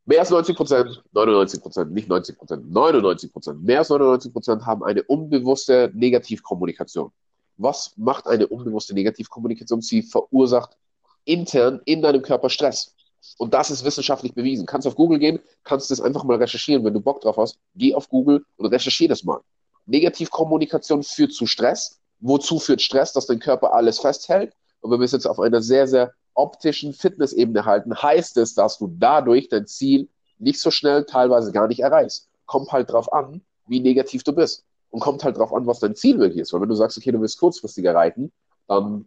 Mehr 0.06 0.20
als 0.20 0.30
90 0.30 0.56
Prozent, 0.56 1.02
99 1.12 1.60
Prozent, 1.60 1.92
nicht 1.92 2.08
90 2.08 2.38
Prozent, 2.38 2.70
99 2.72 3.30
Prozent, 3.30 3.62
mehr 3.62 3.80
als 3.80 3.90
99 3.90 4.32
Prozent 4.32 4.64
haben 4.64 4.82
eine 4.82 5.02
unbewusste 5.02 5.90
Negativkommunikation. 5.92 7.12
Was 7.58 7.92
macht 7.98 8.26
eine 8.26 8.46
unbewusste 8.46 8.94
Negativkommunikation? 8.94 9.82
Sie 9.82 10.02
verursacht 10.02 10.78
intern 11.26 11.82
in 11.84 12.00
deinem 12.00 12.22
Körper 12.22 12.48
Stress. 12.48 12.94
Und 13.36 13.52
das 13.52 13.70
ist 13.70 13.84
wissenschaftlich 13.84 14.32
bewiesen. 14.32 14.64
Kannst 14.64 14.86
auf 14.86 14.94
Google 14.94 15.18
gehen, 15.18 15.40
kannst 15.62 15.90
das 15.90 16.00
einfach 16.00 16.24
mal 16.24 16.38
recherchieren, 16.38 16.82
wenn 16.86 16.94
du 16.94 17.00
Bock 17.02 17.20
drauf 17.20 17.36
hast. 17.36 17.58
Geh 17.74 17.94
auf 17.94 18.08
Google 18.08 18.46
und 18.56 18.66
recherchier 18.72 19.10
das 19.10 19.24
mal. 19.24 19.40
Negativkommunikation 19.88 21.02
führt 21.02 21.32
zu 21.32 21.46
Stress. 21.46 21.98
Wozu 22.20 22.58
führt 22.58 22.82
Stress? 22.82 23.12
Dass 23.12 23.26
dein 23.26 23.40
Körper 23.40 23.72
alles 23.72 23.98
festhält. 23.98 24.52
Und 24.80 24.90
wenn 24.90 25.00
wir 25.00 25.04
es 25.04 25.12
jetzt 25.12 25.26
auf 25.26 25.40
einer 25.40 25.62
sehr, 25.62 25.88
sehr 25.88 26.12
optischen 26.34 26.92
Fitnessebene 26.92 27.64
halten, 27.64 28.00
heißt 28.00 28.36
es, 28.36 28.54
dass 28.54 28.78
du 28.78 28.94
dadurch 28.98 29.48
dein 29.48 29.66
Ziel 29.66 30.08
nicht 30.38 30.60
so 30.60 30.70
schnell, 30.70 31.04
teilweise 31.04 31.50
gar 31.50 31.66
nicht 31.66 31.80
erreichst. 31.80 32.28
Kommt 32.46 32.70
halt 32.70 32.92
drauf 32.92 33.12
an, 33.12 33.42
wie 33.66 33.80
negativ 33.80 34.22
du 34.22 34.32
bist. 34.32 34.64
Und 34.90 35.00
kommt 35.00 35.24
halt 35.24 35.36
drauf 35.36 35.52
an, 35.52 35.66
was 35.66 35.80
dein 35.80 35.96
Ziel 35.96 36.18
wirklich 36.18 36.42
ist. 36.42 36.52
Weil 36.52 36.60
wenn 36.60 36.68
du 36.68 36.74
sagst, 36.74 36.96
okay, 36.96 37.10
du 37.10 37.20
willst 37.20 37.38
kurzfristig 37.38 37.84
erreichen, 37.84 38.30
dann, 38.68 39.06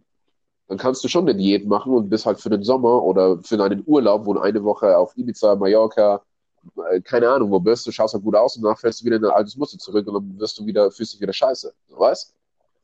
dann 0.68 0.78
kannst 0.78 1.02
du 1.02 1.08
schon 1.08 1.28
eine 1.28 1.34
Diät 1.34 1.66
machen 1.66 1.94
und 1.94 2.10
bist 2.10 2.26
halt 2.26 2.40
für 2.40 2.50
den 2.50 2.62
Sommer 2.62 3.02
oder 3.02 3.38
für 3.38 3.56
deinen 3.56 3.82
Urlaub, 3.86 4.26
wo 4.26 4.34
du 4.34 4.40
eine 4.40 4.62
Woche 4.62 4.96
auf 4.96 5.16
Ibiza, 5.16 5.54
Mallorca, 5.56 6.22
keine 7.04 7.28
Ahnung, 7.28 7.50
wo 7.50 7.60
bist, 7.60 7.86
du 7.86 7.92
schaust 7.92 8.14
halt 8.14 8.24
gut 8.24 8.34
aus 8.34 8.56
und 8.56 8.62
danach 8.62 8.78
fällst 8.78 9.00
du 9.00 9.04
wieder 9.04 9.16
in 9.16 9.22
dein 9.22 9.32
altes 9.32 9.56
Muster 9.56 9.78
zurück 9.78 10.06
und 10.06 10.14
dann 10.14 10.38
wirst 10.38 10.58
du 10.58 10.66
wieder, 10.66 10.90
fühlst 10.90 11.14
dich 11.14 11.20
wieder 11.20 11.32
scheiße. 11.32 11.72
So, 11.88 11.98
weißt? 11.98 12.34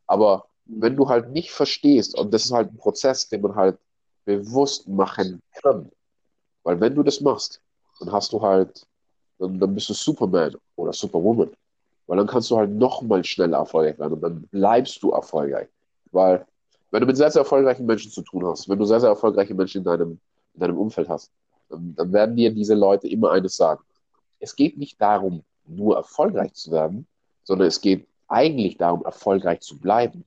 Aber 0.06 0.46
wenn 0.66 0.96
du 0.96 1.08
halt 1.08 1.30
nicht 1.30 1.50
verstehst, 1.50 2.16
und 2.16 2.32
das 2.32 2.44
ist 2.44 2.52
halt 2.52 2.72
ein 2.72 2.76
Prozess, 2.76 3.28
den 3.28 3.42
man 3.42 3.54
halt 3.54 3.78
bewusst 4.24 4.86
machen 4.88 5.40
kann. 5.62 5.90
Weil 6.62 6.80
wenn 6.80 6.94
du 6.94 7.02
das 7.02 7.20
machst, 7.20 7.62
dann 8.00 8.12
hast 8.12 8.32
du 8.32 8.42
halt, 8.42 8.86
dann, 9.38 9.58
dann 9.58 9.74
bist 9.74 9.88
du 9.88 9.94
Superman 9.94 10.54
oder 10.76 10.92
Superwoman. 10.92 11.50
Weil 12.06 12.18
dann 12.18 12.26
kannst 12.26 12.50
du 12.50 12.56
halt 12.56 12.70
nochmal 12.70 13.24
schneller 13.24 13.58
erfolgreich 13.58 13.98
werden 13.98 14.14
und 14.14 14.20
dann 14.20 14.42
bleibst 14.50 15.02
du 15.02 15.10
erfolgreich. 15.10 15.68
Weil, 16.10 16.46
wenn 16.90 17.00
du 17.00 17.06
mit 17.06 17.16
sehr, 17.16 17.30
sehr 17.30 17.40
erfolgreichen 17.40 17.86
Menschen 17.86 18.10
zu 18.10 18.22
tun 18.22 18.46
hast, 18.46 18.68
wenn 18.68 18.78
du 18.78 18.84
sehr, 18.84 19.00
sehr 19.00 19.10
erfolgreiche 19.10 19.54
Menschen 19.54 19.78
in 19.78 19.84
deinem, 19.84 20.20
in 20.54 20.60
deinem 20.60 20.78
Umfeld 20.78 21.08
hast, 21.08 21.30
dann, 21.68 21.94
dann 21.94 22.12
werden 22.12 22.36
dir 22.36 22.52
diese 22.52 22.74
Leute 22.74 23.08
immer 23.08 23.32
eines 23.32 23.56
sagen. 23.56 23.82
Es 24.40 24.56
geht 24.56 24.78
nicht 24.78 25.00
darum, 25.00 25.42
nur 25.66 25.96
erfolgreich 25.96 26.54
zu 26.54 26.70
werden, 26.70 27.06
sondern 27.44 27.68
es 27.68 27.80
geht 27.80 28.06
eigentlich 28.28 28.76
darum, 28.76 29.04
erfolgreich 29.04 29.60
zu 29.60 29.78
bleiben. 29.78 30.24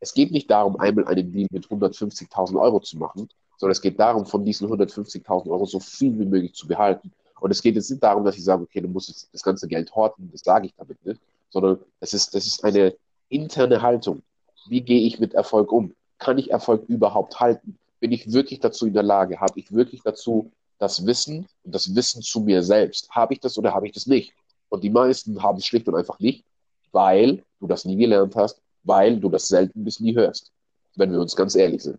Es 0.00 0.12
geht 0.12 0.32
nicht 0.32 0.50
darum, 0.50 0.78
einmal 0.78 1.06
einen 1.06 1.32
Deal 1.32 1.48
mit 1.50 1.66
150.000 1.66 2.60
Euro 2.60 2.80
zu 2.80 2.98
machen, 2.98 3.28
sondern 3.56 3.72
es 3.72 3.80
geht 3.80 3.98
darum, 3.98 4.26
von 4.26 4.44
diesen 4.44 4.68
150.000 4.68 5.48
Euro 5.50 5.64
so 5.64 5.80
viel 5.80 6.18
wie 6.18 6.26
möglich 6.26 6.54
zu 6.54 6.66
behalten. 6.66 7.12
Und 7.40 7.50
es 7.50 7.62
geht 7.62 7.74
jetzt 7.74 7.90
nicht 7.90 8.02
darum, 8.02 8.24
dass 8.24 8.36
ich 8.36 8.44
sage, 8.44 8.62
okay, 8.62 8.80
du 8.80 8.88
musst 8.88 9.08
jetzt 9.08 9.28
das 9.32 9.42
ganze 9.42 9.68
Geld 9.68 9.94
horten, 9.94 10.28
das 10.32 10.42
sage 10.42 10.66
ich 10.66 10.74
damit 10.76 11.04
nicht, 11.04 11.20
sondern 11.50 11.78
es 12.00 12.14
ist, 12.14 12.34
das 12.34 12.46
ist 12.46 12.64
eine 12.64 12.94
interne 13.28 13.82
Haltung. 13.82 14.22
Wie 14.68 14.80
gehe 14.80 15.02
ich 15.02 15.20
mit 15.20 15.34
Erfolg 15.34 15.72
um? 15.72 15.94
Kann 16.18 16.38
ich 16.38 16.50
Erfolg 16.50 16.84
überhaupt 16.88 17.40
halten? 17.40 17.78
Bin 18.00 18.12
ich 18.12 18.32
wirklich 18.32 18.60
dazu 18.60 18.86
in 18.86 18.94
der 18.94 19.02
Lage? 19.02 19.40
Habe 19.40 19.58
ich 19.58 19.72
wirklich 19.72 20.02
dazu 20.02 20.50
das 20.78 21.04
Wissen 21.06 21.46
und 21.62 21.74
das 21.74 21.94
Wissen 21.94 22.22
zu 22.22 22.40
mir 22.40 22.62
selbst? 22.62 23.10
Habe 23.10 23.34
ich 23.34 23.40
das 23.40 23.56
oder 23.58 23.72
habe 23.74 23.86
ich 23.86 23.92
das 23.92 24.06
nicht? 24.06 24.32
Und 24.68 24.82
die 24.82 24.90
meisten 24.90 25.42
haben 25.42 25.58
es 25.58 25.66
schlicht 25.66 25.88
und 25.88 25.94
einfach 25.94 26.18
nicht, 26.18 26.44
weil 26.92 27.42
du 27.60 27.66
das 27.66 27.84
nie 27.84 27.96
gelernt 27.96 28.34
hast, 28.36 28.60
weil 28.82 29.18
du 29.18 29.28
das 29.28 29.48
selten 29.48 29.84
bis 29.84 30.00
nie 30.00 30.14
hörst. 30.14 30.50
Wenn 30.96 31.12
wir 31.12 31.20
uns 31.20 31.36
ganz 31.36 31.54
ehrlich 31.54 31.82
sind. 31.82 31.98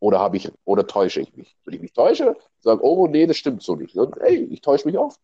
Oder 0.00 0.18
habe 0.18 0.36
ich, 0.36 0.50
oder 0.64 0.86
täusche 0.86 1.20
ich 1.20 1.34
mich? 1.36 1.56
Wenn 1.64 1.74
ich 1.74 1.80
mich 1.80 1.92
täusche, 1.92 2.36
sage, 2.60 2.82
oh 2.82 3.06
nee, 3.06 3.26
das 3.26 3.36
stimmt 3.36 3.62
so 3.62 3.76
nicht. 3.76 3.96
Dann, 3.96 4.12
ey, 4.20 4.44
ich 4.50 4.60
täusche 4.60 4.86
mich 4.86 4.98
auch. 4.98 5.14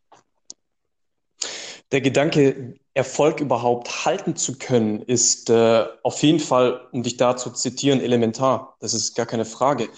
Der 1.91 2.01
Gedanke, 2.01 2.75
Erfolg 2.95 3.41
überhaupt 3.41 4.05
halten 4.05 4.37
zu 4.37 4.59
können, 4.59 5.03
ist 5.03 5.51
äh, 5.51 5.87
auf 6.03 6.23
jeden 6.23 6.39
Fall, 6.39 6.87
um 6.93 7.03
dich 7.03 7.17
da 7.17 7.37
zu 7.37 7.51
zitieren, 7.51 8.01
elementar. 8.01 8.77
Das 8.81 8.93
ist 8.93 9.15
gar 9.17 9.27
keine 9.27 9.45
Frage. 9.45 9.89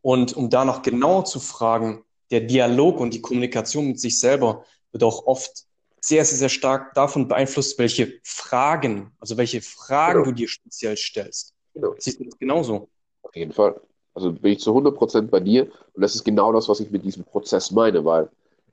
Und 0.00 0.34
um 0.34 0.48
da 0.48 0.64
noch 0.64 0.82
genauer 0.82 1.24
zu 1.24 1.40
fragen, 1.40 2.04
der 2.30 2.42
Dialog 2.42 3.00
und 3.00 3.14
die 3.14 3.20
Kommunikation 3.20 3.88
mit 3.88 4.00
sich 4.00 4.18
selber 4.18 4.64
wird 4.92 5.02
auch 5.02 5.26
oft 5.26 5.64
sehr, 6.00 6.24
sehr, 6.24 6.38
sehr 6.38 6.48
stark 6.48 6.94
davon 6.94 7.28
beeinflusst, 7.28 7.78
welche 7.78 8.20
Fragen, 8.22 9.12
also 9.20 9.36
welche 9.36 9.60
Fragen 9.60 10.22
genau. 10.22 10.30
du 10.30 10.32
dir 10.32 10.48
speziell 10.48 10.96
stellst. 10.96 11.54
Genau. 11.74 11.94
Siehst 11.98 12.20
du 12.20 12.24
das 12.24 12.38
genauso? 12.38 12.88
Auf 13.22 13.36
jeden 13.36 13.52
Fall. 13.52 13.80
Also 14.14 14.32
bin 14.32 14.52
ich 14.52 14.60
zu 14.60 14.74
100% 14.74 15.28
bei 15.28 15.40
dir 15.40 15.70
und 15.92 16.02
das 16.02 16.14
ist 16.14 16.24
genau 16.24 16.52
das, 16.52 16.68
was 16.68 16.80
ich 16.80 16.90
mit 16.90 17.04
diesem 17.04 17.24
Prozess 17.24 17.70
meine, 17.70 18.04
weil 18.04 18.28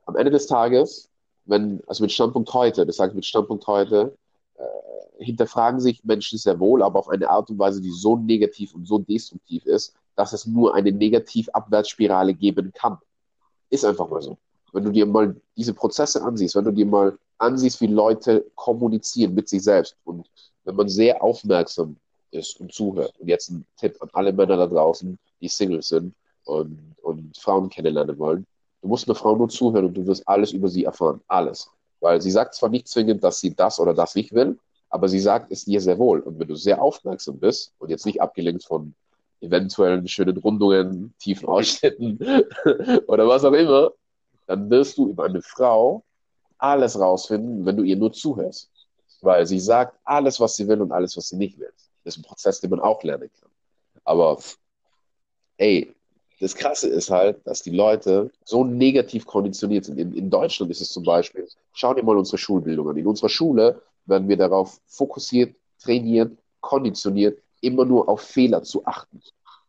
am 0.05 0.15
Ende 0.15 0.31
des 0.31 0.47
Tages, 0.47 1.09
wenn, 1.45 1.81
also 1.85 2.03
mit 2.03 2.11
Standpunkt 2.11 2.51
heute, 2.53 2.85
das 2.85 2.95
sage 2.95 3.11
ich 3.11 3.15
mit 3.15 3.25
Standpunkt 3.25 3.67
heute, 3.67 4.17
äh, 4.55 5.23
hinterfragen 5.23 5.79
sich 5.79 6.03
Menschen 6.03 6.39
sehr 6.39 6.59
wohl, 6.59 6.81
aber 6.81 6.99
auf 6.99 7.09
eine 7.09 7.29
Art 7.29 7.49
und 7.49 7.59
Weise, 7.59 7.81
die 7.81 7.91
so 7.91 8.15
negativ 8.15 8.73
und 8.73 8.87
so 8.87 8.99
destruktiv 8.99 9.65
ist, 9.65 9.93
dass 10.15 10.33
es 10.33 10.47
nur 10.47 10.73
eine 10.73 10.91
Negativ-Abwärtsspirale 10.91 12.33
geben 12.33 12.71
kann. 12.73 12.97
Ist 13.69 13.85
einfach 13.85 14.09
mal 14.09 14.21
so. 14.21 14.37
Wenn 14.73 14.83
du 14.83 14.91
dir 14.91 15.05
mal 15.05 15.35
diese 15.55 15.73
Prozesse 15.73 16.21
ansiehst, 16.21 16.55
wenn 16.55 16.65
du 16.65 16.71
dir 16.71 16.85
mal 16.85 17.17
ansiehst, 17.37 17.81
wie 17.81 17.87
Leute 17.87 18.45
kommunizieren 18.55 19.33
mit 19.33 19.47
sich 19.49 19.63
selbst 19.63 19.95
und 20.03 20.29
wenn 20.63 20.75
man 20.75 20.89
sehr 20.89 21.23
aufmerksam 21.23 21.97
ist 22.31 22.59
und 22.59 22.73
zuhört. 22.73 23.13
Und 23.19 23.27
jetzt 23.27 23.49
ein 23.49 23.65
Tipp 23.77 23.95
an 24.01 24.09
alle 24.13 24.33
Männer 24.33 24.57
da 24.57 24.67
draußen, 24.67 25.17
die 25.41 25.47
Singles 25.47 25.89
sind 25.89 26.13
und, 26.45 26.95
und 27.01 27.37
Frauen 27.37 27.69
kennenlernen 27.69 28.17
wollen. 28.19 28.45
Du 28.81 28.87
musst 28.87 29.07
einer 29.07 29.15
Frau 29.15 29.35
nur 29.35 29.49
zuhören 29.49 29.85
und 29.85 29.93
du 29.93 30.05
wirst 30.05 30.27
alles 30.27 30.51
über 30.51 30.67
sie 30.67 30.83
erfahren. 30.83 31.21
Alles. 31.27 31.69
Weil 31.99 32.21
sie 32.21 32.31
sagt 32.31 32.53
zwar 32.53 32.69
nicht 32.69 32.87
zwingend, 32.87 33.23
dass 33.23 33.39
sie 33.39 33.55
das 33.55 33.79
oder 33.79 33.93
das 33.93 34.15
nicht 34.15 34.33
will, 34.33 34.59
aber 34.89 35.09
sie 35.09 35.19
sagt 35.19 35.51
es 35.51 35.65
dir 35.65 35.81
sehr 35.81 35.97
wohl. 35.97 36.19
Und 36.19 36.39
wenn 36.39 36.47
du 36.47 36.55
sehr 36.55 36.81
aufmerksam 36.81 37.39
bist 37.39 37.73
und 37.79 37.89
jetzt 37.89 38.05
nicht 38.05 38.21
abgelenkt 38.21 38.63
von 38.63 38.93
eventuellen 39.41 40.07
schönen 40.07 40.37
Rundungen, 40.37 41.13
tiefen 41.19 41.47
Ausschnitten 41.47 42.17
oder 43.07 43.27
was 43.27 43.43
auch 43.43 43.53
immer, 43.53 43.91
dann 44.47 44.69
wirst 44.69 44.97
du 44.97 45.09
über 45.09 45.25
eine 45.25 45.41
Frau 45.41 46.03
alles 46.57 46.99
rausfinden, 46.99 47.65
wenn 47.65 47.77
du 47.77 47.83
ihr 47.83 47.97
nur 47.97 48.13
zuhörst. 48.13 48.69
Weil 49.21 49.45
sie 49.45 49.59
sagt 49.59 49.99
alles, 50.03 50.39
was 50.39 50.55
sie 50.55 50.67
will 50.67 50.81
und 50.81 50.91
alles, 50.91 51.17
was 51.17 51.29
sie 51.29 51.37
nicht 51.37 51.59
will. 51.59 51.71
Das 52.03 52.15
ist 52.15 52.19
ein 52.19 52.27
Prozess, 52.27 52.61
den 52.61 52.69
man 52.69 52.79
auch 52.79 53.03
lernen 53.03 53.29
kann. 53.39 53.49
Aber 54.03 54.39
ey, 55.57 55.93
das 56.39 56.55
Krasse 56.55 56.87
ist 56.87 57.09
halt, 57.09 57.45
dass 57.45 57.63
die 57.63 57.71
Leute 57.71 58.31
so 58.45 58.63
negativ 58.63 59.25
konditioniert 59.25 59.85
sind. 59.85 59.97
In, 59.97 60.13
in 60.13 60.29
Deutschland 60.29 60.71
ist 60.71 60.81
es 60.81 60.89
zum 60.89 61.03
Beispiel, 61.03 61.47
schau 61.73 61.93
dir 61.93 62.03
mal 62.03 62.17
unsere 62.17 62.37
Schulbildung 62.37 62.89
an. 62.89 62.97
In 62.97 63.07
unserer 63.07 63.29
Schule 63.29 63.81
werden 64.05 64.29
wir 64.29 64.37
darauf 64.37 64.79
fokussiert, 64.85 65.55
trainiert, 65.79 66.37
konditioniert, 66.61 67.39
immer 67.61 67.85
nur 67.85 68.07
auf 68.07 68.21
Fehler 68.21 68.63
zu 68.63 68.85
achten. 68.85 69.21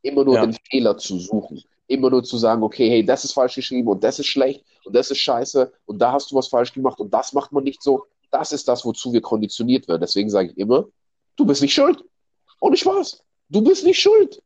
Immer 0.03 0.24
nur 0.24 0.35
ja. 0.35 0.46
den 0.46 0.57
Fehler 0.70 0.96
zu 0.96 1.18
suchen. 1.18 1.62
Immer 1.87 2.11
nur 2.11 2.22
zu 2.22 2.37
sagen, 2.37 2.62
okay, 2.62 2.88
hey, 2.88 3.05
das 3.05 3.24
ist 3.24 3.33
falsch 3.33 3.55
geschrieben 3.55 3.88
und 3.88 4.05
das 4.05 4.18
ist 4.18 4.27
schlecht 4.27 4.64
und 4.85 4.94
das 4.94 5.11
ist 5.11 5.18
scheiße 5.18 5.72
und 5.87 5.98
da 5.98 6.12
hast 6.12 6.31
du 6.31 6.37
was 6.37 6.48
falsch 6.48 6.72
gemacht 6.72 7.01
und 7.01 7.12
das 7.12 7.33
macht 7.33 7.53
man 7.53 7.64
nicht 7.64 7.83
so. 7.83 8.05
Das 8.31 8.53
ist 8.53 8.68
das, 8.68 8.85
wozu 8.85 9.12
wir 9.12 9.22
konditioniert 9.22 9.88
werden. 9.88 10.01
Deswegen 10.01 10.29
sage 10.29 10.51
ich 10.51 10.59
immer, 10.59 10.87
du 11.37 11.46
bist 11.46 11.62
nicht 11.62 11.74
schuld. 11.74 12.05
Ohne 12.61 12.77
Spaß. 12.77 13.22
Du 13.48 13.62
bist 13.62 13.85
nicht 13.85 14.01
schuld. 14.01 14.42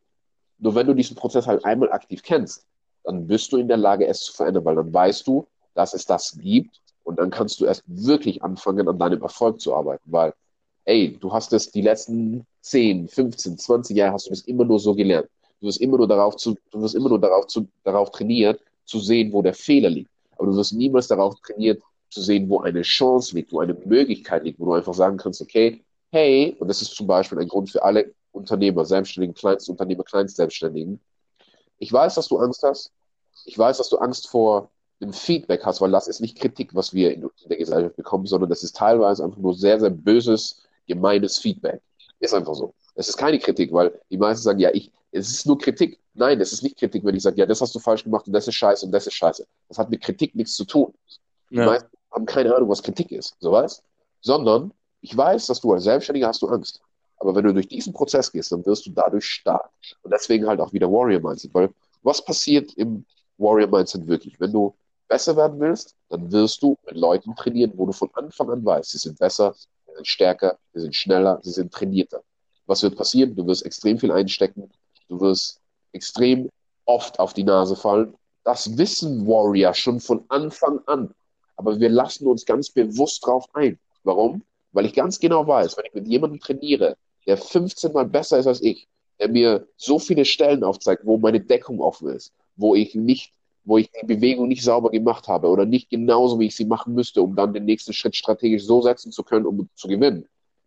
Nur 0.59 0.75
wenn 0.77 0.87
du 0.87 0.95
diesen 0.95 1.17
Prozess 1.17 1.47
halt 1.47 1.65
einmal 1.65 1.91
aktiv 1.91 2.23
kennst, 2.23 2.65
dann 3.03 3.27
bist 3.27 3.53
du 3.53 3.57
in 3.57 3.67
der 3.67 3.77
Lage, 3.77 4.07
es 4.07 4.21
zu 4.21 4.33
verändern, 4.33 4.65
weil 4.65 4.77
dann 4.77 4.95
weißt 4.95 5.27
du, 5.27 5.47
dass 5.75 5.95
es 5.95 6.07
das 6.07 6.39
gibt 6.39 6.81
und 7.03 7.19
dann 7.19 7.31
kannst 7.31 7.61
du 7.61 7.65
erst 7.65 7.83
wirklich 7.87 8.43
anfangen, 8.43 8.89
an 8.89 8.99
deinem 8.99 9.23
Erfolg 9.23 9.61
zu 9.61 9.75
arbeiten, 9.75 10.05
weil, 10.13 10.35
ey, 10.85 11.17
du 11.19 11.33
hast 11.33 11.53
es 11.53 11.73
die 11.73 11.83
letzten 11.83 12.47
10, 12.63 13.09
15, 13.09 13.59
20 13.59 13.97
Jahre 13.97 14.15
hast 14.15 14.27
du 14.27 14.31
das 14.31 14.43
immer 14.43 14.65
nur 14.65 14.81
so 14.81 14.95
gelernt. 14.95 15.29
Du 15.61 15.67
wirst 15.67 15.81
immer 15.81 15.99
nur 15.99 16.09
darauf 16.09 16.37
zu, 16.37 16.57
du 16.71 16.81
wirst 16.81 16.95
immer 16.95 17.09
nur 17.09 17.21
darauf 17.21 17.47
zu, 17.47 17.69
darauf 17.85 18.11
trainiert, 18.11 18.61
zu 18.85 18.99
sehen, 18.99 19.33
wo 19.33 19.43
der 19.43 19.55
Fehler 19.55 19.91
liegt. 19.91 20.11
Aber 20.37 20.47
du 20.47 20.57
wirst 20.57 20.73
niemals 20.73 21.09
darauf 21.09 21.35
trainiert, 21.41 21.83
zu 22.11 22.21
sehen, 22.21 22.49
wo 22.49 22.61
eine 22.61 22.83
Chance 22.83 23.35
liegt, 23.35 23.53
wo 23.53 23.61
eine 23.61 23.75
Möglichkeit 23.75 24.45
liegt, 24.45 24.61
wo 24.61 24.67
du 24.67 24.73
einfach 24.75 24.95
sagen 24.95 25.17
kannst, 25.17 25.41
okay, 25.41 25.83
hey, 26.11 26.57
und 26.59 26.69
das 26.69 26.83
ist 26.83 26.95
zum 26.95 27.07
Beispiel 27.07 27.39
ein 27.39 27.49
Grund 27.49 27.71
für 27.71 27.83
alle 27.83 28.13
Unternehmer, 28.33 28.85
Selbstständigen, 28.85 29.35
Kleinstunternehmer, 29.35 30.05
Kleinstselbstständigen. 30.05 31.01
Ich 31.79 31.93
weiß, 31.93 32.15
dass 32.15 32.29
du 32.29 32.39
Angst 32.39 32.63
hast. 32.63 32.93
Ich 33.45 33.59
weiß, 33.59 33.79
dass 33.79 33.89
du 33.89 33.99
Angst 33.99 34.29
vor 34.29 34.71
dem 35.01 35.13
Feedback 35.13 35.65
hast, 35.65 35.81
weil 35.81 35.91
das 35.91 36.07
ist 36.07 36.21
nicht 36.21 36.39
Kritik, 36.39 36.75
was 36.75 36.95
wir 36.95 37.13
in 37.13 37.29
der 37.49 37.57
Gesellschaft 37.57 37.97
bekommen, 37.97 38.27
sondern 38.27 38.51
das 38.51 38.63
ist 38.63 38.77
teilweise 38.77 39.25
einfach 39.25 39.39
nur 39.39 39.55
sehr, 39.55 39.81
sehr 39.81 39.91
böses, 39.91 40.63
gemeines 40.87 41.39
Feedback. 41.39 41.81
Ist 42.23 42.35
einfach 42.35 42.55
so. 42.55 42.73
Es 42.95 43.09
ist 43.09 43.17
keine 43.17 43.39
Kritik, 43.41 43.73
weil 43.73 44.01
die 44.09 44.17
meisten 44.17 44.45
sagen, 44.45 44.61
ja, 44.61 44.71
ich, 44.73 44.93
es 45.11 45.29
ist 45.29 45.47
nur 45.47 45.59
Kritik. 45.59 45.99
Nein, 46.15 46.41
es 46.41 46.53
ist 46.53 46.63
nicht 46.63 46.79
Kritik, 46.79 47.05
wenn 47.05 47.17
ich 47.17 47.23
sage, 47.23 47.37
ja, 47.37 47.47
das 47.47 47.61
hast 47.61 47.75
du 47.75 47.81
falsch 47.81 48.05
gemacht 48.05 48.29
und 48.29 48.33
das 48.33 48.47
ist 48.47 48.55
scheiße 48.55 48.87
und 48.87 48.93
das 48.93 49.09
ist 49.09 49.15
scheiße. 49.15 49.45
Das 49.69 49.79
hat 49.79 49.91
mit 49.91 50.03
Kritik 50.03 50.35
nichts 50.37 50.55
zu 50.55 50.65
tun. 50.65 50.95
Die 51.51 51.57
ja. 51.57 51.67
meisten 51.67 51.89
haben 52.13 52.25
keine 52.25 52.55
Ahnung, 52.55 52.69
was 52.69 52.81
Kritik 52.81 53.11
ist, 53.11 53.35
so 53.41 53.51
weißt? 53.51 53.83
Sondern 54.21 54.73
ich 55.01 55.17
weiß, 55.17 55.47
dass 55.47 55.61
du 55.61 55.73
als 55.73 55.83
Selbstständiger 55.83 56.29
hast 56.29 56.43
du 56.43 56.49
Angst. 56.49 56.81
Aber 57.17 57.35
wenn 57.35 57.45
du 57.45 57.53
durch 57.53 57.67
diesen 57.67 57.93
Prozess 57.93 58.31
gehst, 58.31 58.53
dann 58.53 58.65
wirst 58.67 58.87
du 58.87 58.91
dadurch 58.91 59.25
stark. 59.25 59.71
Und 60.03 60.13
deswegen 60.13 60.47
halt 60.47 60.61
auch 60.61 60.73
wieder 60.73 60.91
Warrior 60.91 61.21
Mindset. 61.21 61.53
Weil 61.53 61.71
was 62.03 62.25
passiert 62.25 62.73
im 62.75 63.05
Warrior 63.37 63.69
Mindset 63.69 64.07
wirklich? 64.07 64.39
Wenn 64.39 64.53
du 64.53 64.75
besser 65.09 65.37
werden 65.37 65.59
willst, 65.59 65.97
dann 66.09 66.31
wirst 66.31 66.63
du 66.63 66.79
mit 66.87 66.97
Leuten 66.97 67.35
trainieren, 67.35 67.73
wo 67.77 67.87
du 67.87 67.93
von 67.93 68.11
Anfang 68.15 68.49
an 68.51 68.65
weißt, 68.65 68.93
sie 68.93 68.99
sind 68.99 69.19
besser, 69.19 69.55
sind 69.95 70.07
stärker, 70.07 70.59
sie 70.73 70.81
sind 70.81 70.95
schneller, 70.95 71.41
sie 71.43 71.53
sind 71.53 71.73
trainierter. 71.73 72.23
Was 72.67 72.83
wird 72.83 72.97
passieren? 72.97 73.35
Du 73.35 73.47
wirst 73.47 73.65
extrem 73.65 73.99
viel 73.99 74.13
einstecken, 74.13 74.71
du 75.09 75.21
wirst 75.21 75.61
extrem 75.93 76.49
oft 76.85 77.19
auf 77.19 77.35
die 77.35 77.45
Nase 77.45 77.77
fallen 77.77 78.15
Das 78.45 78.77
wissen 78.77 79.27
Warrior 79.27 79.75
schon 79.75 80.01
von 80.01 80.25
Anfang 80.29 80.81
an. 80.87 81.15
Aber 81.57 81.79
wir 81.79 81.89
lassen 81.89 82.27
uns 82.27 82.45
ganz 82.45 82.71
bewusst 82.71 83.25
drauf 83.25 83.47
ein. 83.53 83.79
Warum? 84.03 84.43
Weil 84.73 84.87
ich 84.87 84.95
ganz 84.95 85.21
genau 85.21 85.47
weiß, 85.47 85.77
wenn 85.77 85.85
ich 85.87 85.95
mit 85.95 86.09
jemandem 86.09 86.41
trainiere, 86.41 86.97
der 87.27 87.37
15 87.37 87.93
Mal 87.93 88.07
besser 88.07 88.39
ist 88.39 88.47
als 88.47 88.63
ich, 88.63 88.89
der 89.21 89.29
mir 89.29 89.69
so 89.77 89.99
viele 89.99 90.25
Stellen 90.25 90.65
aufzeigt, 90.65 91.05
wo 91.05 91.19
meine 91.19 91.41
Deckung 91.41 91.81
offen 91.81 92.09
ist, 92.09 92.33
wo 92.57 92.75
ich 92.75 92.95
nicht, 92.95 93.33
wo 93.65 93.79
ich 93.79 93.91
die 93.91 94.07
Bewegung 94.07 94.49
nicht 94.49 94.63
sauber 94.63 94.91
gemacht 94.91 95.29
habe 95.29 95.49
oder 95.49 95.65
nicht 95.65 95.89
genauso, 95.89 96.41
wie 96.41 96.47
ich 96.47 96.57
sie 96.57 96.65
machen 96.65 96.95
müsste, 96.95 97.23
um 97.23 97.37
dann 97.37 97.53
den 97.53 97.65
nächsten 97.65 97.93
Schritt 97.93 98.17
strategisch 98.17 98.65
so 98.65 98.83
setzen 98.83 99.13
zu 99.13 99.23
können, 99.23 99.47
um 99.47 99.69
zu 99.75 99.89
gewinnen. 99.89 100.27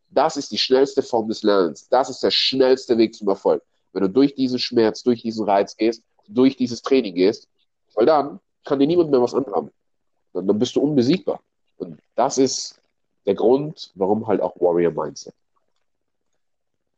Das 0.10 0.38
ist 0.38 0.52
die 0.52 0.58
schnellste 0.58 1.02
Form 1.02 1.28
des 1.28 1.44
Lernens. 1.44 1.90
Das 1.90 2.10
ist 2.10 2.24
der 2.24 2.32
schnellste 2.32 2.98
Weg 2.98 3.14
zum 3.14 3.28
Erfolg. 3.28 3.62
Wenn 3.92 4.04
du 4.04 4.10
durch 4.10 4.36
diesen 4.36 4.60
Schmerz, 4.60 5.04
durch 5.04 5.22
diesen 5.22 5.46
Reiz 5.46 5.76
gehst, 5.76 6.04
durch 6.28 6.56
dieses 6.56 6.82
Training 6.82 7.16
gehst, 7.16 7.48
weil 7.96 8.06
dann 8.06 8.40
kann 8.64 8.80
dir 8.80 8.88
niemand 8.88 9.12
mehr 9.12 9.22
was 9.22 9.34
anhaben. 9.34 9.72
Dann, 10.34 10.48
dann 10.48 10.60
bist 10.60 10.76
du 10.76 10.82
unbesiegbar. 10.82 11.42
Und 11.78 12.00
das 12.16 12.38
ist 12.38 12.82
der 13.26 13.36
Grund, 13.36 13.92
warum 13.96 14.28
halt 14.28 14.42
auch 14.42 14.56
Warrior 14.60 14.92
Mindset. 14.92 15.34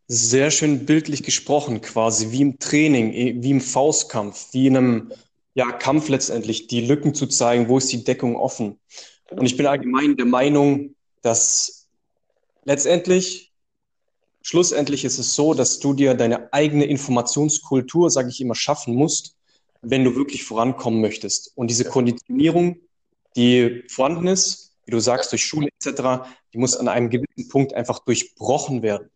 Sehr 0.07 0.51
schön 0.51 0.85
bildlich 0.85 1.23
gesprochen, 1.23 1.81
quasi 1.81 2.31
wie 2.31 2.41
im 2.41 2.59
Training, 2.59 3.41
wie 3.43 3.51
im 3.51 3.59
Faustkampf, 3.59 4.53
wie 4.53 4.67
in 4.67 4.77
einem 4.77 5.11
ja, 5.57 5.71
Kampf 5.71 6.07
letztendlich, 6.07 6.67
die 6.67 6.81
Lücken 6.81 7.15
zu 7.15 7.25
zeigen, 7.25 7.67
wo 7.67 7.79
ist 7.79 7.91
die 7.91 8.03
Deckung 8.03 8.35
offen. 8.35 8.79
Und 9.31 9.47
ich 9.47 9.57
bin 9.57 9.65
allgemein 9.65 10.15
der 10.15 10.27
Meinung, 10.27 10.93
dass 11.23 11.87
letztendlich, 12.63 13.51
schlussendlich 14.43 15.03
ist 15.03 15.17
es 15.17 15.33
so, 15.33 15.55
dass 15.55 15.79
du 15.79 15.95
dir 15.95 16.13
deine 16.13 16.53
eigene 16.53 16.85
Informationskultur, 16.85 18.11
sage 18.11 18.29
ich 18.29 18.39
immer, 18.39 18.53
schaffen 18.53 18.93
musst, 18.93 19.35
wenn 19.81 20.03
du 20.03 20.15
wirklich 20.15 20.43
vorankommen 20.43 21.01
möchtest. 21.01 21.53
Und 21.55 21.71
diese 21.71 21.85
Konditionierung, 21.85 22.77
die 23.35 23.83
vorhanden 23.89 24.27
ist, 24.27 24.75
wie 24.85 24.91
du 24.91 24.99
sagst, 24.99 25.31
durch 25.31 25.43
Schule 25.43 25.69
etc., 25.79 26.29
die 26.53 26.59
muss 26.59 26.77
an 26.77 26.87
einem 26.87 27.09
gewissen 27.09 27.49
Punkt 27.49 27.73
einfach 27.73 27.97
durchbrochen 28.05 28.83
werden. 28.83 29.09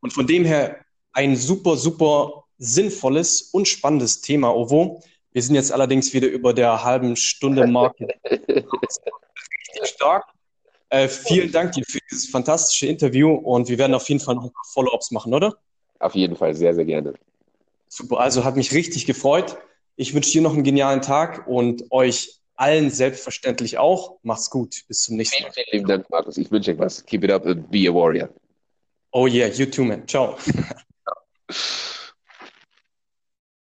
Und 0.00 0.14
von 0.14 0.26
dem 0.26 0.46
her 0.46 0.78
ein 1.12 1.36
super, 1.36 1.76
super 1.76 2.44
sinnvolles 2.56 3.42
und 3.52 3.68
spannendes 3.68 4.22
Thema, 4.22 4.54
Ovo. 4.54 5.02
Wir 5.36 5.42
sind 5.42 5.54
jetzt 5.54 5.70
allerdings 5.70 6.14
wieder 6.14 6.28
über 6.28 6.54
der 6.54 6.82
halben 6.82 7.14
Stunde 7.14 7.66
Marke. 7.66 8.08
Richtig 8.30 8.64
stark. 9.84 10.24
Äh, 10.88 11.08
vielen 11.08 11.52
Dank 11.52 11.72
dir 11.72 11.84
für 11.86 11.98
dieses 12.10 12.30
fantastische 12.30 12.86
Interview 12.86 13.34
und 13.34 13.68
wir 13.68 13.76
werden 13.76 13.92
auf 13.92 14.08
jeden 14.08 14.18
Fall 14.18 14.36
noch 14.36 14.44
ein 14.44 14.50
paar 14.50 14.64
Follow-ups 14.72 15.10
machen, 15.10 15.34
oder? 15.34 15.54
Auf 15.98 16.14
jeden 16.14 16.36
Fall, 16.36 16.54
sehr, 16.54 16.74
sehr 16.74 16.86
gerne. 16.86 17.12
Super, 17.86 18.20
also 18.20 18.46
hat 18.46 18.56
mich 18.56 18.72
richtig 18.72 19.04
gefreut. 19.04 19.58
Ich 19.96 20.14
wünsche 20.14 20.30
dir 20.30 20.40
noch 20.40 20.54
einen 20.54 20.64
genialen 20.64 21.02
Tag 21.02 21.46
und 21.46 21.84
euch 21.90 22.40
allen 22.54 22.88
selbstverständlich 22.88 23.76
auch. 23.76 24.16
Macht's 24.22 24.48
gut. 24.48 24.84
Bis 24.88 25.02
zum 25.02 25.16
nächsten 25.16 25.42
Mal. 25.42 25.52
Vielen, 25.52 25.66
vielen 25.70 25.86
Dank, 25.86 26.08
Markus. 26.08 26.38
Ich 26.38 26.50
wünsche 26.50 26.70
euch 26.70 26.78
was. 26.78 27.04
Keep 27.04 27.24
it 27.24 27.30
up 27.30 27.44
and 27.44 27.70
be 27.70 27.86
a 27.86 27.92
warrior. 27.92 28.30
Oh 29.12 29.26
yeah, 29.26 29.48
you 29.48 29.66
too, 29.66 29.84
man. 29.84 30.08
Ciao. 30.08 30.38